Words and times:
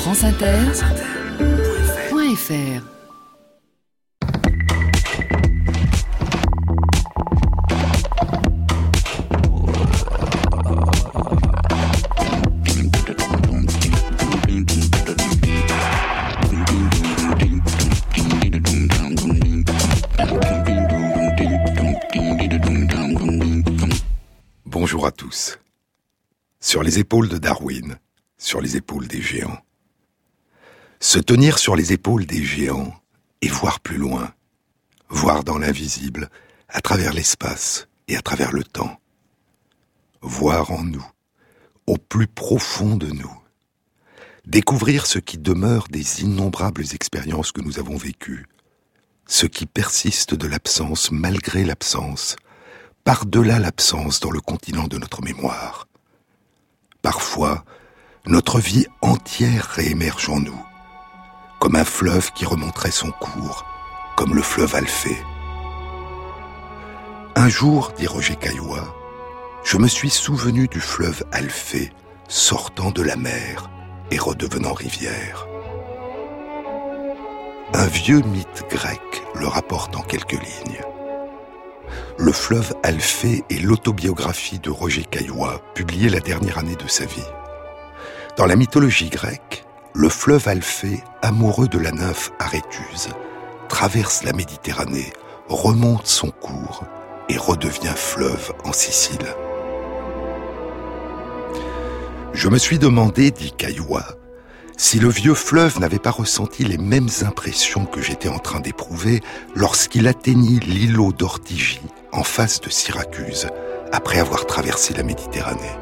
franceinter.fr 0.00 2.82
Bonjour 24.64 25.06
à 25.06 25.12
tous. 25.12 25.58
Sur 26.58 26.82
les 26.82 26.98
épaules 26.98 27.28
de 27.28 27.36
Darwin, 27.36 27.98
sur 28.38 28.62
les 28.62 28.78
épaules 28.78 29.06
des 29.06 29.20
géants. 29.20 29.58
Se 31.02 31.18
tenir 31.18 31.58
sur 31.58 31.76
les 31.76 31.94
épaules 31.94 32.26
des 32.26 32.44
géants 32.44 32.94
et 33.40 33.48
voir 33.48 33.80
plus 33.80 33.96
loin, 33.96 34.34
voir 35.08 35.44
dans 35.44 35.56
l'invisible, 35.56 36.28
à 36.68 36.82
travers 36.82 37.14
l'espace 37.14 37.88
et 38.06 38.18
à 38.18 38.22
travers 38.22 38.52
le 38.52 38.62
temps. 38.62 39.00
Voir 40.20 40.70
en 40.70 40.84
nous, 40.84 41.04
au 41.86 41.96
plus 41.96 42.26
profond 42.26 42.96
de 42.96 43.06
nous. 43.06 43.34
Découvrir 44.44 45.06
ce 45.06 45.18
qui 45.18 45.38
demeure 45.38 45.88
des 45.88 46.22
innombrables 46.22 46.84
expériences 46.92 47.50
que 47.50 47.62
nous 47.62 47.78
avons 47.78 47.96
vécues, 47.96 48.46
ce 49.26 49.46
qui 49.46 49.64
persiste 49.64 50.34
de 50.34 50.46
l'absence 50.46 51.10
malgré 51.10 51.64
l'absence, 51.64 52.36
par-delà 53.04 53.58
l'absence 53.58 54.20
dans 54.20 54.30
le 54.30 54.40
continent 54.42 54.86
de 54.86 54.98
notre 54.98 55.22
mémoire. 55.22 55.88
Parfois, 57.00 57.64
notre 58.26 58.60
vie 58.60 58.86
entière 59.00 59.64
réémerge 59.64 60.28
en 60.28 60.40
nous, 60.40 60.62
comme 61.60 61.76
un 61.76 61.84
fleuve 61.84 62.32
qui 62.32 62.46
remonterait 62.46 62.90
son 62.90 63.12
cours, 63.12 63.64
comme 64.16 64.34
le 64.34 64.42
fleuve 64.42 64.74
Alphée. 64.74 65.22
Un 67.36 67.48
jour, 67.48 67.92
dit 67.96 68.06
Roger 68.06 68.34
Caillois, 68.34 68.96
je 69.62 69.76
me 69.76 69.86
suis 69.86 70.10
souvenu 70.10 70.66
du 70.66 70.80
fleuve 70.80 71.22
Alphée 71.30 71.92
sortant 72.28 72.90
de 72.90 73.02
la 73.02 73.16
mer 73.16 73.70
et 74.10 74.18
redevenant 74.18 74.72
rivière. 74.72 75.46
Un 77.74 77.86
vieux 77.86 78.22
mythe 78.22 78.64
grec 78.70 79.00
le 79.34 79.46
rapporte 79.46 79.94
en 79.96 80.02
quelques 80.02 80.32
lignes. 80.32 80.80
Le 82.18 82.32
fleuve 82.32 82.74
Alphée 82.82 83.44
est 83.50 83.62
l'autobiographie 83.62 84.58
de 84.58 84.70
Roger 84.70 85.04
Caillois, 85.04 85.60
publiée 85.74 86.08
la 86.08 86.20
dernière 86.20 86.58
année 86.58 86.76
de 86.76 86.88
sa 86.88 87.04
vie. 87.04 87.20
Dans 88.36 88.46
la 88.46 88.56
mythologie 88.56 89.10
grecque, 89.10 89.64
le 89.94 90.08
fleuve 90.08 90.48
Alphée, 90.48 91.02
amoureux 91.22 91.68
de 91.68 91.78
la 91.78 91.90
nymphe 91.90 92.32
Aréthuse, 92.38 93.08
traverse 93.68 94.22
la 94.24 94.32
Méditerranée, 94.32 95.12
remonte 95.48 96.06
son 96.06 96.30
cours 96.30 96.84
et 97.28 97.36
redevient 97.36 97.94
fleuve 97.96 98.52
en 98.64 98.72
Sicile. 98.72 99.34
Je 102.32 102.48
me 102.48 102.58
suis 102.58 102.78
demandé, 102.78 103.30
dit 103.30 103.52
Caillois, 103.52 104.06
si 104.76 104.98
le 104.98 105.08
vieux 105.08 105.34
fleuve 105.34 105.78
n'avait 105.78 105.98
pas 105.98 106.10
ressenti 106.10 106.64
les 106.64 106.78
mêmes 106.78 107.10
impressions 107.22 107.84
que 107.84 108.00
j'étais 108.00 108.30
en 108.30 108.38
train 108.38 108.60
d'éprouver 108.60 109.20
lorsqu'il 109.54 110.08
atteignit 110.08 110.64
l'îlot 110.64 111.12
d'Ortigie, 111.12 111.82
en 112.12 112.22
face 112.22 112.60
de 112.60 112.70
Syracuse, 112.70 113.48
après 113.92 114.18
avoir 114.18 114.46
traversé 114.46 114.94
la 114.94 115.02
Méditerranée. 115.02 115.76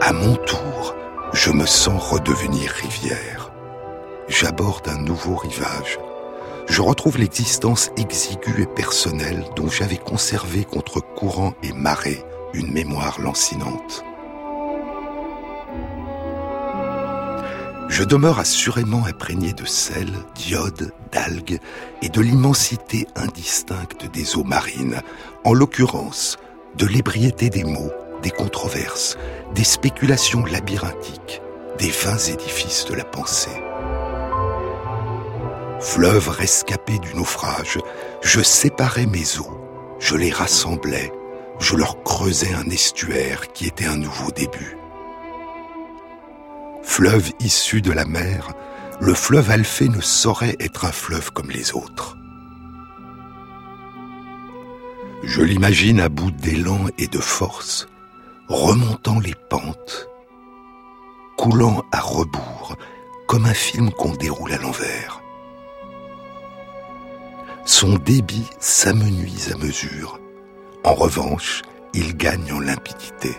À 0.00 0.12
mon 0.12 0.36
tour, 0.36 0.95
je 1.32 1.50
me 1.50 1.66
sens 1.66 2.02
redevenir 2.10 2.70
rivière. 2.70 3.52
J'aborde 4.28 4.88
un 4.88 4.98
nouveau 4.98 5.36
rivage. 5.36 5.98
Je 6.68 6.82
retrouve 6.82 7.18
l'existence 7.18 7.90
exiguë 7.96 8.62
et 8.62 8.66
personnelle 8.66 9.44
dont 9.54 9.68
j'avais 9.68 9.98
conservé 9.98 10.64
contre 10.64 11.00
courant 11.00 11.54
et 11.62 11.72
marée 11.72 12.24
une 12.54 12.72
mémoire 12.72 13.20
lancinante. 13.20 14.04
Je 17.88 18.02
demeure 18.02 18.40
assurément 18.40 19.04
imprégné 19.06 19.52
de 19.52 19.64
sel, 19.64 20.10
d'iode, 20.34 20.92
d'algues 21.12 21.60
et 22.02 22.08
de 22.08 22.20
l'immensité 22.20 23.06
indistincte 23.14 24.10
des 24.12 24.36
eaux 24.36 24.44
marines, 24.44 25.00
en 25.44 25.54
l'occurrence 25.54 26.36
de 26.76 26.86
l'ébriété 26.86 27.48
des 27.48 27.64
mots, 27.64 27.92
des 28.26 28.32
controverses, 28.32 29.16
des 29.54 29.62
spéculations 29.62 30.44
labyrinthiques, 30.44 31.40
des 31.78 31.90
vains 31.90 32.18
édifices 32.18 32.84
de 32.86 32.94
la 32.94 33.04
pensée. 33.04 33.62
Fleuve 35.78 36.28
rescapé 36.28 36.98
du 36.98 37.14
naufrage, 37.14 37.78
je 38.22 38.40
séparais 38.40 39.06
mes 39.06 39.38
eaux, 39.38 39.96
je 40.00 40.16
les 40.16 40.32
rassemblais, 40.32 41.12
je 41.60 41.76
leur 41.76 42.02
creusais 42.02 42.52
un 42.52 42.68
estuaire 42.68 43.52
qui 43.52 43.66
était 43.66 43.86
un 43.86 43.96
nouveau 43.96 44.32
début 44.32 44.76
fleuve 46.96 47.30
issu 47.40 47.82
de 47.82 47.92
la 47.92 48.06
mer, 48.06 48.54
le 49.02 49.12
fleuve 49.12 49.50
Alphée 49.50 49.90
ne 49.90 50.00
saurait 50.00 50.56
être 50.60 50.86
un 50.86 50.92
fleuve 50.92 51.30
comme 51.30 51.50
les 51.50 51.74
autres. 51.74 52.16
Je 55.22 55.42
l'imagine 55.42 56.00
à 56.00 56.08
bout 56.08 56.30
d'élan 56.30 56.86
et 56.96 57.06
de 57.06 57.18
force, 57.18 57.86
remontant 58.48 59.18
les 59.20 59.34
pentes, 59.50 60.08
coulant 61.36 61.84
à 61.92 62.00
rebours, 62.00 62.76
comme 63.26 63.46
un 63.46 63.54
film 63.54 63.90
qu'on 63.90 64.14
déroule 64.14 64.52
à 64.52 64.58
l'envers. 64.58 65.20
Son 67.64 67.94
débit 67.94 68.46
s'amenuise 68.60 69.52
à 69.52 69.56
mesure. 69.56 70.20
En 70.84 70.94
revanche, 70.94 71.62
il 71.94 72.16
gagne 72.16 72.52
en 72.52 72.60
limpidité 72.60 73.36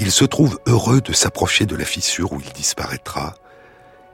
il 0.00 0.10
se 0.10 0.24
trouve 0.24 0.58
heureux 0.66 1.02
de 1.02 1.12
s'approcher 1.12 1.66
de 1.66 1.76
la 1.76 1.84
fissure 1.84 2.32
où 2.32 2.40
il 2.40 2.52
disparaîtra, 2.54 3.34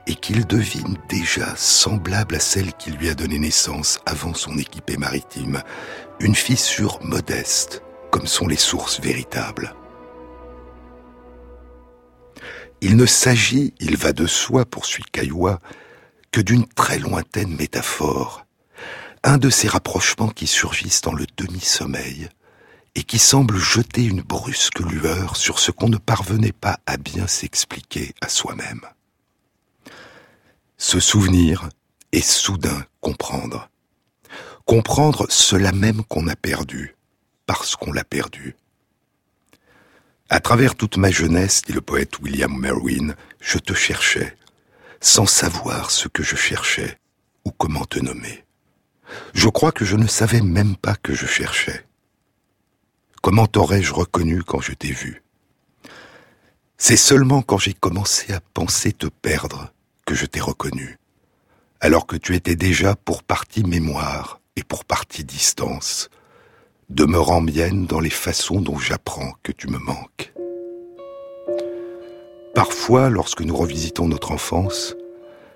et 0.05 0.15
qu'il 0.15 0.45
devine 0.45 0.97
déjà 1.07 1.55
semblable 1.55 2.35
à 2.35 2.41
celle 2.41 2.73
qui 2.73 2.91
lui 2.91 3.07
a 3.07 3.13
donné 3.13 3.39
naissance 3.39 3.99
avant 4.05 4.33
son 4.33 4.57
équipée 4.57 4.97
maritime, 4.97 5.61
une 6.19 6.35
fissure 6.35 6.99
modeste, 7.01 7.83
comme 8.11 8.27
sont 8.27 8.47
les 8.47 8.57
sources 8.57 8.99
véritables. 8.99 9.73
Il 12.81 12.95
ne 12.95 13.05
s'agit, 13.05 13.73
il 13.79 13.97
va 13.97 14.13
de 14.13 14.27
soi, 14.27 14.65
poursuit 14.65 15.05
Caillois, 15.11 15.59
que 16.31 16.41
d'une 16.41 16.67
très 16.67 16.99
lointaine 16.99 17.55
métaphore, 17.55 18.45
un 19.23 19.37
de 19.37 19.49
ces 19.49 19.67
rapprochements 19.67 20.29
qui 20.29 20.45
surgissent 20.45 21.01
dans 21.01 21.13
le 21.13 21.25
demi-sommeil, 21.37 22.29
et 22.97 23.03
qui 23.03 23.19
semble 23.19 23.57
jeter 23.57 24.03
une 24.03 24.21
brusque 24.21 24.79
lueur 24.79 25.37
sur 25.37 25.59
ce 25.59 25.69
qu'on 25.69 25.87
ne 25.87 25.97
parvenait 25.97 26.51
pas 26.51 26.79
à 26.87 26.97
bien 26.97 27.27
s'expliquer 27.27 28.15
à 28.21 28.27
soi-même. 28.27 28.81
Se 30.77 30.99
souvenir 30.99 31.69
et 32.11 32.21
soudain 32.21 32.85
comprendre. 32.99 33.69
Comprendre 34.65 35.27
cela 35.29 35.71
même 35.71 36.03
qu'on 36.05 36.27
a 36.27 36.35
perdu, 36.35 36.96
parce 37.47 37.75
qu'on 37.75 37.91
l'a 37.91 38.03
perdu. 38.03 38.55
À 40.29 40.39
travers 40.39 40.75
toute 40.75 40.97
ma 40.97 41.09
jeunesse, 41.09 41.63
dit 41.63 41.73
le 41.73 41.81
poète 41.81 42.19
William 42.19 42.55
Merwin, 42.55 43.15
je 43.39 43.57
te 43.57 43.73
cherchais, 43.73 44.35
sans 44.99 45.25
savoir 45.25 45.89
ce 45.89 46.09
que 46.09 46.21
je 46.21 46.35
cherchais 46.35 46.99
ou 47.45 47.51
comment 47.51 47.85
te 47.85 47.99
nommer. 47.99 48.43
Je 49.33 49.47
crois 49.47 49.71
que 49.71 49.85
je 49.85 49.95
ne 49.95 50.05
savais 50.05 50.41
même 50.41 50.75
pas 50.75 50.95
que 50.95 51.13
je 51.13 51.25
cherchais. 51.25 51.85
Comment 53.21 53.47
t'aurais-je 53.47 53.93
reconnu 53.93 54.43
quand 54.43 54.59
je 54.59 54.73
t'ai 54.73 54.91
vu? 54.91 55.23
C'est 56.77 56.97
seulement 56.97 57.41
quand 57.41 57.57
j'ai 57.57 57.73
commencé 57.73 58.33
à 58.33 58.41
penser 58.53 58.91
te 58.91 59.07
perdre 59.07 59.73
que 60.05 60.13
je 60.13 60.25
t'ai 60.25 60.41
reconnu, 60.41 60.97
alors 61.79 62.05
que 62.05 62.17
tu 62.17 62.35
étais 62.35 62.55
déjà 62.55 62.95
pour 62.95 63.23
partie 63.23 63.63
mémoire 63.63 64.41
et 64.57 64.63
pour 64.63 64.83
partie 64.83 65.23
distance, 65.23 66.09
demeurant 66.89 67.41
mienne 67.41 67.85
dans 67.85 67.99
les 67.99 68.09
façons 68.09 68.61
dont 68.61 68.77
j'apprends 68.77 69.33
que 69.43 69.51
tu 69.51 69.67
me 69.67 69.77
manques. 69.77 70.33
Parfois, 72.55 73.09
lorsque 73.09 73.41
nous 73.41 73.55
revisitons 73.55 74.07
notre 74.07 74.31
enfance, 74.31 74.95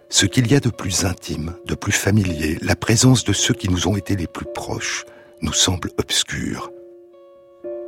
ce 0.09 0.25
qu'il 0.25 0.51
y 0.51 0.55
a 0.55 0.59
de 0.59 0.69
plus 0.69 1.05
intime, 1.05 1.55
de 1.65 1.73
plus 1.73 1.93
familier, 1.93 2.57
la 2.61 2.75
présence 2.75 3.23
de 3.23 3.33
ceux 3.33 3.53
qui 3.53 3.69
nous 3.69 3.87
ont 3.87 3.95
été 3.95 4.15
les 4.15 4.27
plus 4.27 4.45
proches, 4.53 5.05
nous 5.41 5.53
semble 5.53 5.89
obscur, 5.97 6.69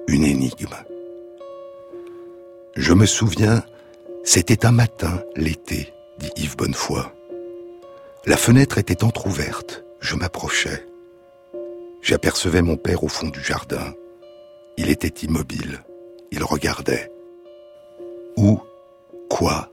une 0.08 0.24
énigme. 0.24 0.76
Je 2.76 2.94
me 2.94 3.06
souviens, 3.06 3.64
c'était 4.24 4.66
un 4.66 4.72
matin, 4.72 5.22
l'été, 5.36 5.94
dit 6.18 6.32
Yves 6.38 6.56
Bonnefoy. 6.56 7.04
La 8.26 8.38
fenêtre 8.38 8.78
était 8.78 9.04
entr'ouverte, 9.04 9.84
je 10.00 10.16
m'approchais. 10.16 10.86
J'apercevais 12.04 12.62
mon 12.62 12.78
père 12.78 13.04
au 13.04 13.08
fond 13.08 13.30
du 13.30 13.42
jardin. 13.42 13.96
Il 14.78 14.90
était 14.90 15.26
immobile, 15.26 15.80
il 16.32 16.44
regardait. 16.44 17.10
Quoi 19.30 19.72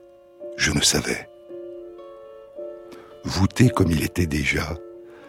Je 0.56 0.72
ne 0.72 0.80
savais. 0.80 1.28
Voûté 3.24 3.68
comme 3.68 3.90
il 3.90 4.02
était 4.02 4.26
déjà, 4.26 4.74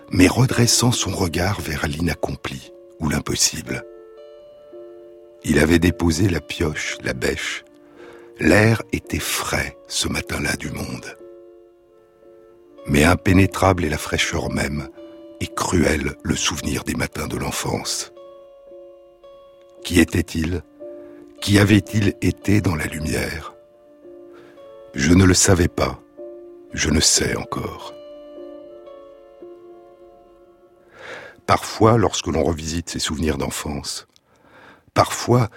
mais 0.09 0.27
redressant 0.27 0.93
son 0.93 1.09
regard 1.09 1.59
vers 1.59 1.85
l'inaccompli 1.85 2.71
ou 3.01 3.09
l'impossible. 3.09 3.83
Il 5.43 5.59
avait 5.59 5.79
déposé 5.79 6.29
la 6.29 6.39
pioche, 6.39 6.97
la 7.03 7.13
bêche. 7.13 7.65
L'air 8.39 8.83
était 8.93 9.19
frais 9.19 9.75
ce 9.89 10.07
matin-là 10.07 10.55
du 10.55 10.71
monde. 10.71 11.17
Mais 12.87 13.03
impénétrable 13.03 13.83
est 13.83 13.89
la 13.89 13.97
fraîcheur 13.97 14.49
même, 14.49 14.87
et 15.41 15.47
cruel 15.47 16.15
le 16.23 16.35
souvenir 16.35 16.83
des 16.83 16.93
matins 16.93 17.27
de 17.27 17.35
l'enfance. 17.35 18.13
Qui 19.83 19.99
était-il? 19.99 20.61
Qui 21.41 21.57
avait-il 21.57 22.15
été 22.21 22.61
dans 22.61 22.75
la 22.75 22.85
lumière? 22.85 23.53
Je 24.93 25.13
ne 25.13 25.25
le 25.25 25.33
savais 25.33 25.67
pas, 25.67 25.99
je 26.73 26.91
ne 26.91 26.99
sais 26.99 27.35
encore. 27.35 27.93
Parfois, 31.47 31.97
lorsque 31.97 32.27
l'on 32.27 32.43
revisite 32.43 32.89
ses 32.91 32.99
souvenirs 32.99 33.37
d'enfance, 33.37 34.07
parfois, 34.93 35.49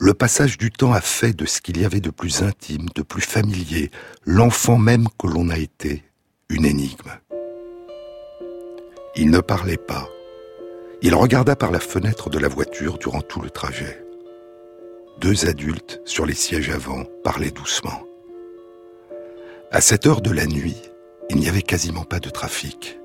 le 0.00 0.14
passage 0.14 0.58
du 0.58 0.72
temps 0.72 0.92
a 0.92 1.00
fait 1.00 1.32
de 1.32 1.46
ce 1.46 1.60
qu'il 1.60 1.80
y 1.80 1.84
avait 1.84 2.00
de 2.00 2.10
plus 2.10 2.42
intime, 2.42 2.88
de 2.96 3.02
plus 3.02 3.22
familier, 3.22 3.92
l'enfant 4.24 4.78
même 4.78 5.06
que 5.18 5.28
l'on 5.28 5.48
a 5.48 5.58
été, 5.58 6.02
une 6.48 6.64
énigme. 6.64 7.12
Il 9.20 9.32
ne 9.32 9.40
parlait 9.40 9.76
pas. 9.76 10.08
Il 11.02 11.12
regarda 11.16 11.56
par 11.56 11.72
la 11.72 11.80
fenêtre 11.80 12.30
de 12.30 12.38
la 12.38 12.46
voiture 12.46 12.98
durant 12.98 13.20
tout 13.20 13.40
le 13.40 13.50
trajet. 13.50 14.06
Deux 15.18 15.48
adultes 15.48 16.00
sur 16.04 16.24
les 16.24 16.34
sièges 16.34 16.70
avant 16.70 17.02
parlaient 17.24 17.50
doucement. 17.50 18.06
À 19.72 19.80
cette 19.80 20.06
heure 20.06 20.20
de 20.20 20.30
la 20.30 20.46
nuit, 20.46 20.76
il 21.30 21.38
n'y 21.38 21.48
avait 21.48 21.62
quasiment 21.62 22.04
pas 22.04 22.20
de 22.20 22.30
trafic. 22.30 23.00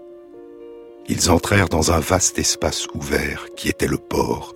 Ils 1.08 1.32
entrèrent 1.32 1.68
dans 1.68 1.92
un 1.92 2.00
vaste 2.00 2.38
espace 2.38 2.86
ouvert 2.94 3.48
qui 3.56 3.68
était 3.68 3.88
le 3.88 3.98
port, 3.98 4.54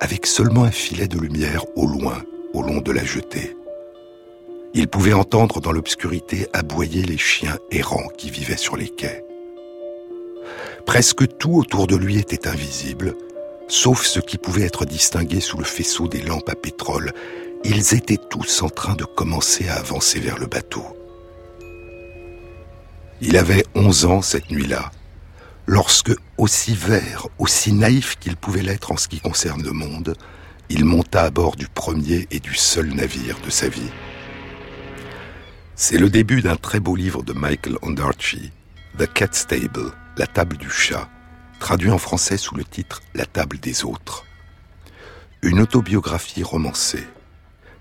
avec 0.00 0.26
seulement 0.26 0.64
un 0.64 0.72
filet 0.72 1.06
de 1.06 1.20
lumière 1.20 1.66
au 1.76 1.86
loin, 1.86 2.24
au 2.52 2.62
long 2.62 2.80
de 2.80 2.90
la 2.90 3.04
jetée. 3.04 3.56
Ils 4.74 4.88
pouvaient 4.88 5.12
entendre 5.12 5.60
dans 5.60 5.70
l'obscurité 5.70 6.48
aboyer 6.52 7.04
les 7.04 7.18
chiens 7.18 7.58
errants 7.70 8.08
qui 8.18 8.28
vivaient 8.28 8.56
sur 8.56 8.76
les 8.76 8.88
quais. 8.88 9.24
Presque 10.90 11.38
tout 11.38 11.54
autour 11.54 11.86
de 11.86 11.94
lui 11.94 12.18
était 12.18 12.48
invisible, 12.48 13.14
sauf 13.68 14.04
ce 14.04 14.18
qui 14.18 14.38
pouvait 14.38 14.64
être 14.64 14.84
distingué 14.84 15.38
sous 15.38 15.56
le 15.56 15.64
faisceau 15.64 16.08
des 16.08 16.20
lampes 16.20 16.48
à 16.48 16.56
pétrole. 16.56 17.12
Ils 17.62 17.94
étaient 17.94 18.18
tous 18.28 18.62
en 18.62 18.70
train 18.70 18.96
de 18.96 19.04
commencer 19.04 19.68
à 19.68 19.76
avancer 19.76 20.18
vers 20.18 20.36
le 20.36 20.48
bateau. 20.48 20.82
Il 23.20 23.36
avait 23.36 23.64
onze 23.76 24.04
ans 24.04 24.20
cette 24.20 24.50
nuit-là, 24.50 24.90
lorsque, 25.68 26.12
aussi 26.38 26.74
vert, 26.74 27.28
aussi 27.38 27.72
naïf 27.72 28.16
qu'il 28.18 28.36
pouvait 28.36 28.62
l'être 28.62 28.90
en 28.90 28.96
ce 28.96 29.06
qui 29.06 29.20
concerne 29.20 29.62
le 29.62 29.72
monde, 29.72 30.16
il 30.70 30.84
monta 30.84 31.22
à 31.22 31.30
bord 31.30 31.54
du 31.54 31.68
premier 31.68 32.26
et 32.32 32.40
du 32.40 32.56
seul 32.56 32.88
navire 32.92 33.38
de 33.44 33.50
sa 33.50 33.68
vie. 33.68 33.92
C'est 35.76 35.98
le 35.98 36.10
début 36.10 36.42
d'un 36.42 36.56
très 36.56 36.80
beau 36.80 36.96
livre 36.96 37.22
de 37.22 37.32
Michael 37.32 37.76
Ondarchi, 37.82 38.50
The 38.98 39.06
Cat 39.06 39.34
Stable, 39.34 39.92
la 40.16 40.26
table 40.26 40.56
du 40.56 40.70
chat, 40.70 41.08
traduit 41.58 41.90
en 41.90 41.98
français 41.98 42.36
sous 42.36 42.54
le 42.54 42.64
titre 42.64 43.02
La 43.14 43.26
table 43.26 43.58
des 43.58 43.84
autres. 43.84 44.24
Une 45.42 45.60
autobiographie 45.60 46.42
romancée. 46.42 47.06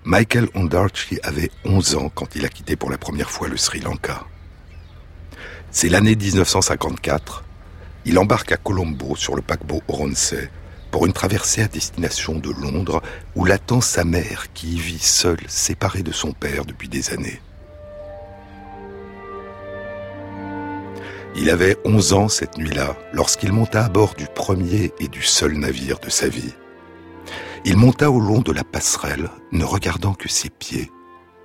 Michael 0.03 0.47
Ondarchi 0.53 1.19
avait 1.23 1.51
11 1.65 1.95
ans 1.95 2.09
quand 2.13 2.35
il 2.35 2.45
a 2.45 2.49
quitté 2.49 2.75
pour 2.75 2.89
la 2.89 2.97
première 2.97 3.29
fois 3.29 3.47
le 3.47 3.57
Sri 3.57 3.79
Lanka. 3.81 4.25
C'est 5.71 5.89
l'année 5.89 6.15
1954. 6.15 7.43
Il 8.05 8.17
embarque 8.17 8.51
à 8.53 8.57
Colombo 8.57 9.15
sur 9.15 9.35
le 9.35 9.41
paquebot 9.41 9.81
Oronsay 9.87 10.49
pour 10.91 11.05
une 11.05 11.13
traversée 11.13 11.61
à 11.61 11.67
destination 11.67 12.39
de 12.39 12.49
Londres 12.49 13.01
où 13.35 13.45
l'attend 13.45 13.81
sa 13.81 14.03
mère 14.03 14.51
qui 14.53 14.75
y 14.75 14.79
vit 14.79 14.99
seule, 14.99 15.41
séparée 15.47 16.03
de 16.03 16.11
son 16.11 16.31
père 16.31 16.65
depuis 16.65 16.89
des 16.89 17.11
années. 17.11 17.41
Il 21.35 21.49
avait 21.49 21.77
11 21.85 22.13
ans 22.13 22.27
cette 22.27 22.57
nuit-là, 22.57 22.95
lorsqu'il 23.13 23.53
monta 23.53 23.85
à 23.85 23.89
bord 23.89 24.15
du 24.15 24.25
premier 24.33 24.91
et 24.99 25.07
du 25.07 25.21
seul 25.21 25.53
navire 25.53 25.99
de 25.99 26.09
sa 26.09 26.27
vie. 26.27 26.53
Il 27.65 27.77
monta 27.77 28.09
au 28.09 28.19
long 28.19 28.39
de 28.39 28.51
la 28.51 28.63
passerelle, 28.63 29.29
ne 29.51 29.63
regardant 29.63 30.13
que 30.13 30.29
ses 30.29 30.49
pieds. 30.49 30.91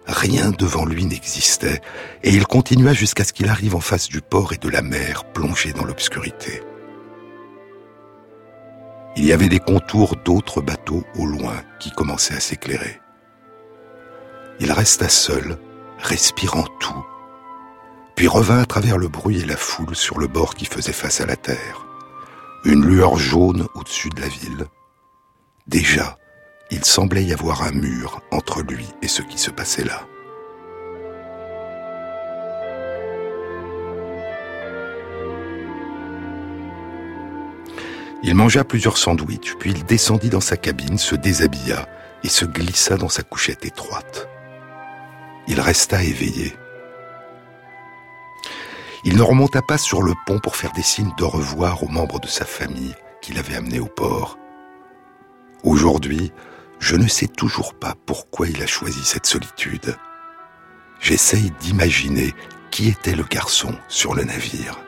Rien 0.07 0.51
devant 0.51 0.85
lui 0.85 1.05
n'existait, 1.07 1.81
et 2.23 2.31
il 2.31 2.47
continua 2.47 2.93
jusqu'à 2.93 3.25
ce 3.25 3.33
qu'il 3.33 3.49
arrive 3.49 3.75
en 3.75 3.81
face 3.81 4.09
du 4.09 4.21
port 4.21 4.53
et 4.53 4.59
de 4.59 4.69
la 4.69 4.83
mer, 4.83 5.25
plongé 5.33 5.73
dans 5.73 5.85
l'obscurité. 5.85 6.63
Il 9.17 9.25
y 9.25 9.33
avait 9.33 9.49
des 9.49 9.61
contours 9.61 10.17
d'autres 10.25 10.61
bateaux 10.61 11.05
au 11.19 11.27
loin 11.27 11.63
qui 11.79 11.91
commençaient 11.91 12.37
à 12.37 12.41
s'éclairer. 12.41 13.01
Il 14.61 14.73
resta 14.73 15.09
seul, 15.09 15.59
respirant 15.99 16.67
tout, 16.81 17.05
puis 18.15 18.29
revint 18.29 18.61
à 18.61 18.67
travers 18.67 18.99
le 18.99 19.09
bruit 19.09 19.41
et 19.41 19.47
la 19.47 19.57
foule 19.57 19.97
sur 19.97 20.19
le 20.19 20.27
bord 20.27 20.55
qui 20.55 20.67
faisait 20.67 20.93
face 20.93 21.21
à 21.21 21.27
la 21.27 21.37
terre. 21.37 21.87
Une 22.65 22.85
lueur 22.85 23.17
jaune 23.17 23.67
au-dessus 23.75 24.11
de 24.11 24.21
la 24.21 24.29
ville. 24.29 24.67
Déjà, 25.67 26.19
il 26.71 26.85
semblait 26.85 27.25
y 27.25 27.33
avoir 27.33 27.63
un 27.63 27.73
mur 27.73 28.21
entre 28.31 28.63
lui 28.63 28.87
et 29.03 29.09
ce 29.09 29.23
qui 29.23 29.39
se 29.39 29.51
passait 29.51 29.85
là. 29.85 30.07
Il 38.27 38.35
mangea 38.35 38.65
plusieurs 38.65 38.97
sandwichs, 38.97 39.55
puis 39.59 39.73
il 39.73 39.85
descendit 39.85 40.31
dans 40.31 40.41
sa 40.41 40.57
cabine, 40.57 40.97
se 40.97 41.15
déshabilla 41.15 41.87
et 42.23 42.29
se 42.29 42.47
glissa 42.47 42.97
dans 42.97 43.11
sa 43.11 43.23
couchette 43.23 43.67
étroite. 43.67 44.29
Il 45.47 45.61
resta 45.61 46.03
éveillé. 46.03 46.55
Il 49.07 49.17
ne 49.17 49.23
remonta 49.23 49.61
pas 49.61 49.77
sur 49.77 50.03
le 50.03 50.15
pont 50.25 50.39
pour 50.39 50.57
faire 50.57 50.73
des 50.73 50.83
signes 50.83 51.13
de 51.19 51.25
revoir 51.25 51.83
aux 51.83 51.89
membres 51.89 52.21
de 52.21 52.27
sa 52.27 52.47
famille 52.47 52.95
qu'il 53.21 53.39
avait 53.39 53.55
amenés 53.57 53.79
au 53.79 53.87
port. 53.87 54.39
Aujourd'hui, 55.63 56.33
je 56.79 56.97
ne 56.97 57.07
sais 57.07 57.27
toujours 57.27 57.75
pas 57.75 57.95
pourquoi 58.07 58.49
il 58.49 58.63
a 58.63 58.67
choisi 58.67 59.05
cette 59.05 59.27
solitude. 59.27 59.97
J'essaye 61.01 61.51
d'imaginer 61.61 62.35
qui 62.71 62.89
était 62.89 63.15
le 63.15 63.25
garçon 63.25 63.75
sur 63.89 64.15
le 64.15 64.25
navire. 64.25 64.81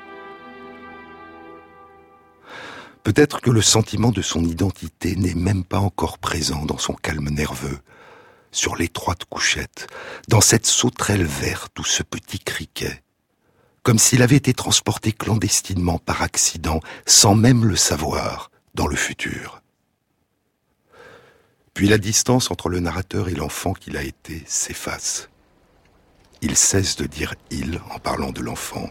Peut-être 3.02 3.40
que 3.42 3.50
le 3.50 3.62
sentiment 3.62 4.10
de 4.12 4.22
son 4.22 4.42
identité 4.42 5.14
n'est 5.14 5.34
même 5.34 5.62
pas 5.62 5.78
encore 5.78 6.18
présent 6.18 6.64
dans 6.64 6.78
son 6.78 6.94
calme 6.94 7.28
nerveux, 7.28 7.78
sur 8.50 8.76
l'étroite 8.76 9.26
couchette, 9.26 9.88
dans 10.28 10.40
cette 10.40 10.66
sauterelle 10.66 11.24
verte 11.24 11.78
ou 11.78 11.84
ce 11.84 12.02
petit 12.02 12.40
criquet, 12.40 13.02
comme 13.86 14.00
s'il 14.00 14.22
avait 14.22 14.34
été 14.34 14.52
transporté 14.52 15.12
clandestinement 15.12 15.98
par 15.98 16.22
accident, 16.22 16.80
sans 17.06 17.36
même 17.36 17.64
le 17.64 17.76
savoir, 17.76 18.50
dans 18.74 18.88
le 18.88 18.96
futur. 18.96 19.62
Puis 21.72 21.86
la 21.86 21.96
distance 21.96 22.50
entre 22.50 22.68
le 22.68 22.80
narrateur 22.80 23.28
et 23.28 23.34
l'enfant 23.36 23.74
qu'il 23.74 23.96
a 23.96 24.02
été 24.02 24.42
s'efface. 24.44 25.28
Il 26.42 26.56
cesse 26.56 26.96
de 26.96 27.06
dire 27.06 27.36
il 27.52 27.80
en 27.94 28.00
parlant 28.00 28.32
de 28.32 28.40
l'enfant. 28.40 28.90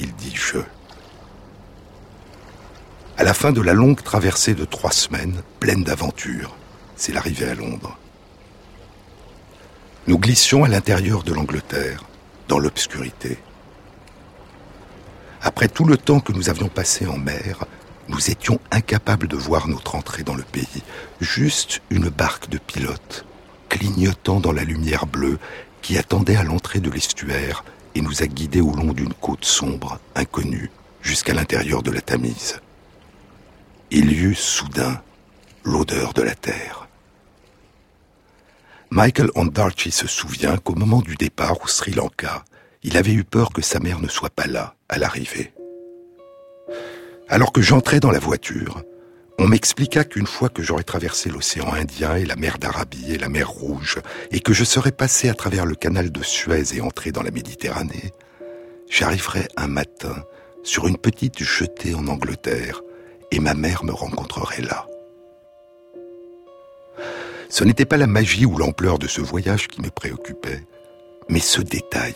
Il 0.00 0.12
dit 0.16 0.34
je. 0.34 0.58
À 3.16 3.22
la 3.22 3.34
fin 3.34 3.52
de 3.52 3.60
la 3.60 3.72
longue 3.72 4.02
traversée 4.02 4.54
de 4.54 4.64
trois 4.64 4.90
semaines, 4.90 5.44
pleine 5.60 5.84
d'aventures, 5.84 6.56
c'est 6.96 7.12
l'arrivée 7.12 7.46
à 7.46 7.54
Londres. 7.54 7.96
Nous 10.08 10.18
glissions 10.18 10.64
à 10.64 10.68
l'intérieur 10.68 11.22
de 11.22 11.32
l'Angleterre, 11.32 12.02
dans 12.48 12.58
l'obscurité. 12.58 13.38
Après 15.46 15.68
tout 15.68 15.84
le 15.84 15.98
temps 15.98 16.20
que 16.20 16.32
nous 16.32 16.48
avions 16.48 16.68
passé 16.68 17.06
en 17.06 17.18
mer, 17.18 17.66
nous 18.08 18.30
étions 18.30 18.58
incapables 18.70 19.28
de 19.28 19.36
voir 19.36 19.68
notre 19.68 19.94
entrée 19.94 20.22
dans 20.22 20.34
le 20.34 20.42
pays. 20.42 20.82
Juste 21.20 21.82
une 21.90 22.08
barque 22.08 22.48
de 22.48 22.56
pilote, 22.56 23.26
clignotant 23.68 24.40
dans 24.40 24.52
la 24.52 24.64
lumière 24.64 25.04
bleue, 25.04 25.38
qui 25.82 25.98
attendait 25.98 26.36
à 26.36 26.44
l'entrée 26.44 26.80
de 26.80 26.90
l'estuaire 26.90 27.62
et 27.94 28.00
nous 28.00 28.22
a 28.22 28.26
guidés 28.26 28.62
au 28.62 28.74
long 28.74 28.94
d'une 28.94 29.12
côte 29.12 29.44
sombre, 29.44 30.00
inconnue, 30.14 30.70
jusqu'à 31.02 31.34
l'intérieur 31.34 31.82
de 31.82 31.90
la 31.90 32.00
Tamise. 32.00 32.60
Il 33.90 34.12
y 34.12 34.20
eut 34.20 34.34
soudain 34.34 35.02
l'odeur 35.62 36.14
de 36.14 36.22
la 36.22 36.34
terre. 36.34 36.88
Michael 38.88 39.28
Ondarchi 39.34 39.90
se 39.90 40.06
souvient 40.06 40.56
qu'au 40.56 40.74
moment 40.74 41.02
du 41.02 41.16
départ 41.16 41.62
au 41.62 41.68
Sri 41.68 41.92
Lanka, 41.92 42.44
il 42.84 42.96
avait 42.96 43.12
eu 43.12 43.24
peur 43.24 43.52
que 43.52 43.62
sa 43.62 43.80
mère 43.80 44.00
ne 44.00 44.08
soit 44.08 44.30
pas 44.30 44.46
là 44.46 44.76
à 44.88 44.98
l'arrivée. 44.98 45.52
Alors 47.28 47.52
que 47.52 47.62
j'entrais 47.62 47.98
dans 47.98 48.10
la 48.10 48.18
voiture, 48.18 48.82
On 49.36 49.48
m'expliqua 49.48 50.04
qu'une 50.04 50.28
fois 50.28 50.48
que 50.48 50.62
j'aurais 50.62 50.84
traversé 50.84 51.28
l'océan 51.28 51.72
Indien 51.72 52.14
et 52.14 52.24
la 52.24 52.36
mer 52.36 52.58
d'Arabie 52.58 53.14
et 53.14 53.18
la 53.18 53.28
mer 53.28 53.48
Rouge, 53.48 53.98
et 54.30 54.38
que 54.38 54.52
je 54.52 54.62
serais 54.62 54.92
passé 54.92 55.28
à 55.28 55.34
travers 55.34 55.66
le 55.66 55.74
canal 55.74 56.12
de 56.12 56.22
Suez 56.22 56.76
et 56.76 56.80
entré 56.80 57.10
dans 57.10 57.22
la 57.22 57.32
Méditerranée, 57.32 58.12
j'arriverais 58.88 59.48
un 59.56 59.66
matin 59.66 60.24
sur 60.62 60.86
une 60.86 60.96
petite 60.96 61.42
jetée 61.42 61.94
en 61.94 62.06
Angleterre, 62.06 62.80
et 63.32 63.40
ma 63.40 63.54
mère 63.54 63.84
me 63.84 63.92
rencontrerait 63.92 64.62
là. 64.62 64.86
Ce 67.48 67.64
n'était 67.64 67.86
pas 67.86 67.96
la 67.96 68.06
magie 68.06 68.46
ou 68.46 68.56
l'ampleur 68.56 68.98
de 69.00 69.08
ce 69.08 69.20
voyage 69.20 69.66
qui 69.66 69.82
me 69.82 69.90
préoccupait, 69.90 70.64
mais 71.28 71.40
ce 71.40 71.60
détail. 71.60 72.14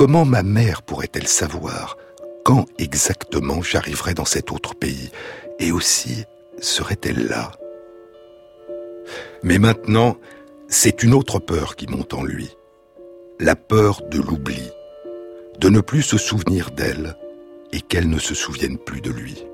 Comment 0.00 0.24
ma 0.24 0.42
mère 0.42 0.80
pourrait-elle 0.80 1.28
savoir 1.28 1.98
quand 2.42 2.64
exactement 2.78 3.60
j'arriverais 3.60 4.14
dans 4.14 4.24
cet 4.24 4.50
autre 4.50 4.74
pays 4.74 5.10
Et 5.58 5.72
aussi, 5.72 6.24
serait-elle 6.58 7.26
là? 7.26 7.52
Mais 9.42 9.58
maintenant, 9.58 10.16
c'est 10.68 11.02
une 11.02 11.12
autre 11.12 11.38
peur 11.38 11.76
qui 11.76 11.86
monte 11.86 12.14
en 12.14 12.22
lui. 12.22 12.48
La 13.40 13.56
peur 13.56 14.00
de 14.10 14.16
l'oubli, 14.16 14.70
de 15.58 15.68
ne 15.68 15.82
plus 15.82 16.00
se 16.00 16.16
souvenir 16.16 16.70
d'elle 16.70 17.14
et 17.70 17.82
qu'elle 17.82 18.08
ne 18.08 18.18
se 18.18 18.34
souvienne 18.34 18.78
plus 18.78 19.02
de 19.02 19.10
lui. 19.10 19.44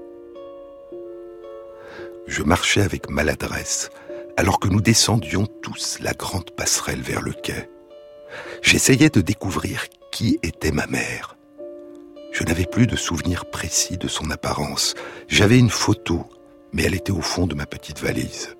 Je 2.29 2.45
marchais 2.45 2.83
avec 2.83 3.11
maladresse 3.11 3.91
alors 4.37 4.61
que 4.61 4.69
nous 4.69 4.81
descendions 4.81 5.49
tous 5.61 5.99
la 6.01 6.13
grande 6.13 6.53
passerelle 6.53 7.03
vers 7.03 7.23
le 7.23 7.33
quai. 7.33 7.69
J'essayais 8.63 9.11
de 9.11 9.21
découvrir 9.21 9.87
qui 10.17 10.39
était 10.43 10.73
ma 10.73 10.87
mère. 10.87 11.37
Je 12.33 12.43
n'avais 12.43 12.65
plus 12.65 12.87
de 12.87 12.97
souvenir 12.97 13.45
précis 13.45 13.99
de 13.99 14.09
son 14.09 14.31
apparence. 14.31 14.95
J'avais 15.29 15.59
une 15.59 15.69
photo, 15.69 16.25
mais 16.73 16.85
elle 16.85 16.95
était 16.95 17.13
au 17.13 17.21
fond 17.21 17.47
de 17.47 17.55
ma 17.55 17.67
petite 17.67 18.01
valise. 18.01 18.57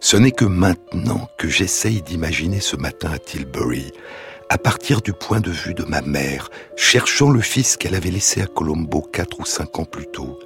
Ce 0.00 0.16
n'est 0.16 0.30
que 0.30 0.46
maintenant 0.46 1.28
que 1.36 1.48
j'essaye 1.48 2.00
d'imaginer 2.00 2.60
ce 2.60 2.76
matin 2.76 3.10
à 3.12 3.18
Tilbury, 3.18 3.92
à 4.48 4.56
partir 4.56 5.02
du 5.02 5.12
point 5.12 5.40
de 5.40 5.50
vue 5.50 5.74
de 5.74 5.84
ma 5.84 6.00
mère, 6.00 6.48
cherchant 6.74 7.28
le 7.28 7.42
fils 7.42 7.76
qu'elle 7.76 7.96
avait 7.96 8.10
laissé 8.10 8.40
à 8.40 8.46
Colombo 8.46 9.02
quatre 9.02 9.38
ou 9.38 9.44
cinq 9.44 9.78
ans 9.80 9.84
plus 9.84 10.06
tôt, 10.06 10.38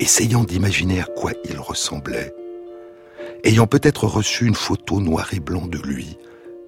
essayant 0.00 0.42
d'imaginer 0.42 1.00
à 1.00 1.04
quoi 1.04 1.34
il 1.44 1.60
ressemblait, 1.60 2.34
ayant 3.44 3.68
peut-être 3.68 4.08
reçu 4.08 4.44
une 4.46 4.56
photo 4.56 5.00
noir 5.00 5.32
et 5.34 5.40
blanc 5.40 5.68
de 5.68 5.78
lui 5.78 6.18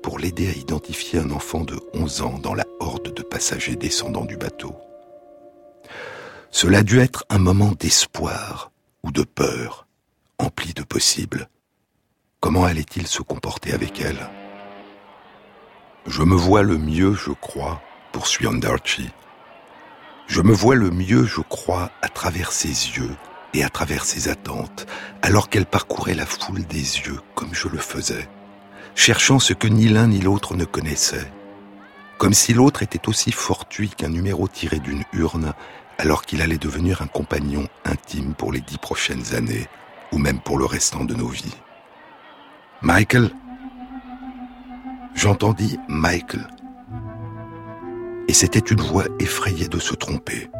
pour 0.03 0.19
l'aider 0.19 0.49
à 0.49 0.53
identifier 0.53 1.19
un 1.19 1.31
enfant 1.31 1.61
de 1.61 1.79
11 1.95 2.23
ans 2.23 2.39
dans 2.39 2.55
la 2.55 2.67
horde 2.81 3.15
de 3.15 3.23
passagers 3.23 3.77
descendant 3.77 4.25
du 4.25 4.37
bateau. 4.37 4.75
Cela 6.51 6.79
a 6.79 6.83
dû 6.83 6.99
être 7.01 7.25
un 7.29 7.39
moment 7.39 7.73
d'espoir 7.79 8.73
ou 9.03 9.13
de 9.13 9.23
peur, 9.23 9.87
empli 10.39 10.75
de 10.75 10.83
possibles. 10.83 11.49
Comment 12.41 12.65
allait-il 12.65 13.07
se 13.07 13.23
comporter 13.23 13.73
avec 13.73 14.01
elle? 14.01 14.29
Je 16.07 16.23
me 16.23 16.35
vois 16.35 16.63
le 16.63 16.79
mieux, 16.79 17.15
je 17.15 17.31
crois, 17.31 17.81
poursuit 18.13 18.47
Anderchi, 18.47 19.11
je 20.31 20.43
me 20.43 20.53
vois 20.53 20.77
le 20.77 20.91
mieux, 20.91 21.25
je 21.25 21.41
crois, 21.41 21.91
à 22.03 22.09
travers 22.09 22.53
ses 22.53 22.69
yeux 22.69 23.17
et 23.53 23.65
à 23.65 23.69
travers 23.69 24.05
ses 24.05 24.29
attentes, 24.29 24.87
alors 25.23 25.51
qu'elle 25.51 25.67
parcourait 25.67 26.15
la 26.15 26.25
foule 26.25 26.65
des 26.67 26.79
yeux 26.79 27.19
comme 27.35 27.53
je 27.53 27.67
le 27.67 27.79
faisais, 27.79 28.29
cherchant 29.01 29.39
ce 29.39 29.55
que 29.55 29.67
ni 29.67 29.89
l'un 29.89 30.09
ni 30.09 30.21
l'autre 30.21 30.55
ne 30.55 30.67
connaissait, 30.67 31.33
comme 32.19 32.35
si 32.35 32.53
l'autre 32.53 32.83
était 32.83 33.09
aussi 33.09 33.33
fortuit 33.33 33.89
qu'un 33.89 34.11
numéro 34.11 34.47
tiré 34.47 34.79
d'une 34.79 35.05
urne, 35.15 35.55
alors 35.97 36.27
qu'il 36.27 36.43
allait 36.43 36.59
devenir 36.59 37.01
un 37.01 37.07
compagnon 37.07 37.67
intime 37.87 38.35
pour 38.35 38.53
les 38.53 38.61
dix 38.61 38.77
prochaines 38.77 39.35
années, 39.35 39.69
ou 40.13 40.19
même 40.19 40.39
pour 40.39 40.59
le 40.59 40.67
restant 40.67 41.05
de 41.05 41.15
nos 41.15 41.29
vies. 41.29 41.57
Michael 42.83 43.31
J'entendis 45.15 45.79
Michael 45.89 46.47
et 48.29 48.35
c'était 48.35 48.59
une 48.59 48.83
voix 48.83 49.07
effrayée 49.19 49.69
de 49.69 49.79
se 49.79 49.95
tromper. 49.95 50.51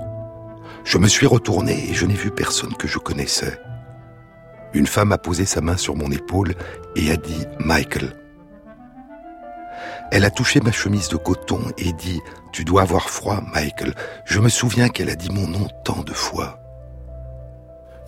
Je 0.85 0.97
me 0.97 1.09
suis 1.09 1.27
retourné 1.27 1.91
et 1.91 1.95
je 1.95 2.07
n'ai 2.07 2.15
vu 2.15 2.31
personne 2.31 2.75
que 2.75 2.89
je 2.89 2.99
connaissais. 2.99 3.61
Une 4.73 4.87
femme 4.87 5.13
a 5.13 5.19
posé 5.19 5.45
sa 5.45 5.61
main 5.61 5.77
sur 5.77 5.95
mon 5.95 6.11
épaule 6.11 6.55
et 6.97 7.11
a 7.11 7.17
dit 7.17 7.45
Michael. 7.59 8.20
Elle 10.11 10.25
a 10.25 10.31
touché 10.31 10.61
ma 10.61 10.73
chemise 10.73 11.09
de 11.09 11.17
coton 11.17 11.63
et 11.79 11.93
dit 11.93 12.21
Tu 12.53 12.65
dois 12.65 12.83
avoir 12.83 13.09
froid, 13.11 13.41
Michael. 13.55 13.95
Je 14.25 14.41
me 14.41 14.49
souviens 14.49 14.89
qu'elle 14.89 15.11
a 15.11 15.15
dit 15.15 15.31
mon 15.31 15.47
nom 15.47 15.69
tant 15.85 16.03
de 16.03 16.13
fois. 16.13 16.59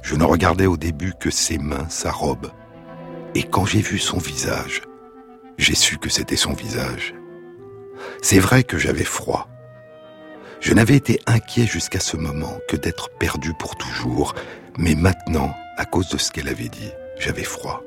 Je 0.03 0.17
ne 0.17 0.25
regardais 0.25 0.67
au 0.67 0.77
début 0.77 1.15
que 1.19 1.31
ses 1.31 1.59
mains, 1.59 1.89
sa 1.89 2.11
robe. 2.11 2.51
Et 3.37 3.45
quand 3.45 3.65
j'ai 3.65 3.81
vu 3.81 3.99
son 3.99 4.19
visage, 4.19 4.83
j'ai 5.59 5.77
su 5.77 5.97
que 5.99 6.11
c'était 6.11 6.37
son 6.37 6.53
visage. 6.53 7.15
C'est 8.21 8.41
vrai 8.41 8.65
que 8.65 8.79
j'avais 8.79 9.05
froid. 9.05 9.49
Je 10.61 10.75
n'avais 10.75 10.97
été 10.97 11.21
inquiet 11.27 11.67
jusqu'à 11.67 12.01
ce 12.01 12.17
moment 12.17 12.59
que 12.69 12.77
d'être 12.77 13.11
perdu 13.19 13.53
pour 13.59 13.77
toujours, 13.77 14.35
mais 14.77 14.97
maintenant, 14.97 15.55
à 15.77 15.85
cause 15.85 16.09
de 16.09 16.19
ce 16.19 16.33
qu'elle 16.33 16.49
avait 16.49 16.69
dit, 16.69 16.91
j'avais 17.19 17.45
froid. 17.45 17.83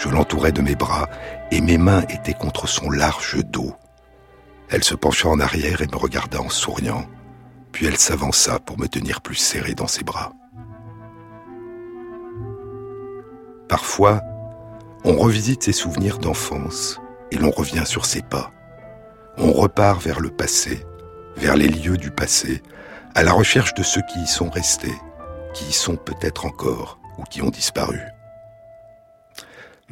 Je 0.00 0.08
l'entourais 0.08 0.52
de 0.52 0.62
mes 0.62 0.74
bras 0.74 1.08
et 1.50 1.60
mes 1.60 1.78
mains 1.78 2.02
étaient 2.08 2.34
contre 2.34 2.66
son 2.66 2.90
large 2.90 3.44
dos. 3.44 3.74
Elle 4.70 4.82
se 4.84 4.94
pencha 4.94 5.28
en 5.28 5.40
arrière 5.40 5.82
et 5.82 5.86
me 5.86 5.96
regarda 5.96 6.40
en 6.40 6.48
souriant, 6.48 7.04
puis 7.72 7.86
elle 7.86 7.98
s'avança 7.98 8.58
pour 8.58 8.78
me 8.78 8.88
tenir 8.88 9.20
plus 9.20 9.34
serré 9.36 9.74
dans 9.74 9.86
ses 9.86 10.04
bras. 10.04 10.32
Parfois, 13.68 14.22
on 15.04 15.16
revisite 15.16 15.62
ses 15.62 15.72
souvenirs 15.72 16.18
d'enfance 16.18 17.00
et 17.30 17.36
l'on 17.36 17.50
revient 17.50 17.86
sur 17.86 18.06
ses 18.06 18.22
pas 18.22 18.50
on 19.40 19.52
repart 19.52 20.02
vers 20.02 20.20
le 20.20 20.30
passé, 20.30 20.84
vers 21.36 21.56
les 21.56 21.68
lieux 21.68 21.96
du 21.96 22.10
passé, 22.10 22.62
à 23.14 23.22
la 23.22 23.32
recherche 23.32 23.74
de 23.74 23.82
ceux 23.82 24.02
qui 24.12 24.20
y 24.20 24.26
sont 24.26 24.50
restés, 24.50 24.94
qui 25.54 25.64
y 25.66 25.72
sont 25.72 25.96
peut-être 25.96 26.44
encore 26.44 26.98
ou 27.18 27.22
qui 27.24 27.42
ont 27.42 27.50
disparu. 27.50 27.98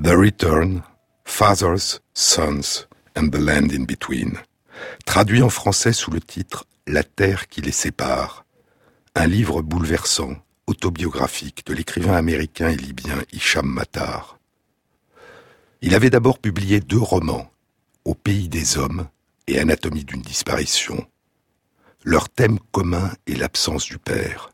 The 0.00 0.14
Return, 0.14 0.85
Fathers, 1.25 2.00
Sons 2.14 2.87
and 3.17 3.31
the 3.31 3.40
Land 3.40 3.73
in 3.73 3.83
Between, 3.83 4.38
traduit 5.05 5.43
en 5.43 5.50
français 5.50 5.93
sous 5.93 6.12
le 6.12 6.21
titre 6.21 6.67
La 6.87 7.02
terre 7.02 7.49
qui 7.49 7.62
les 7.62 7.73
sépare, 7.73 8.45
un 9.17 9.26
livre 9.26 9.61
bouleversant, 9.61 10.37
autobiographique 10.69 11.67
de 11.67 11.75
l'écrivain 11.75 12.14
américain 12.14 12.69
et 12.69 12.76
libyen 12.76 13.19
Hicham 13.33 13.67
Matar. 13.67 14.38
Il 15.83 15.97
avait 15.97 16.11
d'abord 16.11 16.38
publié 16.38 16.78
deux 16.78 17.02
romans, 17.02 17.50
Au 18.05 18.14
pays 18.14 18.49
des 18.49 18.78
hommes 18.78 19.09
et 19.49 19.59
Anatomie 19.59 20.05
d'une 20.05 20.23
disparition. 20.23 21.09
Leur 22.05 22.28
thème 22.28 22.61
commun 22.71 23.11
est 23.26 23.35
l'absence 23.35 23.87
du 23.87 23.99
père. 23.99 24.52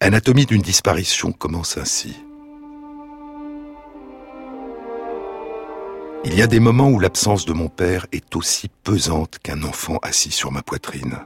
Anatomie 0.00 0.46
d'une 0.46 0.62
disparition 0.62 1.32
commence 1.32 1.76
ainsi. 1.76 2.16
Il 6.24 6.36
y 6.36 6.42
a 6.42 6.46
des 6.46 6.60
moments 6.60 6.88
où 6.88 7.00
l'absence 7.00 7.46
de 7.46 7.52
mon 7.52 7.68
père 7.68 8.06
est 8.12 8.36
aussi 8.36 8.68
pesante 8.68 9.40
qu'un 9.42 9.64
enfant 9.64 9.98
assis 10.02 10.30
sur 10.30 10.52
ma 10.52 10.62
poitrine. 10.62 11.18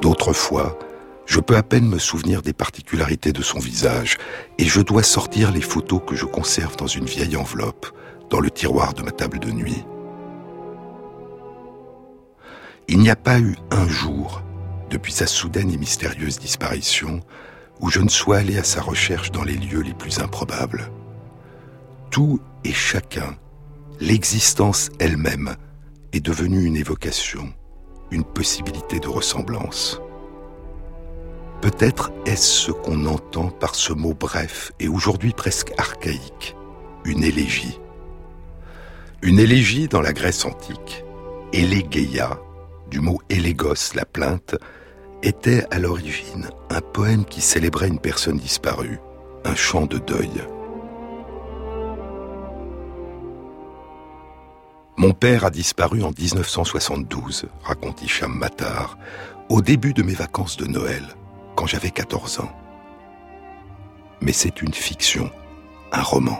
D'autres 0.00 0.32
fois, 0.32 0.78
je 1.26 1.38
peux 1.38 1.56
à 1.56 1.62
peine 1.62 1.86
me 1.86 1.98
souvenir 1.98 2.40
des 2.40 2.54
particularités 2.54 3.34
de 3.34 3.42
son 3.42 3.58
visage, 3.58 4.16
et 4.56 4.64
je 4.64 4.80
dois 4.80 5.02
sortir 5.02 5.52
les 5.52 5.60
photos 5.60 6.00
que 6.06 6.16
je 6.16 6.24
conserve 6.24 6.76
dans 6.76 6.86
une 6.86 7.04
vieille 7.04 7.36
enveloppe, 7.36 7.86
dans 8.30 8.40
le 8.40 8.50
tiroir 8.50 8.94
de 8.94 9.02
ma 9.02 9.10
table 9.10 9.38
de 9.38 9.50
nuit. 9.50 9.84
Il 12.88 13.00
n'y 13.00 13.10
a 13.10 13.16
pas 13.16 13.38
eu 13.38 13.56
un 13.70 13.86
jour, 13.86 14.42
depuis 14.88 15.12
sa 15.12 15.26
soudaine 15.26 15.70
et 15.70 15.76
mystérieuse 15.76 16.38
disparition, 16.38 17.20
où 17.80 17.90
je 17.90 18.00
ne 18.00 18.08
sois 18.08 18.38
allé 18.38 18.56
à 18.58 18.64
sa 18.64 18.80
recherche 18.80 19.30
dans 19.30 19.44
les 19.44 19.56
lieux 19.56 19.82
les 19.82 19.94
plus 19.94 20.20
improbables. 20.20 20.90
Tout 22.10 22.40
et 22.64 22.72
chacun, 22.72 23.36
l'existence 24.00 24.90
elle-même, 24.98 25.54
est 26.12 26.20
devenue 26.20 26.64
une 26.64 26.76
évocation, 26.76 27.52
une 28.10 28.24
possibilité 28.24 28.98
de 28.98 29.06
ressemblance. 29.06 30.00
Peut-être 31.60 32.10
est-ce 32.26 32.66
ce 32.66 32.72
qu'on 32.72 33.06
entend 33.06 33.50
par 33.50 33.76
ce 33.76 33.92
mot 33.92 34.12
bref 34.12 34.72
et 34.80 34.88
aujourd'hui 34.88 35.32
presque 35.32 35.72
archaïque, 35.78 36.56
une 37.04 37.22
élégie. 37.22 37.78
Une 39.22 39.38
élégie 39.38 39.86
dans 39.86 40.00
la 40.00 40.12
Grèce 40.12 40.44
antique, 40.44 41.04
Elegeia, 41.52 42.40
du 42.90 42.98
mot 42.98 43.20
élégos, 43.28 43.94
la 43.94 44.04
plainte, 44.04 44.56
était 45.22 45.64
à 45.70 45.78
l'origine 45.78 46.50
un 46.70 46.80
poème 46.80 47.24
qui 47.24 47.40
célébrait 47.40 47.88
une 47.88 48.00
personne 48.00 48.38
disparue, 48.38 48.98
un 49.44 49.54
chant 49.54 49.86
de 49.86 49.98
deuil. 49.98 50.30
Mon 55.00 55.12
père 55.12 55.46
a 55.46 55.50
disparu 55.50 56.02
en 56.02 56.10
1972, 56.10 57.46
raconte 57.62 58.02
Hicham 58.02 58.34
Matar, 58.34 58.98
au 59.48 59.62
début 59.62 59.94
de 59.94 60.02
mes 60.02 60.12
vacances 60.12 60.58
de 60.58 60.66
Noël, 60.66 61.02
quand 61.56 61.66
j'avais 61.66 61.90
14 61.90 62.40
ans. 62.40 62.52
Mais 64.20 64.34
c'est 64.34 64.60
une 64.60 64.74
fiction, 64.74 65.30
un 65.90 66.02
roman. 66.02 66.38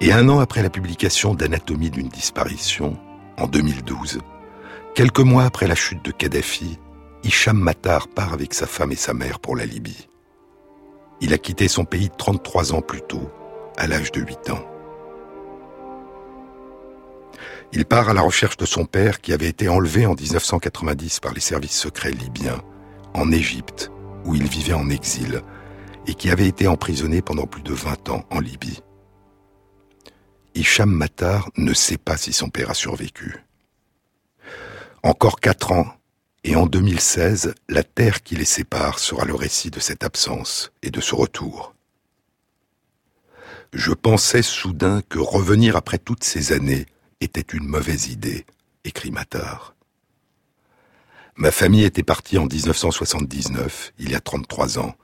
Et 0.00 0.10
un 0.10 0.26
an 0.30 0.38
après 0.38 0.62
la 0.62 0.70
publication 0.70 1.34
d'Anatomie 1.34 1.90
d'une 1.90 2.08
disparition, 2.08 2.96
en 3.36 3.46
2012, 3.46 4.20
quelques 4.94 5.20
mois 5.20 5.44
après 5.44 5.66
la 5.66 5.74
chute 5.74 6.02
de 6.02 6.12
Kadhafi, 6.12 6.78
Hicham 7.24 7.58
Matar 7.58 8.08
part 8.08 8.32
avec 8.32 8.54
sa 8.54 8.66
femme 8.66 8.92
et 8.92 8.96
sa 8.96 9.12
mère 9.12 9.38
pour 9.38 9.54
la 9.54 9.66
Libye. 9.66 10.08
Il 11.20 11.34
a 11.34 11.36
quitté 11.36 11.68
son 11.68 11.84
pays 11.84 12.08
33 12.16 12.72
ans 12.72 12.80
plus 12.80 13.02
tôt, 13.02 13.30
à 13.76 13.86
l'âge 13.86 14.12
de 14.12 14.22
8 14.22 14.48
ans. 14.48 14.73
Il 17.72 17.84
part 17.84 18.08
à 18.08 18.14
la 18.14 18.22
recherche 18.22 18.56
de 18.56 18.66
son 18.66 18.84
père 18.84 19.20
qui 19.20 19.32
avait 19.32 19.48
été 19.48 19.68
enlevé 19.68 20.06
en 20.06 20.14
1990 20.14 21.20
par 21.20 21.32
les 21.32 21.40
services 21.40 21.76
secrets 21.76 22.12
libyens, 22.12 22.62
en 23.14 23.32
Égypte, 23.32 23.90
où 24.24 24.34
il 24.34 24.48
vivait 24.48 24.74
en 24.74 24.90
exil, 24.90 25.42
et 26.06 26.14
qui 26.14 26.30
avait 26.30 26.48
été 26.48 26.66
emprisonné 26.66 27.22
pendant 27.22 27.46
plus 27.46 27.62
de 27.62 27.72
20 27.72 28.10
ans 28.10 28.24
en 28.30 28.40
Libye. 28.40 28.80
Hicham 30.54 30.90
Matar 30.90 31.50
ne 31.56 31.74
sait 31.74 31.98
pas 31.98 32.16
si 32.16 32.32
son 32.32 32.48
père 32.48 32.70
a 32.70 32.74
survécu. 32.74 33.44
Encore 35.02 35.40
quatre 35.40 35.72
ans, 35.72 35.86
et 36.44 36.56
en 36.56 36.66
2016, 36.66 37.54
la 37.68 37.82
terre 37.82 38.22
qui 38.22 38.36
les 38.36 38.44
sépare 38.44 38.98
sera 38.98 39.24
le 39.24 39.34
récit 39.34 39.70
de 39.70 39.80
cette 39.80 40.04
absence 40.04 40.72
et 40.82 40.90
de 40.90 41.00
ce 41.00 41.14
retour. 41.14 41.74
Je 43.72 43.92
pensais 43.92 44.42
soudain 44.42 45.02
que 45.08 45.18
revenir 45.18 45.74
après 45.74 45.98
toutes 45.98 46.22
ces 46.22 46.52
années 46.52 46.86
était 47.24 47.40
une 47.40 47.66
mauvaise 47.66 48.08
idée, 48.08 48.46
écrit 48.84 49.10
Matar. 49.10 49.74
Ma 51.36 51.50
famille 51.50 51.84
était 51.84 52.04
partie 52.04 52.38
en 52.38 52.46
1979, 52.46 53.92
il 53.98 54.12
y 54.12 54.14
a 54.14 54.20
33 54.20 54.78
ans. 54.78 54.94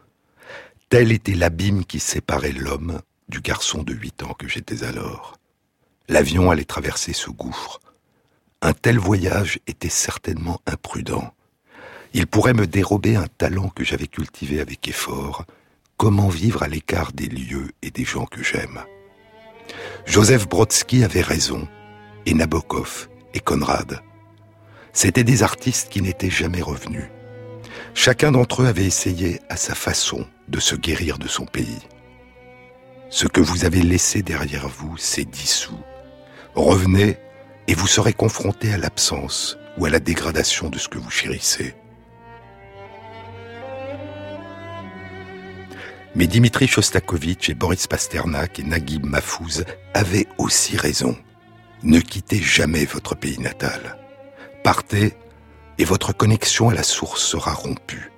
Tel 0.88 1.10
était 1.10 1.34
l'abîme 1.34 1.84
qui 1.84 1.98
séparait 1.98 2.52
l'homme 2.52 3.00
du 3.28 3.40
garçon 3.40 3.82
de 3.82 3.92
8 3.92 4.22
ans 4.22 4.34
que 4.34 4.46
j'étais 4.46 4.84
alors. 4.84 5.38
L'avion 6.08 6.50
allait 6.50 6.64
traverser 6.64 7.12
ce 7.12 7.30
gouffre. 7.30 7.80
Un 8.62 8.72
tel 8.72 8.98
voyage 8.98 9.58
était 9.66 9.88
certainement 9.88 10.60
imprudent. 10.66 11.32
Il 12.12 12.26
pourrait 12.26 12.54
me 12.54 12.66
dérober 12.66 13.16
un 13.16 13.26
talent 13.26 13.68
que 13.68 13.84
j'avais 13.84 14.08
cultivé 14.08 14.60
avec 14.60 14.86
effort, 14.88 15.44
comment 15.96 16.28
vivre 16.28 16.62
à 16.62 16.68
l'écart 16.68 17.12
des 17.12 17.28
lieux 17.28 17.70
et 17.82 17.90
des 17.90 18.04
gens 18.04 18.26
que 18.26 18.42
j'aime? 18.42 18.84
Joseph 20.06 20.48
Brodsky 20.48 21.04
avait 21.04 21.22
raison, 21.22 21.68
et 22.26 22.34
Nabokov, 22.34 23.08
et 23.34 23.40
Conrad. 23.40 24.00
C'étaient 24.92 25.24
des 25.24 25.42
artistes 25.42 25.88
qui 25.88 26.02
n'étaient 26.02 26.30
jamais 26.30 26.62
revenus. 26.62 27.08
Chacun 27.94 28.32
d'entre 28.32 28.62
eux 28.62 28.66
avait 28.66 28.86
essayé, 28.86 29.40
à 29.48 29.56
sa 29.56 29.74
façon, 29.74 30.26
de 30.48 30.60
se 30.60 30.74
guérir 30.74 31.18
de 31.18 31.28
son 31.28 31.46
pays. 31.46 31.80
Ce 33.08 33.26
que 33.26 33.40
vous 33.40 33.64
avez 33.64 33.82
laissé 33.82 34.22
derrière 34.22 34.68
vous 34.68 34.96
s'est 34.96 35.24
dissous. 35.24 35.80
Revenez 36.54 37.18
et 37.66 37.74
vous 37.74 37.86
serez 37.86 38.12
confronté 38.12 38.72
à 38.72 38.78
l'absence 38.78 39.58
ou 39.78 39.86
à 39.86 39.90
la 39.90 40.00
dégradation 40.00 40.68
de 40.70 40.78
ce 40.78 40.88
que 40.88 40.98
vous 40.98 41.10
chérissez. 41.10 41.74
Mais 46.16 46.26
Dimitri 46.26 46.66
Shostakovich 46.66 47.50
et 47.50 47.54
Boris 47.54 47.86
Pasternak 47.86 48.58
et 48.58 48.64
Naguib 48.64 49.06
Mahfouz 49.06 49.64
avaient 49.94 50.26
aussi 50.38 50.76
raison. 50.76 51.16
Ne 51.82 52.00
quittez 52.00 52.42
jamais 52.42 52.84
votre 52.84 53.14
pays 53.14 53.38
natal. 53.38 53.98
Partez 54.62 55.16
et 55.78 55.84
votre 55.84 56.12
connexion 56.12 56.68
à 56.68 56.74
la 56.74 56.82
source 56.82 57.22
sera 57.22 57.54
rompue. 57.54 58.12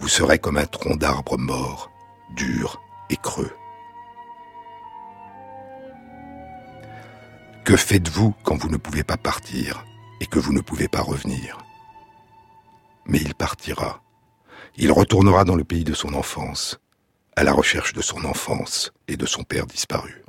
Vous 0.00 0.08
serez 0.08 0.40
comme 0.40 0.56
un 0.56 0.66
tronc 0.66 0.96
d'arbre 0.96 1.38
mort, 1.38 1.90
dur 2.34 2.80
et 3.08 3.16
creux. 3.16 3.52
Que 7.64 7.76
faites-vous 7.76 8.34
quand 8.42 8.56
vous 8.56 8.68
ne 8.68 8.76
pouvez 8.78 9.04
pas 9.04 9.16
partir 9.16 9.84
et 10.20 10.26
que 10.26 10.40
vous 10.40 10.52
ne 10.52 10.60
pouvez 10.60 10.88
pas 10.88 11.02
revenir? 11.02 11.58
Mais 13.06 13.18
il 13.18 13.34
partira. 13.34 14.02
Il 14.76 14.90
retournera 14.90 15.44
dans 15.44 15.56
le 15.56 15.64
pays 15.64 15.84
de 15.84 15.94
son 15.94 16.14
enfance, 16.14 16.80
à 17.36 17.44
la 17.44 17.52
recherche 17.52 17.92
de 17.92 18.02
son 18.02 18.24
enfance 18.24 18.92
et 19.06 19.16
de 19.16 19.26
son 19.26 19.44
père 19.44 19.66
disparu. 19.66 20.24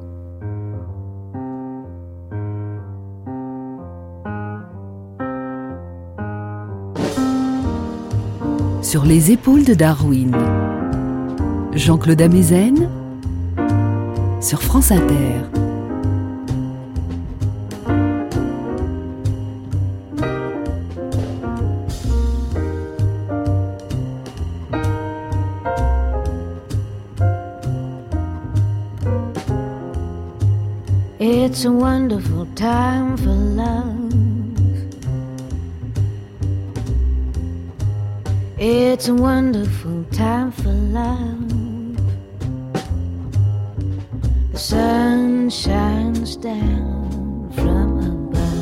Sur 8.90 9.06
les 9.06 9.32
épaules 9.32 9.66
de 9.66 9.76
Darwin, 9.76 10.36
Jean-Claude 11.76 12.24
Amezen 12.24 12.90
sur 14.42 14.64
France 14.64 14.92
Inter. 14.92 15.44
It's 31.20 31.64
It's 39.00 39.08
a 39.08 39.16
wonderful 39.16 40.04
time 40.12 40.52
for 40.52 40.74
love. 40.74 41.50
The 44.52 44.60
sun 44.60 45.50
shines 45.50 46.36
down 46.36 47.50
from 47.56 48.00
above. 48.12 48.60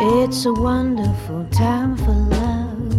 It's 0.00 0.46
a 0.46 0.52
wonderful 0.52 1.44
time 1.50 1.96
for 1.96 2.14
love. 2.36 2.92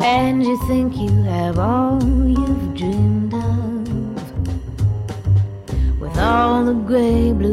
And 0.00 0.44
you 0.44 0.58
think 0.66 0.98
you 0.98 1.22
have 1.22 1.58
all 1.58 2.04
you've 2.04 2.74
dreamed 2.74 2.91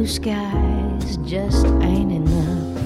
skies, 0.09 1.17
just 1.17 1.67
ain't 1.83 2.11
enough. 2.11 2.81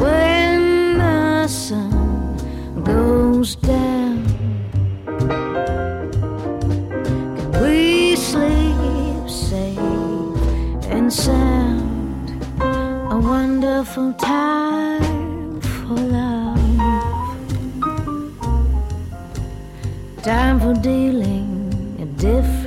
When 0.00 0.98
the 0.98 1.46
sun 1.46 2.82
goes 2.82 3.54
down, 3.56 4.24
can 7.36 7.50
we 7.62 8.16
sleep 8.16 9.28
safe 9.28 9.78
and 10.90 11.12
sound? 11.12 12.30
A 12.62 13.18
wonderful 13.20 14.14
time 14.14 15.60
for 15.60 15.96
love. 15.96 16.58
Time 20.22 20.58
for 20.60 20.72
dealing 20.80 21.98
a 22.00 22.06
different 22.16 22.61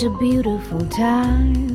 Such 0.00 0.14
a 0.14 0.18
beautiful 0.18 0.86
time 0.86 1.69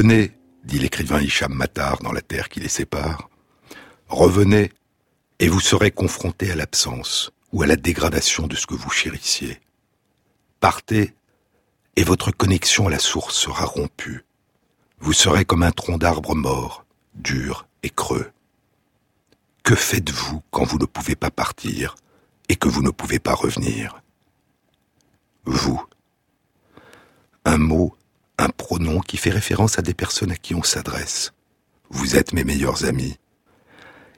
Revenez, 0.00 0.32
dit 0.64 0.78
l'écrivain 0.78 1.20
Hicham 1.20 1.52
Matar 1.52 1.98
dans 1.98 2.12
La 2.12 2.22
terre 2.22 2.48
qui 2.48 2.58
les 2.58 2.70
sépare. 2.70 3.28
Revenez, 4.08 4.72
et 5.40 5.48
vous 5.48 5.60
serez 5.60 5.90
confronté 5.90 6.50
à 6.50 6.56
l'absence 6.56 7.32
ou 7.52 7.60
à 7.60 7.66
la 7.66 7.76
dégradation 7.76 8.46
de 8.46 8.56
ce 8.56 8.66
que 8.66 8.74
vous 8.74 8.88
chérissiez. 8.88 9.60
Partez, 10.58 11.12
et 11.96 12.02
votre 12.02 12.30
connexion 12.30 12.86
à 12.86 12.90
la 12.90 12.98
source 12.98 13.36
sera 13.36 13.66
rompue. 13.66 14.24
Vous 15.00 15.12
serez 15.12 15.44
comme 15.44 15.62
un 15.62 15.70
tronc 15.70 15.98
d'arbre 15.98 16.34
mort, 16.34 16.86
dur 17.12 17.66
et 17.82 17.90
creux. 17.90 18.32
Que 19.64 19.74
faites-vous 19.74 20.42
quand 20.50 20.64
vous 20.64 20.78
ne 20.78 20.86
pouvez 20.86 21.14
pas 21.14 21.30
partir 21.30 21.94
et 22.48 22.56
que 22.56 22.70
vous 22.70 22.82
ne 22.82 22.88
pouvez 22.88 23.18
pas 23.18 23.34
revenir? 23.34 24.00
Vous. 25.44 25.84
Un 27.44 27.58
mot 27.58 27.94
un 28.40 28.48
pronom 28.48 29.00
qui 29.00 29.16
fait 29.16 29.30
référence 29.30 29.78
à 29.78 29.82
des 29.82 29.94
personnes 29.94 30.32
à 30.32 30.36
qui 30.36 30.54
on 30.54 30.62
s'adresse. 30.62 31.32
Vous 31.90 32.16
êtes 32.16 32.32
mes 32.32 32.44
meilleurs 32.44 32.84
amis. 32.84 33.16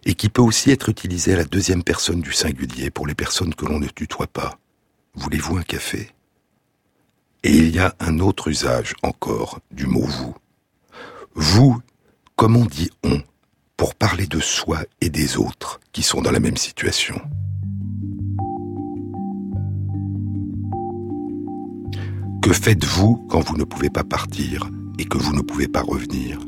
Et 0.04 0.14
qui 0.14 0.28
peut 0.28 0.42
aussi 0.42 0.70
être 0.70 0.88
utilisé 0.88 1.34
à 1.34 1.36
la 1.36 1.44
deuxième 1.44 1.84
personne 1.84 2.20
du 2.20 2.32
singulier 2.32 2.90
pour 2.90 3.06
les 3.06 3.14
personnes 3.14 3.54
que 3.54 3.66
l'on 3.66 3.78
ne 3.78 3.88
tutoie 3.88 4.26
pas. 4.26 4.58
Voulez-vous 5.14 5.58
un 5.58 5.62
café? 5.62 6.10
Et 7.44 7.56
il 7.56 7.74
y 7.74 7.78
a 7.78 7.94
un 8.00 8.20
autre 8.20 8.48
usage 8.48 8.94
encore 9.02 9.60
du 9.70 9.86
mot 9.86 10.06
vous. 10.06 10.34
Vous, 11.34 11.80
comme 12.36 12.56
on 12.56 12.64
dit 12.64 12.90
on, 13.04 13.22
pour 13.76 13.94
parler 13.94 14.26
de 14.26 14.40
soi 14.40 14.84
et 15.00 15.10
des 15.10 15.36
autres 15.36 15.80
qui 15.92 16.02
sont 16.02 16.22
dans 16.22 16.30
la 16.30 16.40
même 16.40 16.56
situation. 16.56 17.20
Que 22.42 22.52
faites-vous 22.52 23.24
quand 23.30 23.38
vous 23.38 23.56
ne 23.56 23.62
pouvez 23.62 23.88
pas 23.88 24.02
partir 24.02 24.68
et 24.98 25.04
que 25.04 25.16
vous 25.16 25.32
ne 25.32 25.42
pouvez 25.42 25.68
pas 25.68 25.80
revenir? 25.80 26.40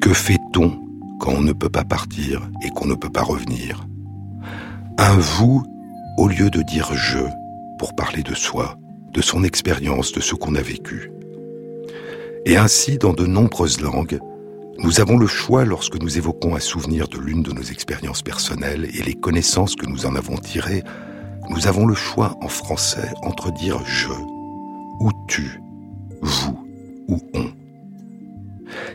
Que 0.00 0.12
fait-on 0.12 0.80
quand 1.20 1.30
on 1.30 1.42
ne 1.42 1.52
peut 1.52 1.68
pas 1.68 1.84
partir 1.84 2.50
et 2.64 2.70
qu'on 2.70 2.88
ne 2.88 2.96
peut 2.96 3.08
pas 3.08 3.22
revenir? 3.22 3.86
Un 4.98 5.16
vous 5.16 5.62
au 6.18 6.26
lieu 6.26 6.50
de 6.50 6.62
dire 6.62 6.92
je 6.92 7.20
pour 7.78 7.94
parler 7.94 8.24
de 8.24 8.34
soi, 8.34 8.78
de 9.12 9.22
son 9.22 9.44
expérience, 9.44 10.10
de 10.10 10.18
ce 10.18 10.34
qu'on 10.34 10.56
a 10.56 10.60
vécu. 10.60 11.12
Et 12.44 12.56
ainsi, 12.56 12.98
dans 12.98 13.12
de 13.12 13.26
nombreuses 13.26 13.80
langues, 13.80 14.18
nous 14.80 15.00
avons 15.00 15.18
le 15.18 15.28
choix 15.28 15.64
lorsque 15.64 16.02
nous 16.02 16.18
évoquons 16.18 16.56
un 16.56 16.60
souvenir 16.60 17.06
de 17.06 17.18
l'une 17.18 17.44
de 17.44 17.52
nos 17.52 17.62
expériences 17.62 18.22
personnelles 18.22 18.88
et 18.92 19.04
les 19.04 19.14
connaissances 19.14 19.76
que 19.76 19.86
nous 19.86 20.04
en 20.04 20.16
avons 20.16 20.36
tirées, 20.36 20.82
nous 21.48 21.68
avons 21.68 21.86
le 21.86 21.94
choix 21.94 22.36
en 22.42 22.48
français 22.48 23.12
entre 23.22 23.52
dire 23.52 23.78
je 23.86 24.39
ou 25.00 25.10
tu, 25.26 25.60
vous 26.20 26.58
ou 27.08 27.18
on. 27.34 27.50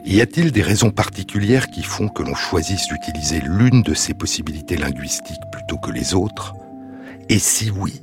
Y 0.05 0.21
a-t-il 0.21 0.51
des 0.51 0.61
raisons 0.61 0.91
particulières 0.91 1.67
qui 1.67 1.83
font 1.83 2.07
que 2.07 2.23
l'on 2.23 2.35
choisisse 2.35 2.87
d'utiliser 2.87 3.41
l'une 3.41 3.81
de 3.81 3.93
ces 3.93 4.13
possibilités 4.13 4.77
linguistiques 4.77 5.41
plutôt 5.51 5.77
que 5.77 5.91
les 5.91 6.13
autres? 6.13 6.53
Et 7.27 7.39
si 7.39 7.71
oui, 7.71 8.01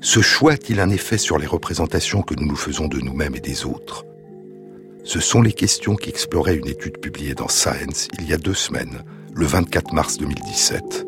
ce 0.00 0.20
choix 0.20 0.52
a-t-il 0.52 0.80
un 0.80 0.90
effet 0.90 1.18
sur 1.18 1.38
les 1.38 1.46
représentations 1.46 2.22
que 2.22 2.34
nous 2.34 2.46
nous 2.46 2.56
faisons 2.56 2.88
de 2.88 2.98
nous-mêmes 2.98 3.36
et 3.36 3.40
des 3.40 3.66
autres? 3.66 4.06
Ce 5.04 5.20
sont 5.20 5.42
les 5.42 5.52
questions 5.52 5.94
qu'explorait 5.94 6.56
une 6.56 6.68
étude 6.68 6.98
publiée 6.98 7.34
dans 7.34 7.48
Science 7.48 8.08
il 8.18 8.28
y 8.28 8.32
a 8.32 8.38
deux 8.38 8.54
semaines, 8.54 9.02
le 9.34 9.44
24 9.44 9.92
mars 9.92 10.16
2017. 10.16 11.06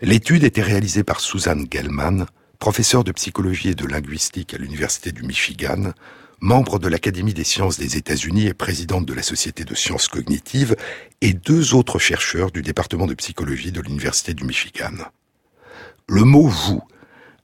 L'étude 0.00 0.44
était 0.44 0.62
réalisée 0.62 1.04
par 1.04 1.20
Suzanne 1.20 1.66
Gellman, 1.70 2.26
professeur 2.58 3.04
de 3.04 3.12
psychologie 3.12 3.68
et 3.68 3.74
de 3.74 3.86
linguistique 3.86 4.52
à 4.54 4.58
l'Université 4.58 5.12
du 5.12 5.22
Michigan, 5.22 5.92
membre 6.40 6.78
de 6.78 6.88
l'Académie 6.88 7.34
des 7.34 7.44
sciences 7.44 7.78
des 7.78 7.96
États-Unis 7.96 8.46
et 8.46 8.54
présidente 8.54 9.06
de 9.06 9.14
la 9.14 9.22
Société 9.22 9.64
de 9.64 9.74
sciences 9.74 10.08
cognitives, 10.08 10.76
et 11.20 11.34
deux 11.34 11.74
autres 11.74 11.98
chercheurs 11.98 12.50
du 12.50 12.62
département 12.62 13.06
de 13.06 13.14
psychologie 13.14 13.72
de 13.72 13.80
l'Université 13.80 14.34
du 14.34 14.44
Michigan. 14.44 14.92
Le 16.08 16.24
mot 16.24 16.48
vous, 16.48 16.82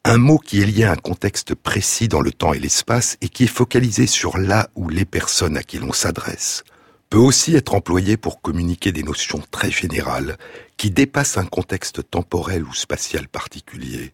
un 0.04 0.18
mot 0.18 0.38
qui 0.38 0.60
est 0.60 0.66
lié 0.66 0.84
à 0.84 0.92
un 0.92 0.96
contexte 0.96 1.54
précis 1.54 2.08
dans 2.08 2.20
le 2.20 2.32
temps 2.32 2.52
et 2.52 2.58
l'espace 2.58 3.16
et 3.20 3.28
qui 3.28 3.44
est 3.44 3.48
focalisé 3.48 4.06
sur 4.06 4.36
là 4.36 4.68
ou 4.74 4.88
les 4.88 5.04
personnes 5.04 5.56
à 5.56 5.62
qui 5.62 5.78
l'on 5.78 5.92
s'adresse, 5.92 6.64
peut 7.08 7.18
aussi 7.18 7.54
être 7.54 7.74
employé 7.74 8.16
pour 8.16 8.40
communiquer 8.40 8.90
des 8.90 9.02
notions 9.02 9.42
très 9.50 9.70
générales 9.70 10.36
qui 10.76 10.90
dépassent 10.90 11.38
un 11.38 11.46
contexte 11.46 12.10
temporel 12.10 12.64
ou 12.64 12.74
spatial 12.74 13.28
particulier 13.28 14.12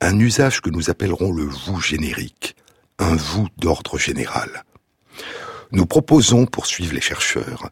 un 0.00 0.18
usage 0.18 0.60
que 0.60 0.70
nous 0.70 0.90
appellerons 0.90 1.32
le 1.32 1.44
vous 1.44 1.80
générique, 1.80 2.56
un 2.98 3.16
vous 3.16 3.48
d'ordre 3.58 3.98
général. 3.98 4.64
Nous 5.72 5.86
proposons, 5.86 6.46
poursuivent 6.46 6.94
les 6.94 7.00
chercheurs, 7.00 7.70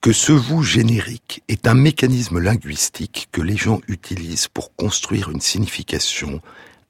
que 0.00 0.12
ce 0.12 0.32
vous 0.32 0.62
générique 0.62 1.42
est 1.48 1.66
un 1.66 1.74
mécanisme 1.74 2.38
linguistique 2.38 3.28
que 3.32 3.40
les 3.40 3.56
gens 3.56 3.80
utilisent 3.88 4.48
pour 4.48 4.74
construire 4.76 5.30
une 5.30 5.40
signification, 5.40 6.40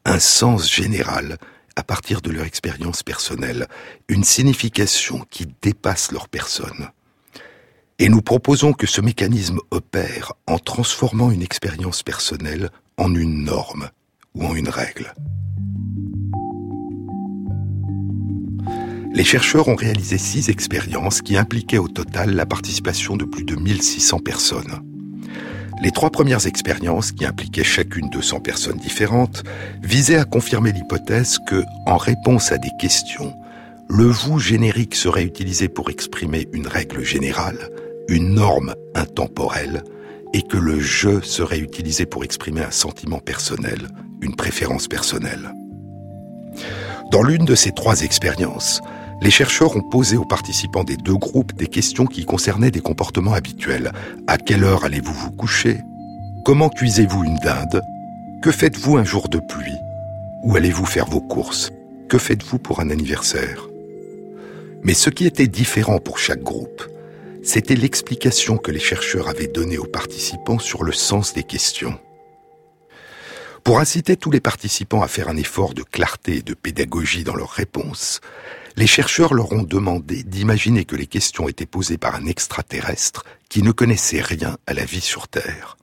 un 0.05 0.19
sens 0.19 0.71
général 0.71 1.39
à 1.77 1.83
partir 1.83 2.21
de 2.21 2.31
leur 2.31 2.45
expérience 2.45 3.03
personnelle, 3.03 3.69
une 4.09 4.25
signification 4.25 5.27
qui 5.31 5.47
dépasse 5.63 6.13
leur 6.13 6.29
personne. 6.29 6.89
Et 7.99 8.09
nous 8.09 8.23
proposons 8.23 8.73
que 8.73 8.87
ce 8.87 9.01
mécanisme 9.01 9.61
opère 9.71 10.33
en 10.47 10.59
transformant 10.59 11.31
une 11.31 11.43
expérience 11.43 12.03
personnelle 12.03 12.71
en 12.97 13.15
une 13.15 13.45
norme, 13.45 13.91
ou 14.35 14.45
en 14.45 14.55
une 14.55 14.69
règle. 14.69 15.15
Les 19.15 19.25
chercheurs 19.25 19.69
ont 19.69 19.77
réalisé 19.77 20.19
six 20.19 20.49
expériences 20.49 21.23
qui 21.23 21.37
impliquaient 21.37 21.79
au 21.79 21.87
total 21.87 22.35
la 22.35 22.47
participation 22.47 23.17
de 23.17 23.25
plus 23.25 23.45
de 23.45 23.55
1600 23.55 24.19
personnes. 24.19 24.81
Les 25.83 25.93
trois 25.93 26.11
premières 26.11 26.47
expériences, 26.47 27.13
qui 27.13 27.25
impliquaient 27.25 27.65
chacune 27.65 28.09
200 28.11 28.41
personnes 28.41 28.79
différentes, 28.79 29.45
visaient 29.83 30.19
à 30.19 30.25
confirmer 30.25 30.73
l'hypothèse 30.73 31.39
que, 31.47 31.63
en 31.87 31.97
réponse 31.97 32.51
à 32.51 32.59
des 32.59 32.71
questions, 32.79 33.35
le 33.89 34.07
vous 34.07 34.39
générique 34.39 34.95
serait 34.97 35.25
utilisé 35.25 35.69
pour 35.69 35.91
exprimer 35.91 36.49
une 36.53 36.67
règle 36.67 37.05
générale, 37.05 37.71
une 38.09 38.35
norme 38.35 38.75
intemporelle, 38.95 39.85
et 40.35 40.43
que 40.43 40.59
le 40.59 40.81
je 40.81 41.21
serait 41.21 41.61
utilisé 41.61 42.07
pour 42.07 42.25
exprimer 42.25 42.61
un 42.61 42.73
sentiment 42.73 43.21
personnel, 43.21 43.89
une 44.21 44.35
préférence 44.35 44.89
personnelle. 44.89 45.55
Dans 47.13 47.23
l'une 47.23 47.45
de 47.45 47.55
ces 47.55 47.71
trois 47.71 48.03
expériences, 48.03 48.81
les 49.23 49.31
chercheurs 49.31 49.77
ont 49.77 49.89
posé 49.91 50.17
aux 50.17 50.25
participants 50.25 50.83
des 50.83 50.97
deux 50.97 51.15
groupes 51.15 51.55
des 51.55 51.69
questions 51.69 52.07
qui 52.07 52.25
concernaient 52.25 52.73
des 52.73 52.81
comportements 52.81 53.33
habituels. 53.33 53.93
À 54.27 54.37
quelle 54.37 54.65
heure 54.65 54.85
allez-vous 54.85 55.15
vous 55.15 55.31
coucher? 55.31 55.79
Comment 56.45 56.69
cuisez-vous 56.69 57.23
une 57.23 57.39
dinde? 57.39 57.81
Que 58.43 58.51
faites-vous 58.51 58.97
un 58.97 59.05
jour 59.05 59.29
de 59.29 59.39
pluie? 59.39 59.79
Où 60.43 60.57
allez-vous 60.57 60.85
faire 60.85 61.07
vos 61.07 61.21
courses? 61.21 61.71
Que 62.09 62.19
faites-vous 62.19 62.59
pour 62.59 62.81
un 62.81 62.91
anniversaire? 62.91 63.69
Mais 64.83 64.95
ce 64.95 65.11
qui 65.11 65.27
était 65.27 65.47
différent 65.47 65.99
pour 65.99 66.19
chaque 66.19 66.43
groupe, 66.43 66.83
c'était 67.45 67.77
l'explication 67.77 68.57
que 68.57 68.71
les 68.71 68.81
chercheurs 68.81 69.29
avaient 69.29 69.47
donnée 69.47 69.79
aux 69.79 69.87
participants 69.87 70.59
sur 70.59 70.83
le 70.83 70.93
sens 70.93 71.35
des 71.35 71.45
questions. 71.45 71.99
Pour 73.63 73.79
inciter 73.79 74.17
tous 74.17 74.31
les 74.31 74.41
participants 74.41 75.03
à 75.03 75.09
faire 75.09 75.29
un 75.29 75.37
effort 75.37 75.75
de 75.75 75.83
clarté 75.83 76.39
et 76.39 76.43
de 76.43 76.55
pédagogie 76.55 77.25
dans 77.25 77.37
leurs 77.37 77.51
réponses, 77.51 78.21
les 78.77 78.87
chercheurs 78.87 79.35
leur 79.35 79.53
ont 79.53 79.63
demandé 79.63 80.23
d'imaginer 80.23 80.85
que 80.85 80.97
les 80.97 81.07
questions 81.07 81.49
étaient 81.49 81.67
posées 81.67 81.99
par 81.99 82.15
un 82.15 82.27
extraterrestre 82.27 83.25
qui 83.49 83.63
ne 83.63 83.73
connaissait 83.73 84.21
rien 84.21 84.59
à 84.67 84.75
la 84.75 84.85
vie 84.85 85.01
sur 85.01 85.29
Terre. 85.29 85.77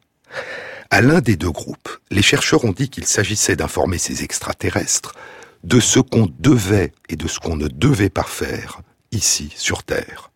À 0.90 1.02
l'un 1.02 1.22
des 1.22 1.38
deux 1.38 1.52
groupes, 1.52 1.90
les 2.10 2.22
chercheurs 2.22 2.66
ont 2.66 2.74
dit 2.74 2.90
qu'il 2.90 3.06
s'agissait 3.06 3.56
d'informer 3.56 3.98
ces 3.98 4.24
extraterrestres 4.24 5.14
de 5.64 5.80
ce 5.80 6.00
qu'on 6.00 6.28
devait 6.40 6.92
et 7.08 7.16
de 7.16 7.28
ce 7.28 7.40
qu'on 7.40 7.56
ne 7.56 7.68
devait 7.68 8.10
pas 8.10 8.24
faire 8.24 8.82
ici 9.12 9.54
sur 9.56 9.84
Terre. 9.84 10.31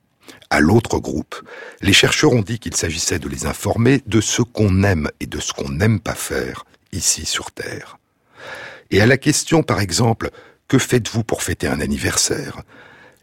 À 0.56 0.62
l'autre 0.62 1.00
groupe, 1.00 1.36
les 1.82 1.92
chercheurs 1.92 2.32
ont 2.32 2.42
dit 2.42 2.60
qu'il 2.60 2.78
s'agissait 2.78 3.20
de 3.20 3.28
les 3.28 3.46
informer 3.46 4.02
de 4.06 4.22
ce 4.22 4.42
qu'on 4.42 4.84
aime 4.84 5.10
et 5.20 5.26
de 5.26 5.42
ce 5.42 5.52
qu'on 5.52 5.68
n'aime 5.68 6.00
pas 6.00 6.16
faire 6.16 6.64
ici 6.94 7.26
sur 7.26 7.52
Terre. 7.52 7.98
Et 8.90 9.02
à 9.02 9.06
la 9.06 9.18
question, 9.18 9.64
par 9.64 9.82
exemple, 9.82 10.30
que 10.70 10.78
faites-vous 10.78 11.26
pour 11.26 11.44
fêter 11.44 11.68
un 11.68 11.82
anniversaire? 11.82 12.62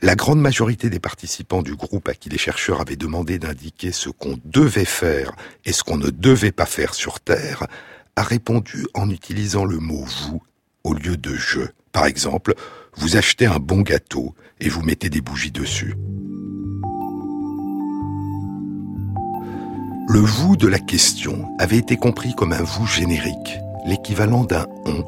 La 0.03 0.15
grande 0.15 0.43
majorité 0.43 0.91
des 0.91 1.01
participants 1.01 1.63
du 1.63 1.75
groupe 1.75 2.07
à 2.11 2.15
qui 2.15 2.29
les 2.29 2.37
chercheurs 2.37 2.83
avaient 2.83 2.97
demandé 2.97 3.39
d'indiquer 3.39 3.93
ce 3.93 4.11
qu'on 4.11 4.39
devait 4.45 4.85
faire 4.85 5.33
et 5.65 5.73
ce 5.73 5.85
qu'on 5.85 5.97
ne 5.97 6.11
devait 6.11 6.53
pas 6.53 6.67
faire 6.67 6.93
sur 6.93 7.19
Terre 7.19 7.67
a 8.15 8.25
répondu 8.25 8.87
en 8.93 9.09
utilisant 9.09 9.65
le 9.65 9.79
mot 9.79 10.05
vous 10.05 10.43
au 10.85 10.93
lieu 10.93 11.17
de 11.17 11.35
je. 11.35 11.63
Par 11.93 12.05
exemple, 12.05 12.53
vous 12.95 13.17
achetez 13.17 13.47
un 13.47 13.59
bon 13.59 13.81
gâteau 13.81 14.35
et 14.61 14.69
vous 14.69 14.83
mettez 14.83 15.09
des 15.09 15.23
bougies 15.23 15.51
dessus. 15.51 15.95
Le 20.13 20.21
vous 20.21 20.59
de 20.59 20.69
la 20.69 20.79
question 20.79 21.57
avait 21.59 21.79
été 21.79 21.97
compris 21.97 22.35
comme 22.35 22.53
un 22.53 22.63
vous 22.63 22.85
générique, 22.85 23.59
l'équivalent 23.87 24.45
d'un 24.45 24.67
on 24.85 25.07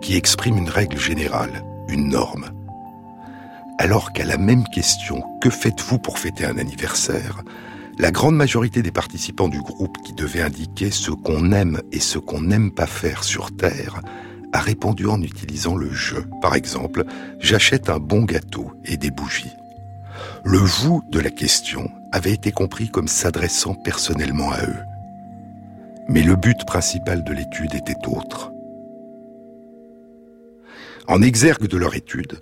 qui 0.00 0.16
exprime 0.16 0.56
une 0.58 0.68
règle 0.68 0.98
générale, 0.98 1.62
une 1.86 2.08
norme. 2.08 2.46
Alors 3.78 4.12
qu'à 4.12 4.24
la 4.24 4.38
même 4.38 4.64
question, 4.64 5.22
que 5.40 5.50
faites-vous 5.50 6.00
pour 6.00 6.18
fêter 6.18 6.44
un 6.46 6.58
anniversaire 6.58 7.44
La 8.00 8.10
grande 8.10 8.34
majorité 8.34 8.82
des 8.82 8.90
participants 8.90 9.46
du 9.46 9.60
groupe 9.60 9.98
qui 10.04 10.14
devait 10.14 10.42
indiquer 10.42 10.90
ce 10.90 11.12
qu'on 11.12 11.52
aime 11.52 11.80
et 11.92 12.00
ce 12.00 12.18
qu'on 12.18 12.40
n'aime 12.40 12.72
pas 12.72 12.88
faire 12.88 13.22
sur 13.22 13.56
Terre 13.56 14.00
a 14.52 14.58
répondu 14.58 15.06
en 15.06 15.22
utilisant 15.22 15.76
le 15.76 15.92
je. 15.92 16.16
Par 16.42 16.56
exemple, 16.56 17.04
j'achète 17.38 17.88
un 17.88 18.00
bon 18.00 18.24
gâteau 18.24 18.72
et 18.84 18.96
des 18.96 19.12
bougies. 19.12 19.54
Le 20.42 20.58
vous 20.58 21.04
de 21.08 21.20
la 21.20 21.30
question 21.30 21.88
avait 22.12 22.32
été 22.32 22.52
compris 22.52 22.90
comme 22.90 23.08
s'adressant 23.08 23.74
personnellement 23.74 24.50
à 24.50 24.62
eux. 24.64 24.84
Mais 26.08 26.22
le 26.22 26.36
but 26.36 26.64
principal 26.66 27.22
de 27.24 27.32
l'étude 27.32 27.74
était 27.74 28.06
autre. 28.06 28.50
En 31.06 31.22
exergue 31.22 31.66
de 31.66 31.76
leur 31.76 31.94
étude, 31.94 32.40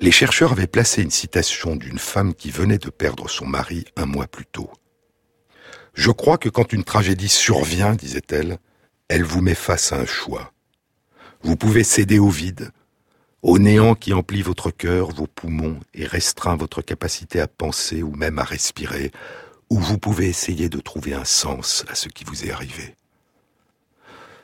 les 0.00 0.10
chercheurs 0.10 0.52
avaient 0.52 0.66
placé 0.66 1.02
une 1.02 1.10
citation 1.10 1.76
d'une 1.76 1.98
femme 1.98 2.34
qui 2.34 2.50
venait 2.50 2.78
de 2.78 2.90
perdre 2.90 3.28
son 3.28 3.46
mari 3.46 3.84
un 3.96 4.06
mois 4.06 4.26
plus 4.26 4.46
tôt. 4.46 4.70
Je 5.94 6.10
crois 6.10 6.36
que 6.36 6.50
quand 6.50 6.72
une 6.72 6.84
tragédie 6.84 7.28
survient, 7.28 7.94
disait-elle, 7.94 8.58
elle 9.08 9.24
vous 9.24 9.40
met 9.40 9.54
face 9.54 9.92
à 9.92 9.96
un 9.96 10.06
choix. 10.06 10.52
Vous 11.42 11.56
pouvez 11.56 11.84
céder 11.84 12.18
au 12.18 12.28
vide, 12.28 12.70
au 13.46 13.60
néant 13.60 13.94
qui 13.94 14.12
emplit 14.12 14.42
votre 14.42 14.72
cœur, 14.72 15.12
vos 15.12 15.28
poumons 15.28 15.78
et 15.94 16.04
restreint 16.04 16.56
votre 16.56 16.82
capacité 16.82 17.40
à 17.40 17.46
penser 17.46 18.02
ou 18.02 18.10
même 18.10 18.40
à 18.40 18.42
respirer, 18.42 19.12
ou 19.70 19.78
vous 19.78 19.98
pouvez 19.98 20.26
essayer 20.26 20.68
de 20.68 20.80
trouver 20.80 21.14
un 21.14 21.24
sens 21.24 21.84
à 21.88 21.94
ce 21.94 22.08
qui 22.08 22.24
vous 22.24 22.44
est 22.44 22.50
arrivé. 22.50 22.96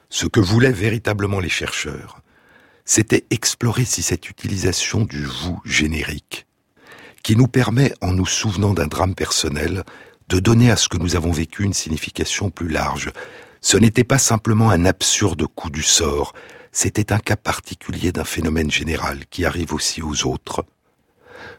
Ce 0.09 0.27
que 0.27 0.39
voulaient 0.39 0.71
véritablement 0.71 1.41
les 1.41 1.49
chercheurs, 1.49 2.21
c'était 2.85 3.25
explorer 3.31 3.85
si 3.85 4.03
cette 4.03 4.31
utilisation 4.31 5.01
du 5.01 5.25
vous 5.25 5.61
générique, 5.65 6.47
qui 7.25 7.35
nous 7.35 7.49
permet, 7.49 7.93
en 8.03 8.13
nous 8.13 8.27
souvenant 8.27 8.73
d'un 8.73 8.87
drame 8.87 9.17
personnel, 9.17 9.83
de 10.29 10.39
donner 10.39 10.71
à 10.71 10.77
ce 10.77 10.89
que 10.89 10.99
nous 10.99 11.17
avons 11.17 11.33
vécu 11.33 11.65
une 11.65 11.75
signification 11.75 12.51
plus 12.51 12.69
large. 12.69 13.11
Ce 13.63 13.77
n'était 13.77 14.05
pas 14.05 14.19
simplement 14.19 14.71
un 14.71 14.85
absurde 14.85 15.45
coup 15.49 15.71
du 15.71 15.83
sort, 15.83 16.35
c'était 16.73 17.13
un 17.13 17.19
cas 17.19 17.37
particulier 17.37 18.13
d'un 18.13 18.25
phénomène 18.25 18.71
général 18.71 19.27
qui 19.31 19.45
arrive 19.45 19.75
aussi 19.75 20.03
aux 20.03 20.27
autres. 20.27 20.65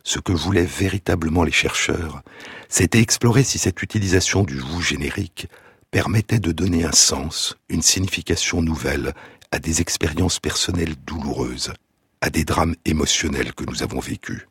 Ce 0.04 0.20
que 0.20 0.34
voulaient 0.34 0.66
véritablement 0.66 1.44
les 1.44 1.52
chercheurs, 1.52 2.24
c'était 2.68 3.00
explorer 3.00 3.44
si 3.44 3.60
cette 3.60 3.82
utilisation 3.82 4.44
du 4.44 4.60
vous 4.60 4.82
générique 4.82 5.48
permettait 5.92 6.40
de 6.40 6.52
donner 6.52 6.84
un 6.84 6.92
sens, 6.92 7.56
une 7.70 7.84
signification 7.84 8.62
nouvelle 8.62 9.14
à 9.52 9.60
des 9.60 9.82
expériences 9.82 10.40
personnelles 10.40 10.96
douloureuses, 11.06 11.72
à 12.22 12.32
des 12.32 12.44
drames 12.44 12.76
émotionnels 12.86 13.54
que 13.54 13.66
nous 13.66 13.84
avons 13.84 14.00
vécus. 14.00 14.48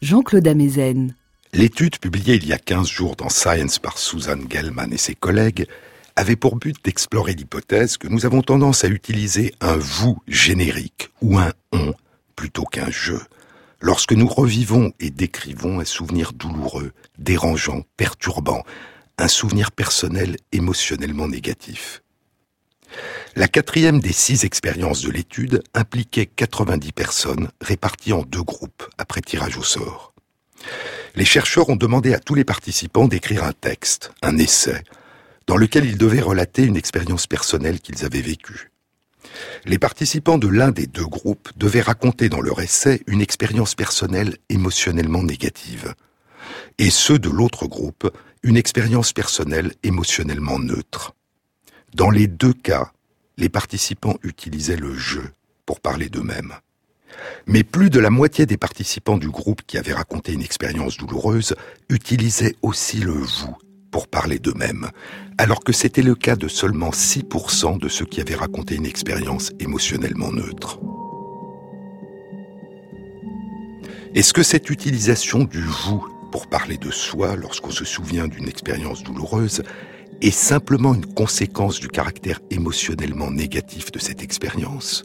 Jean-Claude. 0.00 1.14
L'étude 1.52 1.98
publiée 1.98 2.36
il 2.36 2.46
y 2.46 2.54
a 2.54 2.58
15 2.58 2.88
jours 2.88 3.16
dans 3.16 3.28
Science 3.28 3.78
par 3.78 3.98
Susan 3.98 4.38
Gellman 4.48 4.90
et 4.92 4.96
ses 4.96 5.14
collègues 5.14 5.66
avait 6.16 6.36
pour 6.36 6.56
but 6.56 6.82
d'explorer 6.82 7.34
l'hypothèse 7.34 7.98
que 7.98 8.08
nous 8.08 8.24
avons 8.24 8.40
tendance 8.40 8.84
à 8.84 8.88
utiliser 8.88 9.54
un 9.60 9.76
vous 9.76 10.18
générique 10.26 11.10
ou 11.20 11.38
un 11.38 11.52
on 11.72 11.92
plutôt 12.34 12.64
qu'un 12.64 12.90
je 12.90 13.14
lorsque 13.80 14.12
nous 14.12 14.28
revivons 14.28 14.92
et 15.00 15.10
décrivons 15.10 15.80
un 15.80 15.84
souvenir 15.84 16.32
douloureux, 16.32 16.92
dérangeant, 17.18 17.82
perturbant, 17.98 18.62
un 19.18 19.28
souvenir 19.28 19.70
personnel 19.72 20.36
émotionnellement 20.52 21.28
négatif. 21.28 22.02
La 23.34 23.48
quatrième 23.48 24.00
des 24.00 24.12
six 24.12 24.44
expériences 24.44 25.00
de 25.00 25.10
l'étude 25.10 25.62
impliquait 25.72 26.26
90 26.26 26.92
personnes 26.92 27.48
réparties 27.62 28.12
en 28.12 28.24
deux 28.24 28.42
groupes 28.42 28.86
après 28.98 29.22
tirage 29.22 29.56
au 29.56 29.62
sort. 29.62 30.12
Les 31.14 31.24
chercheurs 31.24 31.70
ont 31.70 31.76
demandé 31.76 32.12
à 32.12 32.18
tous 32.18 32.34
les 32.34 32.44
participants 32.44 33.08
d'écrire 33.08 33.44
un 33.44 33.54
texte, 33.54 34.12
un 34.20 34.36
essai, 34.36 34.82
dans 35.46 35.56
lequel 35.56 35.86
ils 35.86 35.96
devaient 35.96 36.20
relater 36.20 36.64
une 36.64 36.76
expérience 36.76 37.26
personnelle 37.26 37.80
qu'ils 37.80 38.04
avaient 38.04 38.20
vécue. 38.20 38.70
Les 39.64 39.78
participants 39.78 40.38
de 40.38 40.48
l'un 40.48 40.70
des 40.70 40.86
deux 40.86 41.06
groupes 41.06 41.48
devaient 41.56 41.80
raconter 41.80 42.28
dans 42.28 42.42
leur 42.42 42.60
essai 42.60 43.02
une 43.06 43.22
expérience 43.22 43.74
personnelle 43.74 44.36
émotionnellement 44.50 45.22
négative, 45.22 45.94
et 46.78 46.90
ceux 46.90 47.18
de 47.18 47.30
l'autre 47.30 47.66
groupe 47.66 48.14
une 48.42 48.58
expérience 48.58 49.14
personnelle 49.14 49.72
émotionnellement 49.82 50.58
neutre. 50.58 51.14
Dans 51.94 52.10
les 52.10 52.26
deux 52.26 52.52
cas, 52.52 52.92
les 53.38 53.48
participants 53.48 54.16
utilisaient 54.22 54.76
le 54.76 54.94
je 54.94 55.20
pour 55.66 55.80
parler 55.80 56.08
d'eux-mêmes. 56.08 56.54
Mais 57.46 57.62
plus 57.62 57.90
de 57.90 58.00
la 58.00 58.10
moitié 58.10 58.46
des 58.46 58.56
participants 58.56 59.18
du 59.18 59.28
groupe 59.28 59.62
qui 59.66 59.78
avaient 59.78 59.92
raconté 59.92 60.32
une 60.32 60.42
expérience 60.42 60.96
douloureuse 60.96 61.54
utilisaient 61.88 62.56
aussi 62.62 62.98
le 62.98 63.12
vous 63.12 63.56
pour 63.90 64.08
parler 64.08 64.38
d'eux-mêmes, 64.38 64.90
alors 65.36 65.60
que 65.60 65.72
c'était 65.72 66.02
le 66.02 66.14
cas 66.14 66.34
de 66.34 66.48
seulement 66.48 66.90
6% 66.90 67.78
de 67.78 67.88
ceux 67.88 68.06
qui 68.06 68.20
avaient 68.20 68.34
raconté 68.34 68.74
une 68.74 68.86
expérience 68.86 69.52
émotionnellement 69.60 70.32
neutre. 70.32 70.80
Est-ce 74.14 74.32
que 74.32 74.42
cette 74.42 74.70
utilisation 74.70 75.44
du 75.44 75.62
vous 75.62 76.06
pour 76.32 76.46
parler 76.46 76.78
de 76.78 76.90
soi 76.90 77.36
lorsqu'on 77.36 77.70
se 77.70 77.84
souvient 77.84 78.28
d'une 78.28 78.48
expérience 78.48 79.02
douloureuse 79.02 79.62
est 80.22 80.30
simplement 80.30 80.94
une 80.94 81.06
conséquence 81.06 81.80
du 81.80 81.88
caractère 81.88 82.38
émotionnellement 82.50 83.32
négatif 83.32 83.90
de 83.90 83.98
cette 83.98 84.22
expérience. 84.22 85.04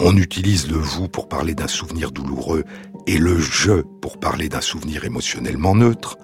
On 0.00 0.16
utilise 0.16 0.68
le 0.68 0.76
vous 0.76 1.08
pour 1.08 1.28
parler 1.28 1.54
d'un 1.54 1.68
souvenir 1.68 2.10
douloureux 2.10 2.64
et 3.06 3.16
le 3.16 3.38
je 3.38 3.82
pour 4.00 4.18
parler 4.18 4.48
d'un 4.48 4.60
souvenir 4.60 5.04
émotionnellement 5.04 5.76
neutre. 5.76 6.18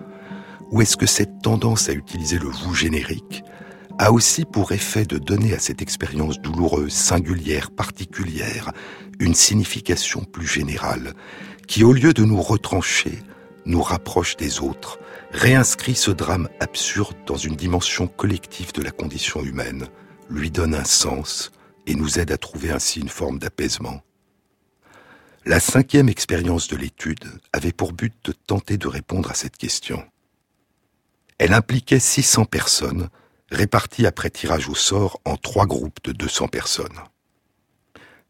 Ou 0.73 0.83
est-ce 0.83 0.97
que 0.97 1.07
cette 1.07 1.41
tendance 1.43 1.89
à 1.89 1.93
utiliser 1.93 2.39
le 2.39 2.49
vous 2.49 2.75
générique 2.75 3.45
a 3.99 4.11
aussi 4.11 4.45
pour 4.45 4.73
effet 4.73 5.05
de 5.05 5.19
donner 5.19 5.55
à 5.55 5.61
cette 5.61 5.83
expérience 5.83 6.41
douloureuse, 6.41 6.93
singulière, 6.93 7.71
particulière, 7.71 8.73
une 9.21 9.35
signification 9.35 10.25
plus 10.25 10.47
générale, 10.47 11.13
qui 11.69 11.85
au 11.85 11.93
lieu 11.93 12.13
de 12.13 12.25
nous 12.25 12.43
retrancher, 12.43 13.21
nous 13.67 13.83
rapproche 13.83 14.37
des 14.37 14.61
autres, 14.61 14.99
réinscrit 15.33 15.95
ce 15.95 16.11
drame 16.11 16.49
absurde 16.61 17.17
dans 17.27 17.37
une 17.37 17.57
dimension 17.57 18.07
collective 18.07 18.73
de 18.73 18.83
la 18.83 18.91
condition 18.91 19.43
humaine, 19.43 19.87
lui 20.29 20.51
donne 20.51 20.75
un 20.75 20.85
sens 20.85 21.53
et 21.87 21.95
nous 21.95 22.19
aide 22.19 22.33
à 22.33 22.39
trouver 22.39 22.71
ainsi 22.71 23.01
une 23.01 23.09
forme 23.09 23.39
d'apaisement. 23.39 24.03
La 25.47 25.61
cinquième 25.61 26.09
expérience 26.09 26.69
de 26.69 26.77
l'étude 26.77 27.25
avait 27.53 27.73
pour 27.73 27.93
but 27.93 28.15
de 28.25 28.33
tenter 28.33 28.77
de 28.77 28.89
répondre 28.89 29.31
à 29.31 29.35
cette 29.35 29.57
question. 29.57 30.05
Elle 31.39 31.55
impliquait 31.55 32.01
600 32.01 32.45
personnes, 32.45 33.09
réparties 33.51 34.07
après 34.07 34.31
tirage 34.31 34.69
au 34.69 34.75
sort 34.75 35.21
en 35.25 35.37
trois 35.37 35.67
groupes 35.67 35.99
de 36.05 36.13
200 36.13 36.49
personnes. 36.49 37.01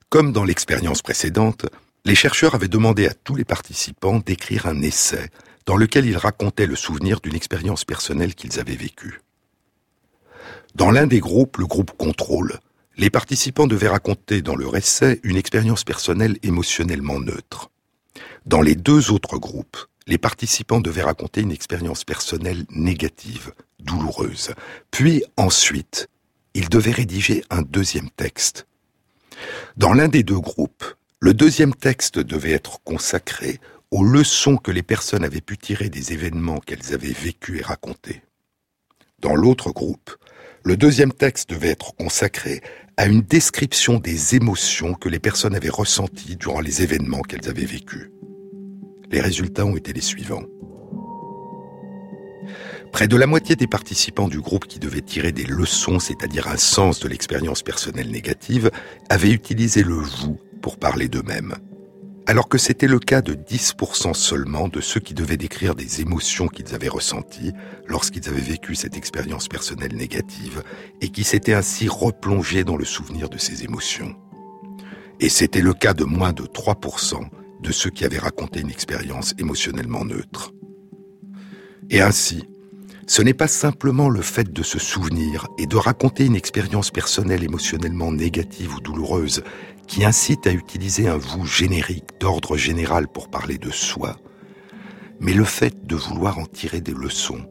Comme 0.09 0.33
dans 0.33 0.45
l'expérience 0.45 1.03
précédente, 1.03 1.67
les 2.05 2.15
chercheurs 2.15 2.55
avaient 2.55 2.69
demandé 2.69 3.07
à 3.07 3.15
tous 3.15 3.35
les 3.35 3.45
participants 3.45 4.21
d'écrire 4.21 4.67
un 4.67 4.81
essai 4.81 5.31
dans 5.71 5.77
lequel 5.77 6.05
ils 6.05 6.17
racontaient 6.17 6.67
le 6.67 6.75
souvenir 6.75 7.21
d'une 7.21 7.37
expérience 7.37 7.85
personnelle 7.85 8.35
qu'ils 8.35 8.59
avaient 8.59 8.75
vécue. 8.75 9.21
Dans 10.75 10.91
l'un 10.91 11.07
des 11.07 11.21
groupes, 11.21 11.59
le 11.59 11.67
groupe 11.69 11.93
contrôle, 11.97 12.59
les 12.97 13.09
participants 13.09 13.69
devaient 13.69 13.87
raconter 13.87 14.43
dans 14.43 14.57
leur 14.57 14.77
essai 14.77 15.21
une 15.23 15.37
expérience 15.37 15.85
personnelle 15.85 16.39
émotionnellement 16.43 17.21
neutre. 17.21 17.71
Dans 18.47 18.63
les 18.63 18.75
deux 18.75 19.13
autres 19.13 19.39
groupes, 19.39 19.77
les 20.09 20.19
participants 20.19 20.81
devaient 20.81 21.05
raconter 21.05 21.43
une 21.43 21.53
expérience 21.53 22.03
personnelle 22.03 22.67
négative, 22.71 23.53
douloureuse. 23.79 24.51
Puis, 24.91 25.23
ensuite, 25.37 26.09
ils 26.55 26.69
devaient 26.69 26.91
rédiger 26.91 27.45
un 27.49 27.63
deuxième 27.63 28.11
texte. 28.11 28.67
Dans 29.77 29.93
l'un 29.93 30.09
des 30.09 30.25
deux 30.25 30.41
groupes, 30.41 30.97
le 31.21 31.33
deuxième 31.33 31.77
texte 31.77 32.19
devait 32.19 32.51
être 32.51 32.83
consacré 32.83 33.61
aux 33.91 34.05
leçons 34.05 34.57
que 34.57 34.71
les 34.71 34.83
personnes 34.83 35.25
avaient 35.25 35.41
pu 35.41 35.59
tirer 35.59 35.89
des 35.89 36.13
événements 36.13 36.59
qu'elles 36.59 36.95
avaient 36.95 37.13
vécus 37.13 37.61
et 37.61 37.65
racontés. 37.65 38.23
Dans 39.19 39.35
l'autre 39.35 39.73
groupe, 39.73 40.17
le 40.63 40.77
deuxième 40.77 41.13
texte 41.13 41.51
devait 41.51 41.71
être 41.71 41.95
consacré 41.97 42.61
à 42.97 43.07
une 43.07 43.23
description 43.23 43.99
des 43.99 44.37
émotions 44.37 44.95
que 44.95 45.09
les 45.09 45.19
personnes 45.19 45.55
avaient 45.55 45.69
ressenties 45.69 46.37
durant 46.37 46.61
les 46.61 46.83
événements 46.83 47.23
qu'elles 47.23 47.49
avaient 47.49 47.65
vécus. 47.65 48.11
Les 49.11 49.21
résultats 49.21 49.67
ont 49.67 49.77
été 49.77 49.93
les 49.93 50.01
suivants. 50.01 50.45
Près 52.93 53.09
de 53.09 53.17
la 53.17 53.27
moitié 53.27 53.57
des 53.57 53.67
participants 53.67 54.29
du 54.29 54.41
groupe 54.41 54.67
qui 54.67 54.79
devaient 54.79 55.01
tirer 55.01 55.33
des 55.33 55.45
leçons, 55.45 55.99
c'est-à-dire 55.99 56.49
un 56.49 56.57
sens 56.57 57.01
de 57.01 57.09
l'expérience 57.09 57.63
personnelle 57.63 58.11
négative, 58.11 58.71
avaient 59.09 59.31
utilisé 59.31 59.83
le 59.83 59.95
vous 59.95 60.39
pour 60.61 60.79
parler 60.79 61.09
d'eux-mêmes. 61.09 61.55
Alors 62.27 62.49
que 62.49 62.59
c'était 62.59 62.87
le 62.87 62.99
cas 62.99 63.23
de 63.23 63.35
10% 63.35 64.15
seulement 64.15 64.69
de 64.69 64.81
ceux 64.81 65.01
qui 65.01 65.15
devaient 65.15 65.37
décrire 65.37 65.75
des 65.75 66.01
émotions 66.01 66.49
qu'ils 66.49 66.75
avaient 66.75 66.89
ressenties 66.89 67.53
lorsqu'ils 67.87 68.29
avaient 68.29 68.41
vécu 68.41 68.75
cette 68.75 68.97
expérience 68.97 69.49
personnelle 69.49 69.97
négative 69.97 70.63
et 71.01 71.09
qui 71.09 71.25
s'étaient 71.25 71.55
ainsi 71.55 71.89
replongés 71.89 72.63
dans 72.63 72.77
le 72.77 72.85
souvenir 72.85 73.29
de 73.29 73.39
ces 73.39 73.65
émotions. 73.65 74.15
Et 75.19 75.29
c'était 75.29 75.61
le 75.61 75.75
cas 75.75 75.93
de 75.93 76.05
moins 76.05 76.33
de 76.33 76.45
3% 76.45 77.29
de 77.61 77.73
ceux 77.73 77.91
qui 77.91 78.05
avaient 78.05 78.19
raconté 78.19 78.61
une 78.61 78.71
expérience 78.71 79.35
émotionnellement 79.39 80.05
neutre. 80.05 80.53
Et 81.91 82.01
ainsi, 82.01 82.47
ce 83.07 83.23
n'est 83.23 83.35
pas 83.35 83.49
simplement 83.49 84.09
le 84.09 84.23
fait 84.23 84.53
de 84.53 84.63
se 84.63 84.79
souvenir 84.79 85.49
et 85.59 85.67
de 85.67 85.77
raconter 85.77 86.25
une 86.25 86.37
expérience 86.37 86.93
personnelle 86.93 87.43
émotionnellement 87.43 88.13
négative 88.13 88.77
ou 88.77 88.81
douloureuse 88.81 89.43
qui 89.91 90.05
incite 90.05 90.47
à 90.47 90.53
utiliser 90.53 91.09
un 91.09 91.17
vous 91.17 91.45
générique 91.45 92.11
d'ordre 92.21 92.57
général 92.57 93.09
pour 93.09 93.29
parler 93.29 93.59
de 93.59 93.73
soi, 93.73 94.17
mais 95.19 95.33
le 95.33 95.43
fait 95.43 95.85
de 95.85 95.97
vouloir 95.97 96.39
en 96.39 96.47
tirer 96.47 96.81
des 96.81 96.95
leçons, 96.95 97.45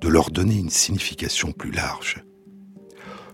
de 0.00 0.08
leur 0.08 0.32
donner 0.32 0.56
une 0.56 0.70
signification 0.70 1.52
plus 1.52 1.70
large. 1.70 2.24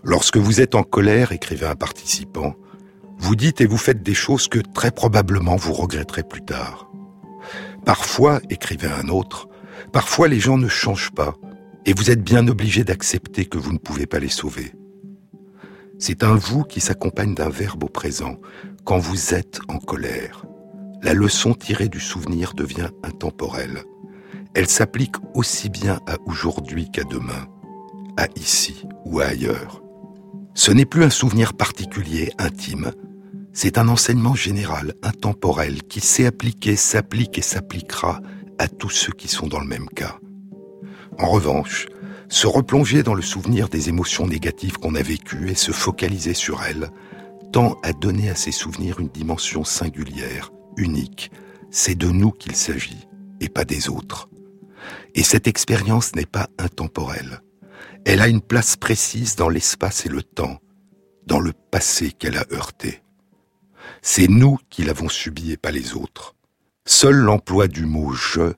Lorsque 0.03 0.37
vous 0.37 0.61
êtes 0.61 0.75
en 0.75 0.83
colère, 0.83 1.31
écrivait 1.31 1.65
un 1.65 1.75
participant, 1.75 2.53
vous 3.17 3.35
dites 3.35 3.61
et 3.61 3.65
vous 3.65 3.79
faites 3.79 4.03
des 4.03 4.13
choses 4.13 4.47
que 4.47 4.59
très 4.59 4.91
probablement 4.91 5.55
vous 5.55 5.73
regretterez 5.73 6.23
plus 6.23 6.45
tard. 6.45 6.87
Parfois, 7.83 8.41
écrivait 8.51 8.91
un 8.91 9.09
autre, 9.09 9.49
parfois 9.91 10.27
les 10.27 10.39
gens 10.39 10.59
ne 10.59 10.67
changent 10.67 11.15
pas, 11.15 11.33
et 11.87 11.93
vous 11.93 12.11
êtes 12.11 12.23
bien 12.23 12.47
obligé 12.47 12.83
d'accepter 12.83 13.45
que 13.45 13.57
vous 13.57 13.73
ne 13.73 13.79
pouvez 13.79 14.05
pas 14.05 14.19
les 14.19 14.29
sauver. 14.29 14.71
C'est 16.03 16.23
un 16.23 16.33
vous 16.33 16.63
qui 16.63 16.81
s'accompagne 16.81 17.35
d'un 17.35 17.49
verbe 17.49 17.83
au 17.83 17.87
présent, 17.87 18.37
quand 18.85 18.97
vous 18.97 19.35
êtes 19.35 19.59
en 19.67 19.77
colère. 19.77 20.47
La 21.03 21.13
leçon 21.13 21.53
tirée 21.53 21.89
du 21.89 21.99
souvenir 21.99 22.55
devient 22.55 22.89
intemporelle. 23.03 23.83
Elle 24.55 24.67
s'applique 24.67 25.17
aussi 25.35 25.69
bien 25.69 25.99
à 26.07 26.15
aujourd'hui 26.25 26.89
qu'à 26.89 27.03
demain, 27.03 27.47
à 28.17 28.25
ici 28.35 28.83
ou 29.05 29.19
à 29.19 29.25
ailleurs. 29.25 29.83
Ce 30.55 30.71
n'est 30.71 30.85
plus 30.85 31.03
un 31.03 31.11
souvenir 31.11 31.53
particulier, 31.53 32.31
intime, 32.39 32.93
c'est 33.53 33.77
un 33.77 33.87
enseignement 33.87 34.33
général, 34.33 34.95
intemporel, 35.03 35.83
qui 35.83 35.99
s'est 35.99 36.25
appliqué, 36.25 36.77
s'applique 36.77 37.37
et 37.37 37.43
s'appliquera 37.43 38.21
à 38.57 38.67
tous 38.67 38.89
ceux 38.89 39.13
qui 39.13 39.27
sont 39.27 39.45
dans 39.45 39.59
le 39.59 39.67
même 39.67 39.87
cas. 39.89 40.17
En 41.19 41.29
revanche, 41.29 41.85
se 42.31 42.47
replonger 42.47 43.03
dans 43.03 43.13
le 43.13 43.21
souvenir 43.21 43.67
des 43.67 43.89
émotions 43.89 44.25
négatives 44.25 44.77
qu'on 44.77 44.95
a 44.95 45.01
vécues 45.01 45.49
et 45.49 45.55
se 45.55 45.73
focaliser 45.73 46.33
sur 46.33 46.63
elles 46.63 46.89
tend 47.51 47.77
à 47.83 47.91
donner 47.91 48.29
à 48.29 48.35
ces 48.35 48.53
souvenirs 48.53 49.01
une 49.01 49.09
dimension 49.09 49.65
singulière, 49.65 50.49
unique. 50.77 51.29
C'est 51.71 51.95
de 51.95 52.07
nous 52.07 52.31
qu'il 52.31 52.55
s'agit, 52.55 53.05
et 53.41 53.49
pas 53.49 53.65
des 53.65 53.89
autres. 53.89 54.29
Et 55.13 55.23
cette 55.23 55.47
expérience 55.47 56.15
n'est 56.15 56.25
pas 56.25 56.47
intemporelle. 56.57 57.41
Elle 58.05 58.21
a 58.21 58.29
une 58.29 58.41
place 58.41 58.77
précise 58.77 59.35
dans 59.35 59.49
l'espace 59.49 60.05
et 60.05 60.09
le 60.09 60.23
temps, 60.23 60.59
dans 61.27 61.39
le 61.41 61.51
passé 61.51 62.13
qu'elle 62.13 62.37
a 62.37 62.45
heurté. 62.53 63.01
C'est 64.01 64.29
nous 64.29 64.57
qui 64.69 64.83
l'avons 64.83 65.09
subi 65.09 65.51
et 65.51 65.57
pas 65.57 65.71
les 65.71 65.95
autres. 65.95 66.35
Seul 66.85 67.15
l'emploi 67.15 67.67
du 67.67 67.85
mot 67.85 68.13
je 68.13 68.53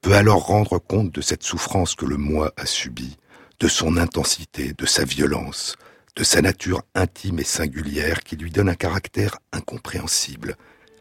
peut 0.00 0.14
alors 0.14 0.46
rendre 0.46 0.78
compte 0.78 1.12
de 1.12 1.20
cette 1.20 1.42
souffrance 1.42 1.94
que 1.94 2.06
le 2.06 2.16
moi 2.16 2.52
a 2.56 2.66
subie, 2.66 3.16
de 3.60 3.68
son 3.68 3.96
intensité, 3.96 4.72
de 4.72 4.86
sa 4.86 5.04
violence, 5.04 5.76
de 6.16 6.24
sa 6.24 6.40
nature 6.42 6.82
intime 6.94 7.40
et 7.40 7.44
singulière 7.44 8.20
qui 8.20 8.36
lui 8.36 8.50
donne 8.50 8.68
un 8.68 8.74
caractère 8.74 9.38
incompréhensible, 9.52 10.56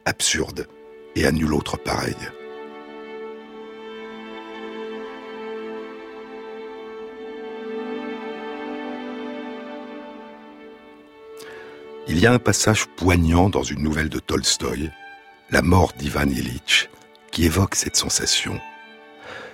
absurde 0.05 0.67
et 1.15 1.25
à 1.25 1.31
nul 1.31 1.53
autre 1.53 1.77
pareil. 1.77 2.15
Il 12.09 12.19
y 12.19 12.25
a 12.25 12.31
un 12.31 12.39
passage 12.39 12.85
poignant 12.95 13.49
dans 13.49 13.63
une 13.63 13.83
nouvelle 13.83 14.09
de 14.09 14.19
Tolstoï, 14.19 14.91
La 15.51 15.61
mort 15.61 15.91
d'Ivan 15.97 16.29
Illich, 16.29 16.89
qui 17.31 17.45
évoque 17.45 17.75
cette 17.75 17.97
sensation. 17.97 18.59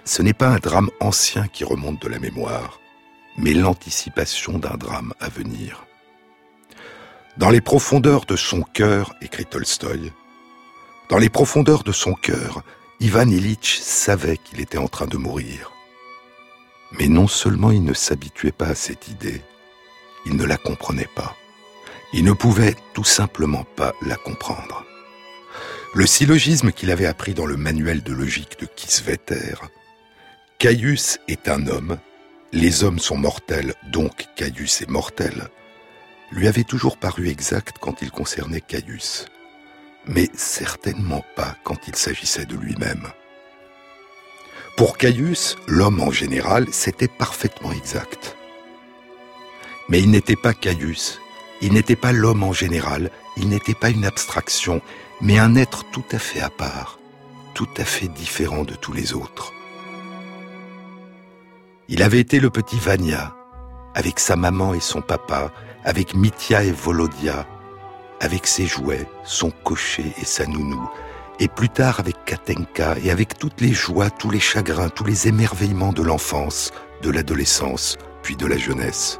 Ce 0.05 0.21
n'est 0.21 0.33
pas 0.33 0.49
un 0.49 0.57
drame 0.57 0.89
ancien 0.99 1.47
qui 1.47 1.63
remonte 1.63 2.01
de 2.01 2.09
la 2.09 2.19
mémoire, 2.19 2.79
mais 3.37 3.53
l'anticipation 3.53 4.59
d'un 4.59 4.75
drame 4.75 5.13
à 5.19 5.29
venir. 5.29 5.85
Dans 7.37 7.49
les 7.49 7.61
profondeurs 7.61 8.25
de 8.25 8.35
son 8.35 8.61
cœur, 8.61 9.15
écrit 9.21 9.45
Tolstoï, 9.45 10.11
dans 11.09 11.17
les 11.17 11.29
profondeurs 11.29 11.83
de 11.83 11.91
son 11.91 12.13
cœur, 12.13 12.63
Ivan 12.99 13.27
Illich 13.27 13.79
savait 13.81 14.37
qu'il 14.37 14.61
était 14.61 14.77
en 14.77 14.87
train 14.87 15.07
de 15.07 15.17
mourir. 15.17 15.71
Mais 16.99 17.07
non 17.07 17.27
seulement 17.27 17.71
il 17.71 17.83
ne 17.83 17.93
s'habituait 17.93 18.51
pas 18.51 18.67
à 18.67 18.75
cette 18.75 19.07
idée, 19.07 19.41
il 20.25 20.35
ne 20.35 20.45
la 20.45 20.57
comprenait 20.57 21.09
pas. 21.15 21.35
Il 22.13 22.23
ne 22.23 22.33
pouvait 22.33 22.75
tout 22.93 23.03
simplement 23.03 23.63
pas 23.75 23.93
la 24.05 24.15
comprendre. 24.15 24.85
Le 25.95 26.05
syllogisme 26.05 26.71
qu'il 26.71 26.91
avait 26.91 27.05
appris 27.05 27.33
dans 27.33 27.45
le 27.45 27.57
manuel 27.57 28.03
de 28.03 28.13
logique 28.13 28.59
de 28.59 28.67
Kisveter, 28.67 29.55
Caius 30.63 31.19
est 31.27 31.49
un 31.49 31.67
homme, 31.67 31.97
les 32.53 32.85
hommes 32.85 32.97
sont 32.97 33.17
mortels, 33.17 33.73
donc 33.91 34.27
Caius 34.37 34.81
est 34.81 34.89
mortel, 34.89 35.49
lui 36.31 36.47
avait 36.47 36.63
toujours 36.63 36.95
paru 36.95 37.27
exact 37.27 37.75
quand 37.81 38.01
il 38.01 38.11
concernait 38.11 38.61
Caius, 38.61 39.25
mais 40.07 40.29
certainement 40.33 41.21
pas 41.35 41.57
quand 41.65 41.89
il 41.89 41.97
s'agissait 41.97 42.45
de 42.45 42.55
lui-même. 42.55 43.09
Pour 44.77 44.97
Caius, 44.97 45.57
l'homme 45.67 45.99
en 45.99 46.11
général, 46.11 46.67
c'était 46.71 47.09
parfaitement 47.09 47.73
exact. 47.73 48.37
Mais 49.89 49.99
il 49.99 50.11
n'était 50.11 50.37
pas 50.37 50.53
Caius, 50.53 51.19
il 51.61 51.73
n'était 51.73 51.97
pas 51.97 52.13
l'homme 52.13 52.43
en 52.43 52.53
général, 52.53 53.11
il 53.35 53.49
n'était 53.49 53.73
pas 53.73 53.89
une 53.89 54.05
abstraction, 54.05 54.81
mais 55.19 55.39
un 55.39 55.57
être 55.57 55.83
tout 55.91 56.05
à 56.13 56.19
fait 56.19 56.39
à 56.39 56.49
part, 56.49 56.99
tout 57.53 57.67
à 57.75 57.83
fait 57.83 58.07
différent 58.07 58.63
de 58.63 58.75
tous 58.75 58.93
les 58.93 59.13
autres. 59.13 59.53
Il 61.95 62.01
avait 62.01 62.19
été 62.19 62.39
le 62.39 62.49
petit 62.49 62.79
Vania, 62.79 63.35
avec 63.93 64.19
sa 64.19 64.35
maman 64.35 64.73
et 64.73 64.79
son 64.79 65.03
papa, 65.03 65.51
avec 65.83 66.15
Mitya 66.15 66.63
et 66.63 66.71
Volodia, 66.71 67.45
avec 68.19 68.47
ses 68.47 68.65
jouets, 68.65 69.07
son 69.23 69.51
cocher 69.51 70.11
et 70.19 70.25
sa 70.25 70.47
nounou, 70.47 70.89
et 71.39 71.47
plus 71.47 71.69
tard 71.69 71.99
avec 71.99 72.15
Katenka 72.25 72.95
et 73.03 73.11
avec 73.11 73.37
toutes 73.37 73.61
les 73.61 73.73
joies, 73.73 74.09
tous 74.09 74.31
les 74.31 74.39
chagrins, 74.39 74.89
tous 74.89 75.03
les 75.03 75.27
émerveillements 75.27 75.93
de 75.93 76.01
l'enfance, 76.01 76.71
de 77.03 77.11
l'adolescence, 77.11 77.99
puis 78.23 78.35
de 78.35 78.47
la 78.47 78.57
jeunesse. 78.57 79.19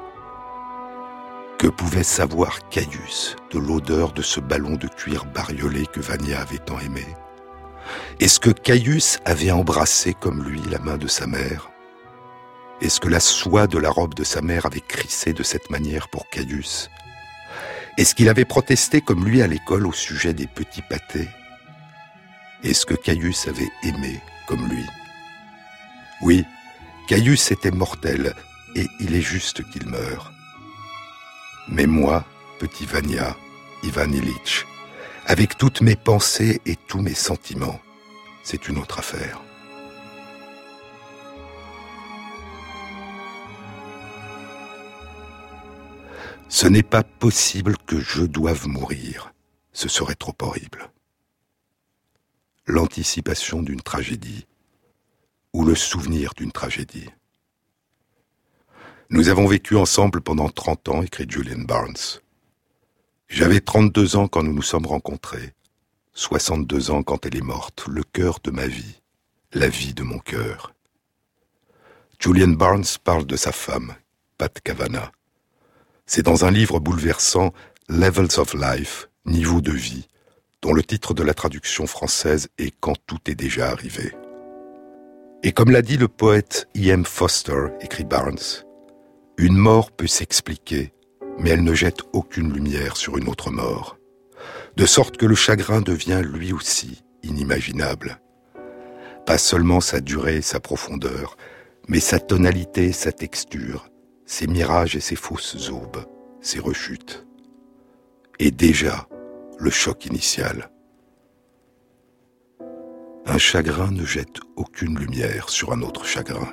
Que 1.59 1.67
pouvait 1.67 2.01
savoir 2.01 2.57
Caius 2.69 3.35
de 3.51 3.59
l'odeur 3.59 4.13
de 4.13 4.23
ce 4.23 4.39
ballon 4.39 4.77
de 4.77 4.87
cuir 4.87 5.25
bariolé 5.25 5.85
que 5.93 5.99
Vania 5.99 6.41
avait 6.41 6.57
tant 6.57 6.79
aimé? 6.79 7.05
Est-ce 8.19 8.39
que 8.39 8.49
Caius 8.49 9.19
avait 9.25 9.51
embrassé 9.51 10.15
comme 10.19 10.43
lui 10.43 10.61
la 10.71 10.79
main 10.79 10.97
de 10.97 11.07
sa 11.07 11.27
mère? 11.27 11.69
Est-ce 12.83 12.99
que 12.99 13.07
la 13.07 13.21
soie 13.21 13.65
de 13.65 13.77
la 13.77 13.89
robe 13.89 14.13
de 14.13 14.25
sa 14.25 14.41
mère 14.41 14.65
avait 14.65 14.81
crissé 14.81 15.31
de 15.31 15.41
cette 15.41 15.69
manière 15.69 16.09
pour 16.09 16.29
Caius 16.29 16.89
Est-ce 17.97 18.13
qu'il 18.13 18.27
avait 18.27 18.43
protesté 18.43 18.99
comme 18.99 19.23
lui 19.23 19.41
à 19.41 19.47
l'école 19.47 19.87
au 19.87 19.93
sujet 19.93 20.33
des 20.33 20.47
petits 20.47 20.81
pâtés 20.81 21.29
Est-ce 22.61 22.85
que 22.85 22.93
Caius 22.93 23.47
avait 23.47 23.71
aimé 23.83 24.19
comme 24.47 24.67
lui 24.67 24.83
Oui, 26.21 26.43
Caius 27.07 27.51
était 27.51 27.71
mortel 27.71 28.35
et 28.75 28.85
il 28.99 29.15
est 29.15 29.21
juste 29.21 29.63
qu'il 29.71 29.87
meure. 29.87 30.33
Mais 31.69 31.87
moi, 31.87 32.25
petit 32.59 32.85
Vania, 32.85 33.37
Ivan 33.83 34.11
Illich, 34.11 34.65
avec 35.25 35.57
toutes 35.57 35.79
mes 35.79 35.95
pensées 35.95 36.59
et 36.65 36.75
tous 36.75 36.99
mes 36.99 37.15
sentiments, 37.15 37.79
c'est 38.43 38.67
une 38.67 38.77
autre 38.77 38.99
affaire. 38.99 39.39
Ce 46.53 46.67
n'est 46.67 46.83
pas 46.83 47.01
possible 47.01 47.75
que 47.87 47.99
je 47.99 48.21
doive 48.21 48.67
mourir. 48.67 49.33
Ce 49.71 49.89
serait 49.89 50.13
trop 50.13 50.35
horrible. 50.39 50.91
L'anticipation 52.67 53.63
d'une 53.63 53.81
tragédie 53.81 54.45
ou 55.51 55.65
le 55.65 55.73
souvenir 55.73 56.35
d'une 56.37 56.51
tragédie. 56.51 57.09
Nous 59.09 59.29
avons 59.29 59.47
vécu 59.47 59.75
ensemble 59.75 60.21
pendant 60.21 60.47
30 60.47 60.89
ans, 60.89 61.01
écrit 61.01 61.25
Julian 61.27 61.63
Barnes. 61.63 62.21
J'avais 63.27 63.59
32 63.59 64.15
ans 64.15 64.27
quand 64.27 64.43
nous 64.43 64.53
nous 64.53 64.61
sommes 64.61 64.85
rencontrés, 64.85 65.55
62 66.13 66.91
ans 66.91 67.01
quand 67.01 67.25
elle 67.25 67.35
est 67.35 67.41
morte, 67.41 67.87
le 67.87 68.03
cœur 68.03 68.37
de 68.43 68.51
ma 68.51 68.67
vie, 68.67 69.01
la 69.53 69.69
vie 69.69 69.95
de 69.95 70.03
mon 70.03 70.19
cœur. 70.19 70.75
Julian 72.19 72.49
Barnes 72.49 72.85
parle 73.03 73.25
de 73.25 73.37
sa 73.37 73.51
femme, 73.51 73.95
Pat 74.37 74.61
Cavana. 74.61 75.11
C'est 76.05 76.23
dans 76.23 76.43
un 76.43 76.51
livre 76.51 76.79
bouleversant, 76.79 77.53
Levels 77.87 78.37
of 78.39 78.53
Life, 78.53 79.09
Niveau 79.25 79.61
de 79.61 79.71
vie, 79.71 80.07
dont 80.61 80.73
le 80.73 80.83
titre 80.83 81.13
de 81.13 81.23
la 81.23 81.33
traduction 81.33 81.87
française 81.87 82.49
est 82.57 82.73
Quand 82.79 82.95
tout 83.07 83.19
est 83.27 83.35
déjà 83.35 83.69
arrivé. 83.69 84.13
Et 85.43 85.53
comme 85.53 85.71
l'a 85.71 85.81
dit 85.81 85.97
le 85.97 86.09
poète 86.09 86.67
E.M. 86.75 87.05
Foster, 87.05 87.67
écrit 87.81 88.03
Barnes, 88.03 88.65
une 89.37 89.55
mort 89.55 89.91
peut 89.91 90.07
s'expliquer, 90.07 90.93
mais 91.39 91.51
elle 91.51 91.63
ne 91.63 91.73
jette 91.73 92.01
aucune 92.11 92.53
lumière 92.53 92.97
sur 92.97 93.17
une 93.17 93.29
autre 93.29 93.49
mort, 93.49 93.97
de 94.75 94.85
sorte 94.85 95.17
que 95.17 95.25
le 95.25 95.35
chagrin 95.35 95.81
devient 95.81 96.21
lui 96.23 96.51
aussi 96.51 97.01
inimaginable. 97.23 98.19
Pas 99.25 99.37
seulement 99.37 99.79
sa 99.79 100.01
durée 100.01 100.41
sa 100.41 100.59
profondeur, 100.59 101.37
mais 101.87 102.01
sa 102.01 102.19
tonalité 102.19 102.91
sa 102.91 103.13
texture, 103.13 103.87
ses 104.33 104.47
mirages 104.47 104.95
et 104.95 104.99
ses 104.99 105.15
fausses 105.15 105.69
aubes, 105.69 106.07
ses 106.41 106.59
rechutes. 106.59 107.27
Et 108.39 108.49
déjà, 108.49 109.07
le 109.59 109.69
choc 109.69 110.07
initial. 110.07 110.71
Un 113.27 113.37
chagrin 113.37 113.91
ne 113.91 114.03
jette 114.03 114.39
aucune 114.55 114.97
lumière 114.97 115.49
sur 115.49 115.71
un 115.71 115.83
autre 115.83 116.05
chagrin. 116.05 116.51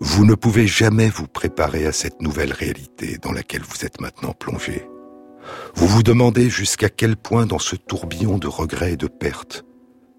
Vous 0.00 0.24
ne 0.24 0.34
pouvez 0.34 0.66
jamais 0.66 1.10
vous 1.10 1.28
préparer 1.28 1.84
à 1.84 1.92
cette 1.92 2.22
nouvelle 2.22 2.54
réalité 2.54 3.18
dans 3.18 3.32
laquelle 3.32 3.62
vous 3.62 3.84
êtes 3.84 4.00
maintenant 4.00 4.32
plongé. 4.32 4.88
Vous 5.74 5.86
vous 5.86 6.02
demandez 6.02 6.48
jusqu'à 6.48 6.88
quel 6.88 7.18
point 7.18 7.44
dans 7.44 7.58
ce 7.58 7.76
tourbillon 7.76 8.38
de 8.38 8.48
regrets 8.48 8.94
et 8.94 8.96
de 8.96 9.08
pertes, 9.08 9.66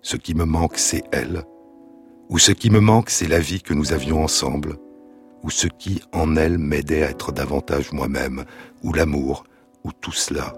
ce 0.03 0.17
qui 0.17 0.35
me 0.35 0.45
manque 0.45 0.77
c'est 0.77 1.03
elle, 1.11 1.45
ou 2.29 2.38
ce 2.38 2.51
qui 2.51 2.69
me 2.69 2.79
manque 2.79 3.09
c'est 3.09 3.27
la 3.27 3.39
vie 3.39 3.63
que 3.63 3.73
nous 3.73 3.91
avions 3.91 4.23
ensemble, 4.23 4.77
ou 5.43 5.49
ce 5.49 5.67
qui 5.67 6.01
en 6.13 6.35
elle 6.35 6.57
m'aidait 6.57 7.03
à 7.03 7.09
être 7.09 7.31
davantage 7.31 7.91
moi-même, 7.91 8.45
ou 8.83 8.93
l'amour, 8.93 9.43
ou 9.83 9.91
tout 9.91 10.11
cela, 10.11 10.53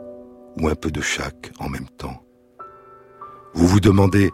ou 0.59 0.67
un 0.67 0.75
peu 0.75 0.91
de 0.91 1.01
chaque 1.01 1.51
en 1.59 1.69
même 1.69 1.89
temps. 1.97 2.23
Vous 3.53 3.67
vous 3.67 3.79
demandez 3.79 4.31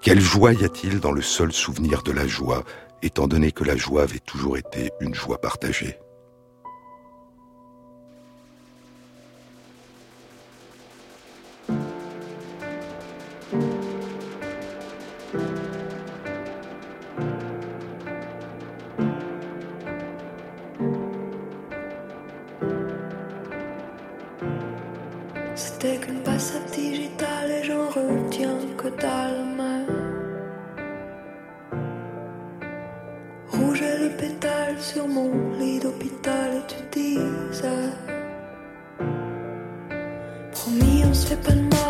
quelle 0.00 0.20
joie 0.20 0.52
y 0.52 0.64
a-t-il 0.64 1.00
dans 1.00 1.12
le 1.12 1.22
seul 1.22 1.52
souvenir 1.52 2.02
de 2.02 2.12
la 2.12 2.26
joie, 2.26 2.62
étant 3.02 3.26
donné 3.26 3.52
que 3.52 3.64
la 3.64 3.76
joie 3.76 4.02
avait 4.02 4.18
toujours 4.18 4.56
été 4.56 4.90
une 5.00 5.14
joie 5.14 5.40
partagée? 5.40 5.98
Promis, 40.52 41.04
on 41.04 41.14
se 41.14 41.26
fait 41.26 41.36
pas 41.36 41.52
de 41.52 41.60
mal, 41.60 41.83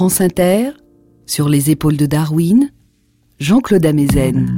France 0.00 0.22
Inter, 0.22 0.70
sur 1.26 1.50
les 1.50 1.68
épaules 1.68 1.98
de 1.98 2.06
Darwin, 2.06 2.72
Jean-Claude 3.38 3.84
Amezen. 3.84 4.56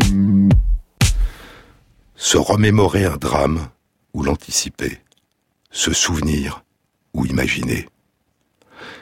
Se 2.15 2.39
remémorer 2.39 3.07
un 3.07 3.17
drame 3.17 3.67
ou 4.15 4.23
l'anticiper, 4.23 5.01
se 5.73 5.93
souvenir 5.93 6.63
ou 7.13 7.27
imaginer. 7.27 7.89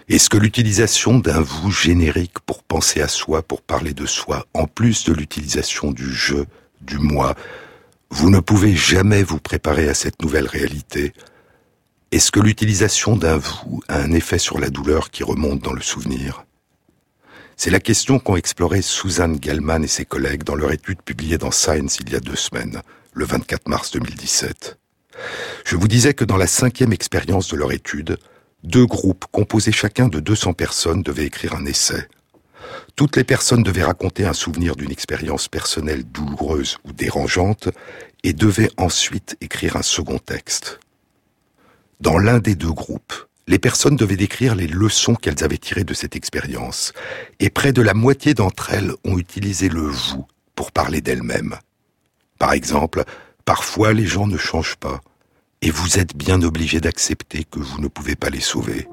Est-ce 0.09 0.31
que 0.31 0.39
l'utilisation 0.39 1.19
d'un 1.19 1.43
vous 1.43 1.71
générique 1.71 2.39
pour 2.47 2.63
penser 2.63 3.03
à 3.03 3.09
soi, 3.09 3.43
pour 3.43 3.61
parler 3.61 3.93
de 3.93 4.07
soi, 4.07 4.47
en 4.55 4.67
plus 4.67 5.05
de 5.05 5.13
l'utilisation 5.13 5.91
du 5.91 6.11
je, 6.11 6.37
du 6.81 6.97
moi, 6.97 7.35
vous 8.09 8.31
ne 8.31 8.41
pouvez 8.41 8.75
jamais 8.75 9.23
vous 9.23 9.41
préparer 9.41 9.91
à 9.91 9.95
cette 9.95 10.23
nouvelle 10.23 10.47
réalité 10.47 11.13
est-ce 12.13 12.33
que 12.33 12.41
l'utilisation 12.41 13.15
d'un 13.15 13.37
vous 13.37 13.83
a 13.87 13.99
un 13.99 14.11
effet 14.13 14.39
sur 14.39 14.59
la 14.59 14.69
douleur 14.69 15.11
qui 15.11 15.23
remonte 15.23 15.61
dans 15.61 15.73
le 15.73 15.81
souvenir? 15.81 16.45
C'est 17.57 17.71
la 17.71 17.79
question 17.79 18.19
qu'ont 18.19 18.35
exploré 18.35 18.83
Suzanne 18.83 19.39
Gellman 19.41 19.85
et 19.85 19.89
ses 19.89 20.07
collègues 20.07 20.43
dans 20.43 20.57
leur 20.57 20.73
étude 20.73 21.03
publiée 21.03 21.39
dans 21.39 21.53
Science 21.53 21.99
il 22.01 22.11
y 22.11 22.17
a 22.17 22.21
deux 22.21 22.35
semaines, 22.35 22.83
le 23.13 23.25
24 23.25 23.69
mars 23.69 23.93
2017. 23.93 24.77
Je 25.65 25.77
vous 25.77 25.87
disais 25.87 26.15
que 26.15 26.25
dans 26.25 26.37
la 26.37 26.49
cinquième 26.49 26.93
expérience 26.93 27.49
de 27.49 27.57
leur 27.57 27.71
étude, 27.71 28.19
deux 28.65 28.87
groupes 28.87 29.27
composés 29.31 29.71
chacun 29.71 30.09
de 30.09 30.19
200 30.19 30.55
personnes 30.55 31.03
devaient 31.03 31.27
écrire 31.27 31.55
un 31.55 31.65
essai. 31.65 32.09
Toutes 32.97 33.17
les 33.17 33.25
personnes 33.25 33.63
devaient 33.63 33.85
raconter 33.85 34.25
un 34.25 34.33
souvenir 34.33 34.75
d'une 34.75 34.91
expérience 34.91 35.47
personnelle 35.47 36.03
douloureuse 36.03 36.79
ou 36.85 36.93
dérangeante 36.93 37.69
et 38.25 38.33
devaient 38.33 38.71
ensuite 38.79 39.37
écrire 39.41 39.77
un 39.77 39.83
second 39.83 40.19
texte. 40.19 40.81
Dans 42.01 42.17
l'un 42.17 42.39
des 42.39 42.55
deux 42.55 42.73
groupes, 42.73 43.13
les 43.47 43.59
personnes 43.59 43.97
devaient 43.97 44.17
décrire 44.17 44.55
les 44.55 44.67
leçons 44.67 45.15
qu'elles 45.15 45.45
avaient 45.45 45.59
tirées 45.59 45.85
de 45.85 45.93
cette 45.93 46.17
expérience, 46.17 46.95
et 47.41 47.51
près 47.51 47.75
de 47.75 47.83
la 47.83 47.93
moitié 47.93 48.33
d'entre 48.33 48.73
elles 48.73 48.95
ont 49.05 49.19
utilisé 49.19 49.69
le 49.69 49.83
vous 49.83 50.27
pour 50.55 50.73
parler 50.73 51.03
d'elles-mêmes. 51.03 51.57
Par 52.39 52.55
exemple, 52.55 53.05
parfois 53.45 53.93
les 53.93 54.07
gens 54.07 54.27
ne 54.27 54.39
changent 54.39 54.77
pas, 54.77 55.03
et 55.61 55.71
vous 55.71 55.99
êtes 55.99 56.17
bien 56.17 56.43
obligé 56.43 56.81
d'accepter 56.81 57.45
que 57.45 57.59
vous 57.59 57.83
ne 57.83 57.89
pouvez 57.89 58.17
pas 58.17 58.31
les 58.31 58.41
sauver. 58.41 58.89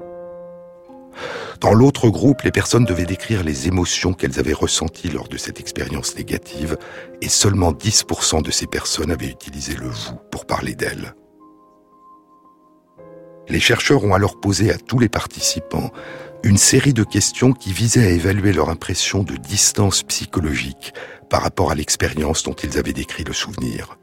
Dans 1.62 1.72
l'autre 1.72 2.10
groupe, 2.10 2.42
les 2.42 2.52
personnes 2.52 2.84
devaient 2.84 3.06
décrire 3.06 3.42
les 3.42 3.68
émotions 3.68 4.12
qu'elles 4.12 4.38
avaient 4.38 4.52
ressenties 4.52 5.08
lors 5.08 5.28
de 5.28 5.38
cette 5.38 5.60
expérience 5.60 6.14
négative, 6.14 6.76
et 7.22 7.30
seulement 7.30 7.72
10% 7.72 8.42
de 8.42 8.50
ces 8.50 8.66
personnes 8.66 9.10
avaient 9.10 9.30
utilisé 9.30 9.76
le 9.76 9.88
vous 9.88 10.16
pour 10.30 10.44
parler 10.44 10.74
d'elles. 10.74 11.14
Les 13.48 13.60
chercheurs 13.60 14.04
ont 14.04 14.14
alors 14.14 14.38
posé 14.40 14.70
à 14.70 14.76
tous 14.76 14.98
les 14.98 15.08
participants 15.08 15.90
une 16.44 16.58
série 16.58 16.92
de 16.92 17.02
questions 17.02 17.52
qui 17.52 17.72
visaient 17.72 18.06
à 18.06 18.10
évaluer 18.10 18.52
leur 18.52 18.68
impression 18.68 19.22
de 19.22 19.36
distance 19.36 20.02
psychologique 20.02 20.92
par 21.30 21.42
rapport 21.42 21.70
à 21.70 21.74
l'expérience 21.74 22.42
dont 22.42 22.54
ils 22.54 22.78
avaient 22.78 22.92
décrit 22.92 23.24
le 23.24 23.32
souvenir. 23.32 23.98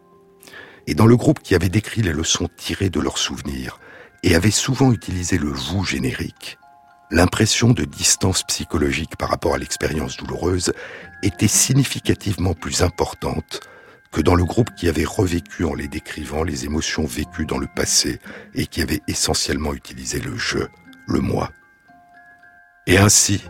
Et 0.87 0.95
dans 0.95 1.05
le 1.05 1.15
groupe 1.15 1.39
qui 1.39 1.55
avait 1.55 1.69
décrit 1.69 2.01
les 2.01 2.13
leçons 2.13 2.49
tirées 2.57 2.89
de 2.89 2.99
leurs 2.99 3.17
souvenirs 3.17 3.79
et 4.23 4.35
avait 4.35 4.51
souvent 4.51 4.91
utilisé 4.91 5.37
le 5.37 5.49
vous 5.49 5.85
générique, 5.85 6.57
l'impression 7.11 7.69
de 7.69 7.85
distance 7.85 8.43
psychologique 8.43 9.15
par 9.17 9.29
rapport 9.29 9.53
à 9.53 9.57
l'expérience 9.59 10.17
douloureuse 10.17 10.73
était 11.23 11.47
significativement 11.47 12.53
plus 12.53 12.81
importante 12.81 13.61
que 14.16 14.22
dans 14.22 14.36
le 14.36 14.45
groupe 14.45 14.74
qui 14.76 14.88
avait 14.88 15.03
revécu 15.03 15.66
en 15.66 15.74
les 15.74 15.89
décrivant 15.89 16.43
les 16.43 16.63
émotions 16.63 17.03
vécues 17.03 17.45
dans 17.45 17.57
le 17.57 17.68
passé 17.68 18.22
et 18.53 18.66
qui 18.66 18.82
avait 18.82 19.01
essentiellement 19.09 19.74
utilisé 19.74 20.22
le 20.22 20.38
je, 20.38 20.59
le 21.05 21.20
moi. 21.20 21.51
Et 22.88 22.97
ainsi, 22.97 23.43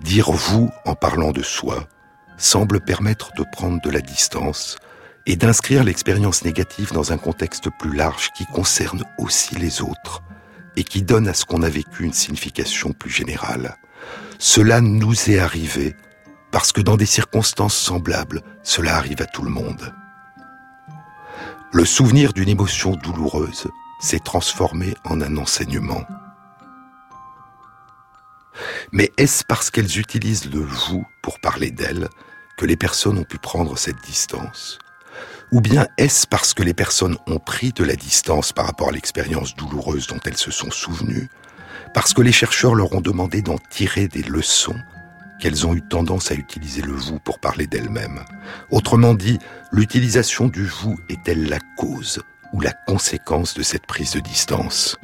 dire 0.00 0.30
vous 0.30 0.70
en 0.84 0.94
parlant 0.94 1.32
de 1.32 1.42
soi 1.42 1.88
semble 2.36 2.78
permettre 2.78 3.32
de 3.32 3.44
prendre 3.50 3.82
de 3.82 3.90
la 3.90 4.00
distance 4.00 4.78
et 5.26 5.34
d'inscrire 5.34 5.82
l'expérience 5.82 6.44
négative 6.44 6.92
dans 6.92 7.12
un 7.12 7.18
contexte 7.18 7.68
plus 7.80 7.92
large 7.92 8.30
qui 8.36 8.46
concerne 8.46 9.02
aussi 9.18 9.56
les 9.56 9.82
autres 9.82 10.22
et 10.76 10.84
qui 10.84 11.02
donne 11.02 11.26
à 11.26 11.34
ce 11.34 11.44
qu'on 11.44 11.64
a 11.64 11.68
vécu 11.68 12.04
une 12.04 12.12
signification 12.12 12.92
plus 12.92 13.10
générale. 13.10 13.74
Cela 14.38 14.80
nous 14.80 15.16
est 15.28 15.40
arrivé 15.40 15.96
parce 16.50 16.72
que 16.72 16.80
dans 16.80 16.96
des 16.96 17.06
circonstances 17.06 17.76
semblables, 17.76 18.42
cela 18.62 18.96
arrive 18.96 19.22
à 19.22 19.26
tout 19.26 19.42
le 19.42 19.50
monde. 19.50 19.94
Le 21.72 21.84
souvenir 21.84 22.32
d'une 22.32 22.48
émotion 22.48 22.96
douloureuse 22.96 23.68
s'est 24.00 24.18
transformé 24.18 24.94
en 25.04 25.20
un 25.20 25.36
enseignement. 25.36 26.04
Mais 28.92 29.12
est-ce 29.16 29.44
parce 29.44 29.70
qu'elles 29.70 29.98
utilisent 29.98 30.50
le 30.50 30.60
vous 30.60 31.06
pour 31.22 31.38
parler 31.38 31.70
d'elles 31.70 32.08
que 32.56 32.66
les 32.66 32.76
personnes 32.76 33.18
ont 33.18 33.24
pu 33.24 33.38
prendre 33.38 33.78
cette 33.78 34.02
distance? 34.02 34.78
Ou 35.52 35.60
bien 35.60 35.86
est-ce 35.96 36.26
parce 36.26 36.54
que 36.54 36.62
les 36.62 36.74
personnes 36.74 37.16
ont 37.26 37.38
pris 37.38 37.72
de 37.72 37.84
la 37.84 37.96
distance 37.96 38.52
par 38.52 38.66
rapport 38.66 38.88
à 38.88 38.92
l'expérience 38.92 39.54
douloureuse 39.54 40.06
dont 40.08 40.20
elles 40.24 40.36
se 40.36 40.50
sont 40.50 40.70
souvenues? 40.70 41.28
Parce 41.94 42.12
que 42.12 42.22
les 42.22 42.32
chercheurs 42.32 42.74
leur 42.74 42.92
ont 42.92 43.00
demandé 43.00 43.42
d'en 43.42 43.58
tirer 43.58 44.08
des 44.08 44.22
leçons 44.22 44.78
qu'elles 45.40 45.66
ont 45.66 45.74
eu 45.74 45.82
tendance 45.82 46.30
à 46.30 46.34
utiliser 46.34 46.82
le 46.82 46.92
vous 46.92 47.18
pour 47.18 47.40
parler 47.40 47.66
d'elles-mêmes. 47.66 48.24
Autrement 48.70 49.14
dit, 49.14 49.38
l'utilisation 49.72 50.46
du 50.48 50.64
vous 50.66 50.98
est-elle 51.08 51.48
la 51.48 51.58
cause 51.76 52.22
ou 52.52 52.60
la 52.60 52.72
conséquence 52.86 53.54
de 53.54 53.62
cette 53.62 53.86
prise 53.86 54.12
de 54.12 54.20
distance? 54.20 54.96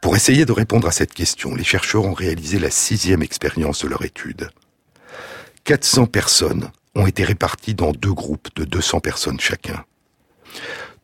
Pour 0.00 0.16
essayer 0.16 0.44
de 0.44 0.52
répondre 0.52 0.86
à 0.88 0.92
cette 0.92 1.14
question, 1.14 1.54
les 1.54 1.64
chercheurs 1.64 2.04
ont 2.04 2.12
réalisé 2.12 2.58
la 2.58 2.70
sixième 2.70 3.22
expérience 3.22 3.84
de 3.84 3.88
leur 3.88 4.04
étude. 4.04 4.50
400 5.64 6.06
personnes 6.06 6.70
ont 6.94 7.06
été 7.06 7.24
réparties 7.24 7.74
dans 7.74 7.92
deux 7.92 8.12
groupes 8.12 8.48
de 8.56 8.64
200 8.64 9.00
personnes 9.00 9.40
chacun. 9.40 9.84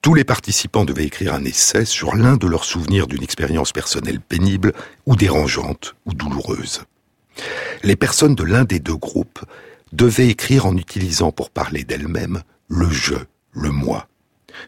Tous 0.03 0.15
les 0.15 0.25
participants 0.25 0.87
devaient 0.87 1.05
écrire 1.05 1.35
un 1.35 1.45
essai 1.45 1.85
sur 1.85 2.17
l'un 2.17 2.39
de 2.39 2.47
leurs 2.47 2.65
souvenirs 2.65 3.07
d'une 3.07 3.23
expérience 3.23 3.73
personnelle 3.73 4.21
pénible 4.21 4.73
ou 5.05 5.15
dérangeante 5.15 5.95
ou 6.07 6.15
douloureuse. 6.15 6.85
Les 7.83 7.97
personnes 7.97 8.35
de 8.35 8.43
l'un 8.43 8.65
des 8.65 8.79
deux 8.79 8.97
groupes 8.97 9.45
devaient 9.93 10.29
écrire 10.29 10.65
en 10.65 10.77
utilisant 10.77 11.33
pour 11.33 11.51
parler 11.51 11.85
d'elles-mêmes 11.85 12.43
le 12.69 12.89
je, 12.89 13.15
le 13.53 13.71
moi. 13.71 14.09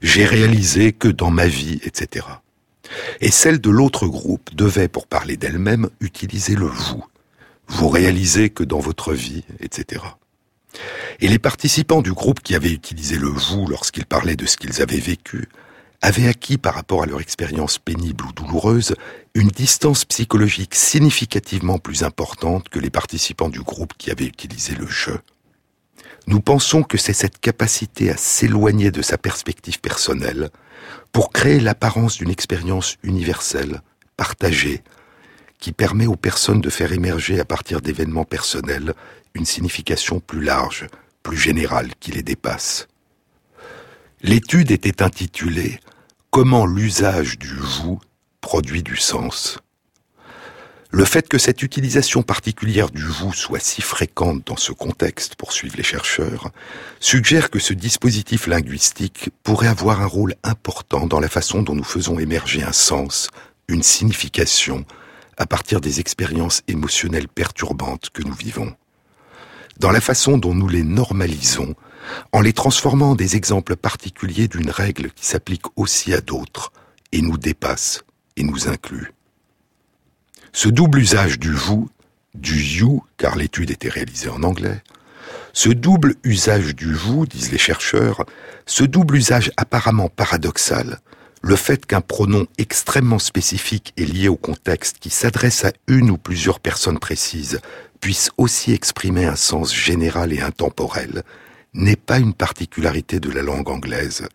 J'ai 0.03 0.26
réalisé 0.26 0.93
que 0.93 1.09
dans 1.09 1.30
ma 1.30 1.47
vie, 1.47 1.80
etc. 1.85 2.26
Et 3.22 3.30
celles 3.30 3.61
de 3.61 3.70
l'autre 3.70 4.07
groupe 4.07 4.55
devaient, 4.55 4.89
pour 4.89 5.07
parler 5.07 5.39
d'elles-mêmes, 5.39 5.89
utiliser 6.01 6.57
le 6.57 6.66
vous. 6.66 7.05
Vous 7.68 7.89
réalisez 7.89 8.51
que 8.51 8.64
dans 8.64 8.80
votre 8.80 9.14
vie, 9.14 9.45
etc. 9.61 10.03
Et 11.20 11.29
les 11.29 11.39
participants 11.39 12.03
du 12.03 12.12
groupe 12.12 12.41
qui 12.41 12.55
avaient 12.55 12.73
utilisé 12.73 13.16
le 13.16 13.29
vous 13.29 13.66
lorsqu'ils 13.66 14.07
parlaient 14.07 14.37
de 14.37 14.47
ce 14.47 14.57
qu'ils 14.57 14.83
avaient 14.83 14.99
vécu 14.99 15.49
avaient 16.03 16.27
acquis 16.27 16.59
par 16.59 16.75
rapport 16.75 17.05
à 17.05 17.07
leur 17.07 17.20
expérience 17.20 17.79
pénible 17.79 18.25
ou 18.27 18.33
douloureuse 18.33 18.97
une 19.35 19.49
distance 19.49 20.05
psychologique 20.05 20.75
significativement 20.75 21.79
plus 21.79 22.03
importante 22.03 22.68
que 22.68 22.81
les 22.81 22.91
participants 22.91 23.49
du 23.49 23.61
groupe 23.61 23.95
qui 23.97 24.11
avaient 24.11 24.27
utilisé 24.27 24.75
le 24.75 24.87
je. 24.89 25.12
Nous 26.27 26.41
pensons 26.41 26.83
que 26.83 26.99
c'est 26.99 27.12
cette 27.12 27.39
capacité 27.39 28.11
à 28.11 28.16
s'éloigner 28.16 28.91
de 28.91 29.03
sa 29.03 29.16
perspective 29.16 29.81
personnelle 29.81 30.51
pour 31.12 31.33
créer 31.33 31.61
l'apparence 31.61 32.18
d'une 32.18 32.31
expérience 32.31 32.97
universelle, 33.03 33.83
partagée, 34.16 34.83
qui 35.59 35.73
permet 35.73 36.07
aux 36.07 36.16
personnes 36.16 36.61
de 36.61 36.70
faire 36.70 36.93
émerger 36.93 37.39
à 37.39 37.45
partir 37.45 37.81
d'événements 37.81 38.25
personnels 38.25 38.95
une 39.35 39.47
signification 39.47 40.20
plus 40.20 40.43
large, 40.43 40.87
plus 41.22 41.37
générale 41.37 41.91
qui 42.01 42.12
les 42.12 42.22
dépasse. 42.22 42.89
L'étude 44.22 44.70
était 44.70 45.03
intitulée 45.03 45.80
Comment 46.30 46.64
l'usage 46.64 47.39
du 47.39 47.55
vous 47.55 48.01
produit 48.41 48.83
du 48.83 48.97
sens. 48.97 49.59
Le 50.91 51.07
fait 51.07 51.26
que 51.26 51.39
cette 51.39 51.62
utilisation 51.62 52.22
particulière 52.22 52.91
du 52.91 53.05
vous 53.05 53.33
soit 53.33 53.61
si 53.61 53.80
fréquente 53.80 54.47
dans 54.47 54.59
ce 54.59 54.72
contexte, 54.72 55.37
poursuivent 55.37 55.76
les 55.76 55.83
chercheurs, 55.83 56.51
suggère 57.01 57.49
que 57.49 57.59
ce 57.59 57.72
dispositif 57.72 58.47
linguistique 58.47 59.30
pourrait 59.43 59.68
avoir 59.68 60.03
un 60.03 60.07
rôle 60.07 60.35
important 60.43 61.07
dans 61.07 61.20
la 61.20 61.30
façon 61.30 61.62
dont 61.62 61.74
nous 61.74 61.83
faisons 61.83 62.18
émerger 62.18 62.62
un 62.62 62.72
sens, 62.72 63.28
une 63.68 63.83
signification, 63.83 64.85
à 65.39 65.47
partir 65.47 65.80
des 65.80 65.99
expériences 65.99 66.62
émotionnelles 66.68 67.28
perturbantes 67.28 68.11
que 68.11 68.22
nous 68.22 68.35
vivons. 68.35 68.74
Dans 69.79 69.91
la 69.91 70.01
façon 70.01 70.39
dont 70.39 70.55
nous 70.55 70.68
les 70.68 70.83
normalisons, 70.83 71.75
en 72.33 72.41
les 72.41 72.53
transformant 72.53 73.12
en 73.12 73.14
des 73.14 73.37
exemples 73.37 73.77
particuliers 73.77 74.49
d'une 74.49 74.70
règle 74.70 75.11
qui 75.11 75.27
s'applique 75.27 75.64
aussi 75.77 76.12
à 76.12 76.20
d'autres, 76.20 76.73
et 77.12 77.23
nous 77.23 77.39
dépasse 77.39 78.03
et 78.37 78.43
nous 78.43 78.68
inclut. 78.68 79.12
Ce 80.53 80.68
double 80.68 80.99
usage 80.99 81.39
du 81.39 81.53
vous, 81.53 81.89
du 82.35 82.61
you, 82.61 83.03
car 83.16 83.37
l'étude 83.37 83.70
était 83.70 83.89
réalisée 83.89 84.29
en 84.29 84.43
anglais, 84.43 84.83
ce 85.53 85.68
double 85.68 86.14
usage 86.25 86.75
du 86.75 86.93
vous, 86.93 87.27
disent 87.27 87.53
les 87.53 87.59
chercheurs, 87.59 88.25
ce 88.66 88.85
double 88.85 89.16
usage 89.16 89.53
apparemment 89.57 90.09
paradoxal, 90.09 91.01
le 91.43 91.57
fait 91.57 91.85
qu'un 91.85 92.01
pronom 92.01 92.47
extrêmement 92.57 93.18
spécifique 93.18 93.93
et 93.97 94.07
lié 94.07 94.29
au 94.29 94.37
contexte 94.37 94.99
qui 94.99 95.11
s'adresse 95.11 95.64
à 95.64 95.73
une 95.89 96.11
ou 96.11 96.16
plusieurs 96.16 96.61
personnes 96.61 96.99
précises 96.99 97.61
puisse 98.03 98.30
aussi 98.36 98.72
exprimer 98.72 99.24
un 99.24 99.36
sens 99.36 99.72
général 99.72 100.32
et 100.32 100.42
intemporel, 100.42 101.22
n'est 101.72 101.96
pas 101.96 102.18
une 102.18 102.34
particularité 102.34 103.20
de 103.20 103.30
la 103.30 103.42
langue 103.42 103.70
anglaise. 103.70 104.26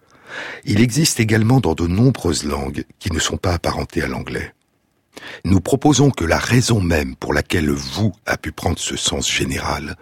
Il 0.64 0.82
existe 0.82 1.20
également 1.20 1.60
dans 1.60 1.76
de 1.76 1.86
nombreuses 1.86 2.46
langues 2.46 2.86
qui 2.98 3.12
ne 3.12 3.20
sont 3.20 3.38
pas 3.38 3.54
apparentées 3.54 4.02
à 4.02 4.08
l'anglais. 4.08 4.54
Nous 5.44 5.60
proposons 5.60 6.12
que 6.12 6.24
la 6.24 6.38
raison 6.38 6.80
même 6.80 7.16
pour 7.16 7.34
laquelle 7.34 7.66
le 7.66 7.74
vous 7.74 8.14
a 8.26 8.38
pu 8.38 8.54
prendre 8.54 8.80
ce 8.80 8.96
sens 8.96 9.30
général 9.30 9.98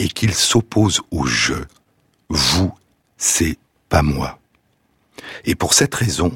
est 0.00 0.12
qu'il 0.12 0.34
s'oppose 0.34 1.00
au 1.12 1.24
je. 1.24 1.54
Vous, 2.28 2.74
c'est 3.16 3.58
pas 3.88 4.02
moi. 4.02 4.40
Et 5.44 5.54
pour 5.54 5.72
cette 5.72 5.94
raison, 5.94 6.32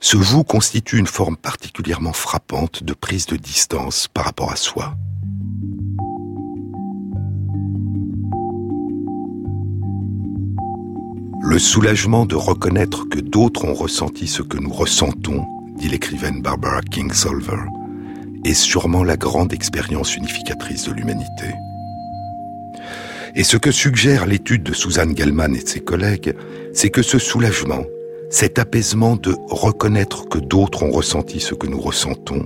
ce 0.00 0.16
vous 0.16 0.42
constitue 0.42 0.98
une 0.98 1.06
forme 1.06 1.36
particulièrement 1.36 2.12
frappante 2.12 2.82
de 2.82 2.94
prise 2.94 3.26
de 3.26 3.36
distance 3.36 4.08
par 4.08 4.24
rapport 4.24 4.50
à 4.50 4.56
soi. 4.56 4.96
Le 11.48 11.60
soulagement 11.60 12.26
de 12.26 12.34
reconnaître 12.34 13.08
que 13.08 13.20
d'autres 13.20 13.66
ont 13.66 13.72
ressenti 13.72 14.26
ce 14.26 14.42
que 14.42 14.56
nous 14.56 14.72
ressentons, 14.72 15.44
dit 15.76 15.88
l'écrivaine 15.88 16.42
Barbara 16.42 16.80
Kingsolver, 16.80 17.62
est 18.44 18.52
sûrement 18.52 19.04
la 19.04 19.16
grande 19.16 19.52
expérience 19.52 20.16
unificatrice 20.16 20.88
de 20.88 20.92
l'humanité. 20.92 21.54
Et 23.36 23.44
ce 23.44 23.56
que 23.58 23.70
suggère 23.70 24.26
l'étude 24.26 24.64
de 24.64 24.74
Suzanne 24.74 25.16
Gellman 25.16 25.54
et 25.54 25.62
de 25.62 25.68
ses 25.68 25.78
collègues, 25.78 26.34
c'est 26.74 26.90
que 26.90 27.02
ce 27.02 27.20
soulagement, 27.20 27.84
cet 28.28 28.58
apaisement 28.58 29.14
de 29.14 29.36
reconnaître 29.48 30.28
que 30.28 30.38
d'autres 30.38 30.82
ont 30.82 30.90
ressenti 30.90 31.38
ce 31.38 31.54
que 31.54 31.68
nous 31.68 31.80
ressentons, 31.80 32.44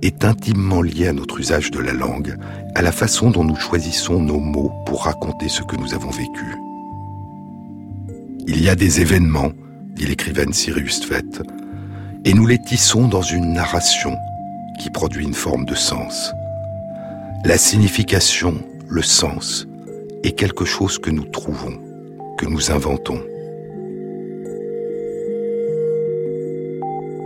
est 0.00 0.24
intimement 0.24 0.80
lié 0.80 1.08
à 1.08 1.12
notre 1.12 1.38
usage 1.38 1.70
de 1.70 1.80
la 1.80 1.92
langue, 1.92 2.34
à 2.74 2.80
la 2.80 2.92
façon 2.92 3.30
dont 3.30 3.44
nous 3.44 3.56
choisissons 3.56 4.20
nos 4.20 4.40
mots 4.40 4.72
pour 4.86 5.04
raconter 5.04 5.50
ce 5.50 5.62
que 5.62 5.76
nous 5.76 5.92
avons 5.92 6.10
vécu. 6.10 6.56
Il 8.44 8.60
y 8.60 8.68
a 8.68 8.74
des 8.74 9.00
événements, 9.00 9.52
dit 9.94 10.04
l'écrivaine 10.04 10.52
Sirius 10.52 11.00
Tvet, 11.00 11.22
et 12.24 12.34
nous 12.34 12.46
les 12.46 12.60
tissons 12.60 13.06
dans 13.06 13.22
une 13.22 13.52
narration 13.52 14.16
qui 14.80 14.90
produit 14.90 15.24
une 15.24 15.34
forme 15.34 15.64
de 15.64 15.76
sens. 15.76 16.32
La 17.44 17.56
signification, 17.56 18.60
le 18.88 19.02
sens, 19.02 19.68
est 20.24 20.32
quelque 20.32 20.64
chose 20.64 20.98
que 20.98 21.10
nous 21.10 21.24
trouvons, 21.24 21.78
que 22.36 22.46
nous 22.46 22.72
inventons. 22.72 23.20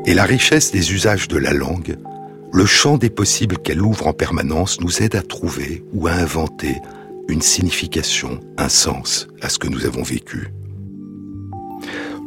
Et 0.04 0.12
la 0.12 0.24
richesse 0.24 0.70
des 0.70 0.92
usages 0.92 1.28
de 1.28 1.38
la 1.38 1.54
langue, 1.54 1.96
le 2.52 2.66
champ 2.66 2.98
des 2.98 3.10
possibles 3.10 3.56
qu'elle 3.58 3.80
ouvre 3.80 4.06
en 4.06 4.12
permanence 4.12 4.80
nous 4.82 5.02
aide 5.02 5.16
à 5.16 5.22
trouver 5.22 5.82
ou 5.94 6.08
à 6.08 6.12
inventer 6.12 6.76
une 7.28 7.42
signification, 7.42 8.40
un 8.58 8.68
sens 8.68 9.28
à 9.40 9.48
ce 9.48 9.58
que 9.58 9.68
nous 9.68 9.86
avons 9.86 10.02
vécu. 10.02 10.52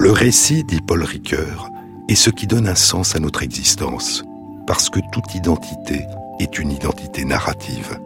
Le 0.01 0.11
récit, 0.11 0.63
dit 0.63 0.79
Paul 0.79 1.03
Ricoeur, 1.03 1.69
est 2.07 2.15
ce 2.15 2.29
qui 2.29 2.47
donne 2.47 2.69
un 2.69 2.75
sens 2.75 3.17
à 3.17 3.19
notre 3.19 3.43
existence, 3.43 4.23
parce 4.65 4.89
que 4.89 5.01
toute 5.11 5.35
identité 5.35 6.05
est 6.39 6.57
une 6.57 6.71
identité 6.71 7.25
narrative. 7.25 7.99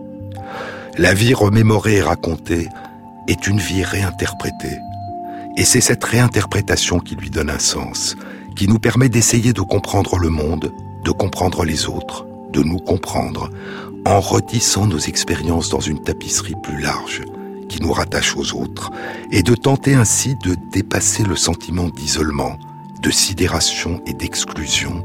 La 0.97 1.13
vie 1.13 1.35
remémorée 1.35 1.97
et 1.97 2.01
racontée 2.01 2.67
est 3.27 3.45
une 3.45 3.59
vie 3.59 3.83
réinterprétée. 3.83 4.79
Et 5.55 5.63
c'est 5.65 5.81
cette 5.81 6.03
réinterprétation 6.03 6.99
qui 6.99 7.15
lui 7.15 7.29
donne 7.29 7.51
un 7.51 7.59
sens, 7.59 8.15
qui 8.55 8.67
nous 8.67 8.79
permet 8.79 9.09
d'essayer 9.09 9.53
de 9.53 9.61
comprendre 9.61 10.17
le 10.17 10.29
monde, 10.29 10.71
de 11.05 11.11
comprendre 11.11 11.63
les 11.63 11.87
autres, 11.87 12.25
de 12.51 12.63
nous 12.63 12.79
comprendre, 12.79 13.51
en 14.05 14.19
retissant 14.19 14.87
nos 14.87 14.97
expériences 14.97 15.69
dans 15.69 15.79
une 15.79 16.01
tapisserie 16.01 16.55
plus 16.63 16.81
large, 16.81 17.21
qui 17.68 17.82
nous 17.82 17.91
rattache 17.91 18.36
aux 18.36 18.55
autres, 18.55 18.91
et 19.32 19.43
de 19.43 19.55
tenter 19.55 19.93
ainsi 19.93 20.36
de 20.36 20.55
dépasser 20.72 21.24
le 21.24 21.36
sentiment 21.36 21.89
d'isolement, 21.89 22.57
de 23.01 23.11
sidération 23.11 24.01
et 24.07 24.14
d'exclusion 24.14 25.03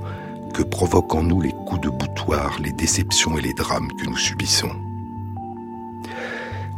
que 0.54 0.62
provoquent 0.62 1.14
en 1.14 1.22
nous 1.22 1.40
les 1.40 1.52
coups 1.52 1.80
de 1.82 1.88
boutoir, 1.88 2.58
les 2.60 2.72
déceptions 2.72 3.36
et 3.38 3.42
les 3.42 3.54
drames 3.54 3.90
que 4.00 4.06
nous 4.06 4.16
subissons. 4.16 4.70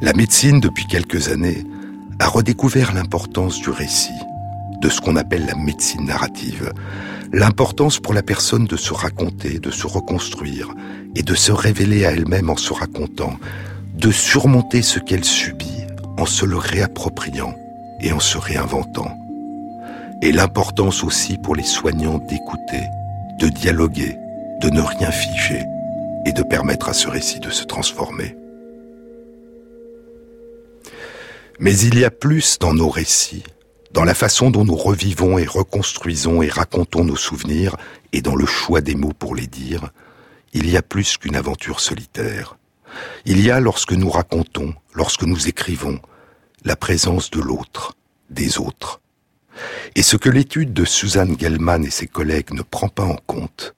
La 0.01 0.13
médecine, 0.15 0.61
depuis 0.61 0.87
quelques 0.87 1.29
années, 1.29 1.65
a 2.19 2.27
redécouvert 2.27 2.95
l'importance 2.95 3.61
du 3.61 3.71
récit, 3.71 4.19
de 4.81 4.89
ce 4.89 5.01
qu'on 5.01 5.17
appelle 5.17 5.47
la 5.47 5.57
médecine 5.57 6.07
narrative, 6.07 6.73
l'importance 7.33 7.99
pour 7.99 8.15
la 8.15 8.23
personne 8.23 8.65
de 8.65 8.77
se 8.77 8.93
raconter, 8.93 9.59
de 9.59 9.71
se 9.71 9.87
reconstruire 9.87 10.69
et 11.15 11.23
de 11.23 11.35
se 11.35 11.53
révéler 11.53 12.07
à 12.07 12.13
elle-même 12.13 12.51
en 12.51 12.57
se 12.57 12.73
racontant, 12.73 13.39
de 13.95 14.11
surmonter 14.11 14.83
ce 14.83 14.99
qu'elle 14.99 15.25
subit 15.25 15.70
en 16.21 16.27
se 16.27 16.45
le 16.45 16.59
réappropriant 16.59 17.55
et 18.01 18.13
en 18.13 18.21
se 18.21 18.37
réinventant. 18.37 19.17
Et 20.21 20.33
l'importance 20.33 21.03
aussi 21.03 21.39
pour 21.39 21.57
les 21.57 21.65
soignants 21.65 22.19
d'écouter, 22.19 22.83
de 23.39 23.49
dialoguer, 23.49 24.19
de 24.61 24.69
ne 24.69 24.83
rien 24.83 25.11
figer 25.11 25.65
et 26.27 26.33
de 26.33 26.43
permettre 26.43 26.91
à 26.91 26.93
ce 26.93 27.09
récit 27.09 27.41
de 27.41 27.49
se 27.49 27.65
transformer. 27.65 28.37
Mais 31.59 31.75
il 31.79 31.99
y 31.99 32.05
a 32.05 32.11
plus 32.11 32.59
dans 32.59 32.75
nos 32.75 32.91
récits, 32.91 33.45
dans 33.93 34.05
la 34.05 34.15
façon 34.15 34.51
dont 34.51 34.67
nous 34.67 34.77
revivons 34.77 35.39
et 35.39 35.47
reconstruisons 35.47 36.43
et 36.43 36.49
racontons 36.49 37.05
nos 37.05 37.17
souvenirs 37.17 37.77
et 38.13 38.21
dans 38.21 38.37
le 38.37 38.47
choix 38.47 38.83
des 38.83 38.95
mots 38.95 39.15
pour 39.19 39.35
les 39.35 39.47
dire, 39.47 39.91
il 40.53 40.69
y 40.69 40.77
a 40.77 40.83
plus 40.83 41.17
qu'une 41.17 41.37
aventure 41.37 41.81
solitaire. 41.81 42.59
Il 43.25 43.43
y 43.43 43.51
a, 43.51 43.61
lorsque 43.61 43.93
nous 43.93 44.11
racontons, 44.11 44.75
lorsque 44.93 45.23
nous 45.23 45.49
écrivons, 45.49 46.01
la 46.65 46.77
présence 46.77 47.31
de 47.31 47.41
l'autre, 47.41 47.97
des 48.29 48.59
autres. 48.59 49.01
Et 49.95 50.03
ce 50.03 50.17
que 50.17 50.29
l'étude 50.29 50.73
de 50.73 50.85
Suzanne 50.85 51.39
Gellman 51.39 51.85
et 51.85 51.91
ses 51.91 52.07
collègues 52.07 52.53
ne 52.53 52.63
prend 52.63 52.89
pas 52.89 53.05
en 53.05 53.17
compte, 53.27 53.75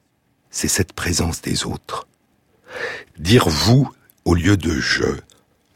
c'est 0.51 0.69
cette 0.69 0.93
présence 0.93 1.41
des 1.43 1.65
autres. 1.65 2.07
Dire 3.19 3.49
vous 3.49 3.91
au 4.25 4.35
lieu 4.35 4.57
de 4.57 4.79
je, 4.79 5.19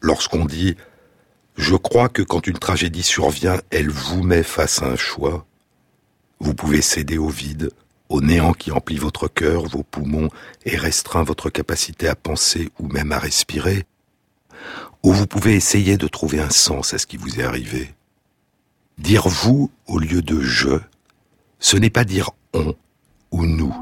lorsqu'on 0.01 0.45
dit 0.45 0.77
je 1.57 1.75
crois 1.75 2.11
que 2.11 2.23
quand 2.23 2.47
une 2.47 2.59
tragédie 2.59 3.03
survient, 3.03 3.59
elle 3.71 3.89
vous 3.89 4.23
met 4.23 4.43
face 4.43 4.83
à 4.83 4.87
un 4.87 4.97
choix. 4.97 5.47
Vous 6.39 6.55
pouvez 6.55 6.83
céder 6.83 7.17
au 7.17 7.29
vide, 7.29 7.71
au 8.11 8.21
néant 8.21 8.53
qui 8.53 8.71
emplit 8.71 8.99
votre 8.99 9.27
cœur, 9.27 9.67
vos 9.67 9.83
poumons 9.83 10.29
et 10.67 10.77
restreint 10.77 11.23
votre 11.23 11.49
capacité 11.49 12.09
à 12.09 12.15
penser 12.15 12.69
ou 12.79 12.89
même 12.89 13.11
à 13.11 13.19
respirer. 13.19 13.87
Ou 15.03 15.13
vous 15.13 15.27
pouvez 15.27 15.55
essayer 15.55 15.97
de 15.97 16.09
trouver 16.09 16.41
un 16.41 16.51
sens 16.51 16.95
à 16.95 16.99
ce 16.99 17.07
qui 17.07 17.17
vous 17.17 17.41
est 17.41 17.45
arrivé. 17.45 17.95
Dire 18.99 19.29
vous 19.29 19.71
au 19.87 19.99
lieu 19.99 20.23
de 20.23 20.41
je, 20.41 20.79
ce 21.59 21.77
n'est 21.77 21.91
pas 21.91 22.05
dire 22.05 22.31
on 22.55 22.75
ou 23.31 23.45
nous, 23.45 23.75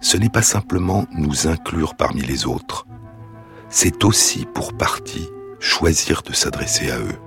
ce 0.00 0.16
n'est 0.16 0.28
pas 0.28 0.42
simplement 0.42 1.06
nous 1.12 1.46
inclure 1.46 1.94
parmi 1.94 2.22
les 2.22 2.46
autres, 2.46 2.86
c'est 3.68 4.04
aussi 4.04 4.46
pour 4.46 4.72
partie 4.76 5.28
choisir 5.60 6.22
de 6.22 6.32
s'adresser 6.32 6.90
à 6.90 6.98
eux. 6.98 7.18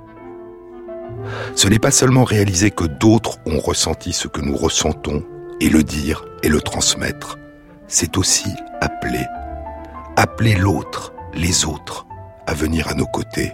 Ce 1.55 1.67
n'est 1.67 1.79
pas 1.79 1.91
seulement 1.91 2.23
réaliser 2.23 2.71
que 2.71 2.85
d'autres 2.85 3.37
ont 3.45 3.59
ressenti 3.59 4.13
ce 4.13 4.27
que 4.27 4.41
nous 4.41 4.55
ressentons 4.55 5.23
et 5.59 5.69
le 5.69 5.83
dire 5.83 6.25
et 6.43 6.49
le 6.49 6.61
transmettre, 6.61 7.37
c'est 7.87 8.17
aussi 8.17 8.49
appeler, 8.81 9.25
appeler 10.15 10.55
l'autre, 10.55 11.13
les 11.33 11.65
autres, 11.65 12.05
à 12.49 12.55
venir 12.55 12.87
à 12.87 12.95
nos 12.95 13.05
côtés, 13.05 13.53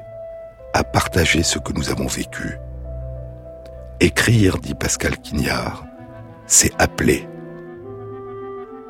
à 0.73 0.85
partager 0.85 1.43
ce 1.43 1.59
que 1.59 1.73
nous 1.73 1.89
avons 1.89 2.07
vécu. 2.07 2.57
Écrire, 3.99 4.57
dit 4.57 4.73
Pascal 4.73 5.17
Quignard, 5.17 5.85
c'est 6.47 6.71
appeler. 6.79 7.27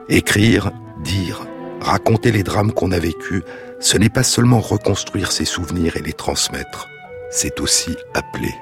Écrire, 0.08 0.72
dire, 1.04 1.48
raconter 1.82 2.32
les 2.32 2.44
drames 2.44 2.72
qu'on 2.72 2.92
a 2.92 3.00
vécus, 3.00 3.42
ce 3.80 3.98
n'est 3.98 4.10
pas 4.10 4.22
seulement 4.22 4.60
reconstruire 4.60 5.32
ses 5.32 5.46
souvenirs 5.46 5.98
et 5.98 6.04
les 6.04 6.14
transmettre, 6.14 6.88
c'est 7.32 7.60
aussi 7.60 7.98
appeler. 8.14 8.54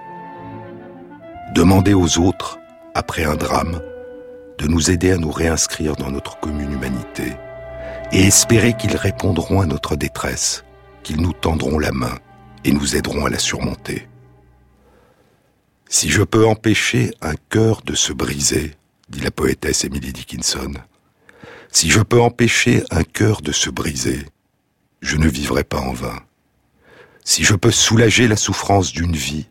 Demander 1.54 1.94
aux 1.94 2.20
autres, 2.20 2.58
après 2.96 3.26
un 3.26 3.36
drame, 3.36 3.82
de 4.60 4.68
nous 4.68 4.92
aider 4.92 5.12
à 5.12 5.18
nous 5.18 5.32
réinscrire 5.32 5.98
dans 5.98 6.10
notre 6.10 6.40
commune 6.40 6.72
humanité 6.72 7.34
et 8.14 8.28
espérer 8.28 8.78
qu'ils 8.78 8.96
répondront 8.96 9.60
à 9.60 9.66
notre 9.66 9.98
détresse, 9.98 10.64
qu'ils 11.04 11.22
nous 11.22 11.34
tendront 11.34 11.78
la 11.80 11.92
main 11.92 12.18
et 12.64 12.72
nous 12.72 12.96
aideront 12.96 13.26
à 13.26 13.30
la 13.30 13.40
surmonter. 13.40 14.08
Si 15.90 16.10
je 16.10 16.24
peux 16.24 16.48
empêcher 16.48 17.14
un 17.22 17.36
cœur 17.50 17.82
de 17.84 17.94
se 17.94 18.14
briser, 18.14 18.76
dit 19.10 19.20
la 19.20 19.32
poétesse 19.32 19.84
Emily 19.84 20.12
Dickinson, 20.12 20.74
si 21.72 21.90
je 21.90 22.00
peux 22.02 22.22
empêcher 22.22 22.84
un 22.90 23.04
cœur 23.04 23.42
de 23.42 23.52
se 23.52 23.70
briser, 23.70 24.26
je 25.02 25.18
ne 25.18 25.28
vivrai 25.28 25.64
pas 25.64 25.80
en 25.80 25.94
vain. 25.94 26.24
Si 27.24 27.44
je 27.44 27.56
peux 27.56 27.72
soulager 27.72 28.28
la 28.28 28.36
souffrance 28.36 28.92
d'une 28.92 29.16
vie 29.16 29.50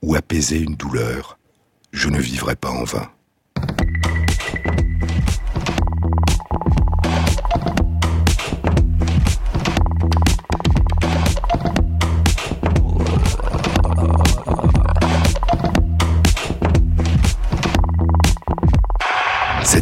ou 0.00 0.14
apaiser 0.14 0.58
une 0.58 0.76
douleur, 0.76 1.38
je 1.92 2.08
ne 2.08 2.20
vivrai 2.20 2.56
pas 2.56 2.70
en 2.70 2.84
vain. 2.84 3.10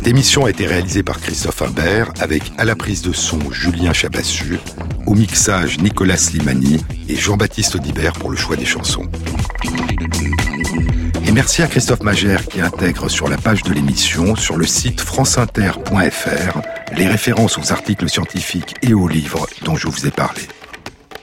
Cette 0.00 0.08
émission 0.08 0.46
a 0.46 0.50
été 0.50 0.66
réalisée 0.66 1.02
par 1.02 1.20
Christophe 1.20 1.60
Imbert 1.60 2.10
avec 2.20 2.52
à 2.56 2.64
la 2.64 2.74
prise 2.74 3.02
de 3.02 3.12
son 3.12 3.38
Julien 3.52 3.92
Chabassu, 3.92 4.58
au 5.06 5.14
mixage 5.14 5.78
Nicolas 5.78 6.16
Slimani 6.16 6.82
et 7.06 7.16
Jean-Baptiste 7.16 7.74
Audibert 7.74 8.14
pour 8.14 8.30
le 8.30 8.36
choix 8.38 8.56
des 8.56 8.64
chansons. 8.64 9.04
Et 11.26 11.32
merci 11.32 11.60
à 11.60 11.66
Christophe 11.66 12.02
Magère 12.02 12.46
qui 12.46 12.62
intègre 12.62 13.10
sur 13.10 13.28
la 13.28 13.36
page 13.36 13.62
de 13.62 13.74
l'émission, 13.74 14.36
sur 14.36 14.56
le 14.56 14.64
site 14.64 15.02
franceinter.fr, 15.02 16.60
les 16.96 17.06
références 17.06 17.58
aux 17.58 17.70
articles 17.70 18.08
scientifiques 18.08 18.76
et 18.80 18.94
aux 18.94 19.06
livres 19.06 19.46
dont 19.64 19.76
je 19.76 19.86
vous 19.86 20.06
ai 20.06 20.10
parlé. 20.10 20.40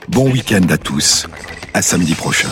Bon 0.07 0.30
week-end 0.30 0.67
à 0.69 0.78
tous, 0.78 1.25
à 1.73 1.82
samedi 1.82 2.13
prochain. 2.13 2.49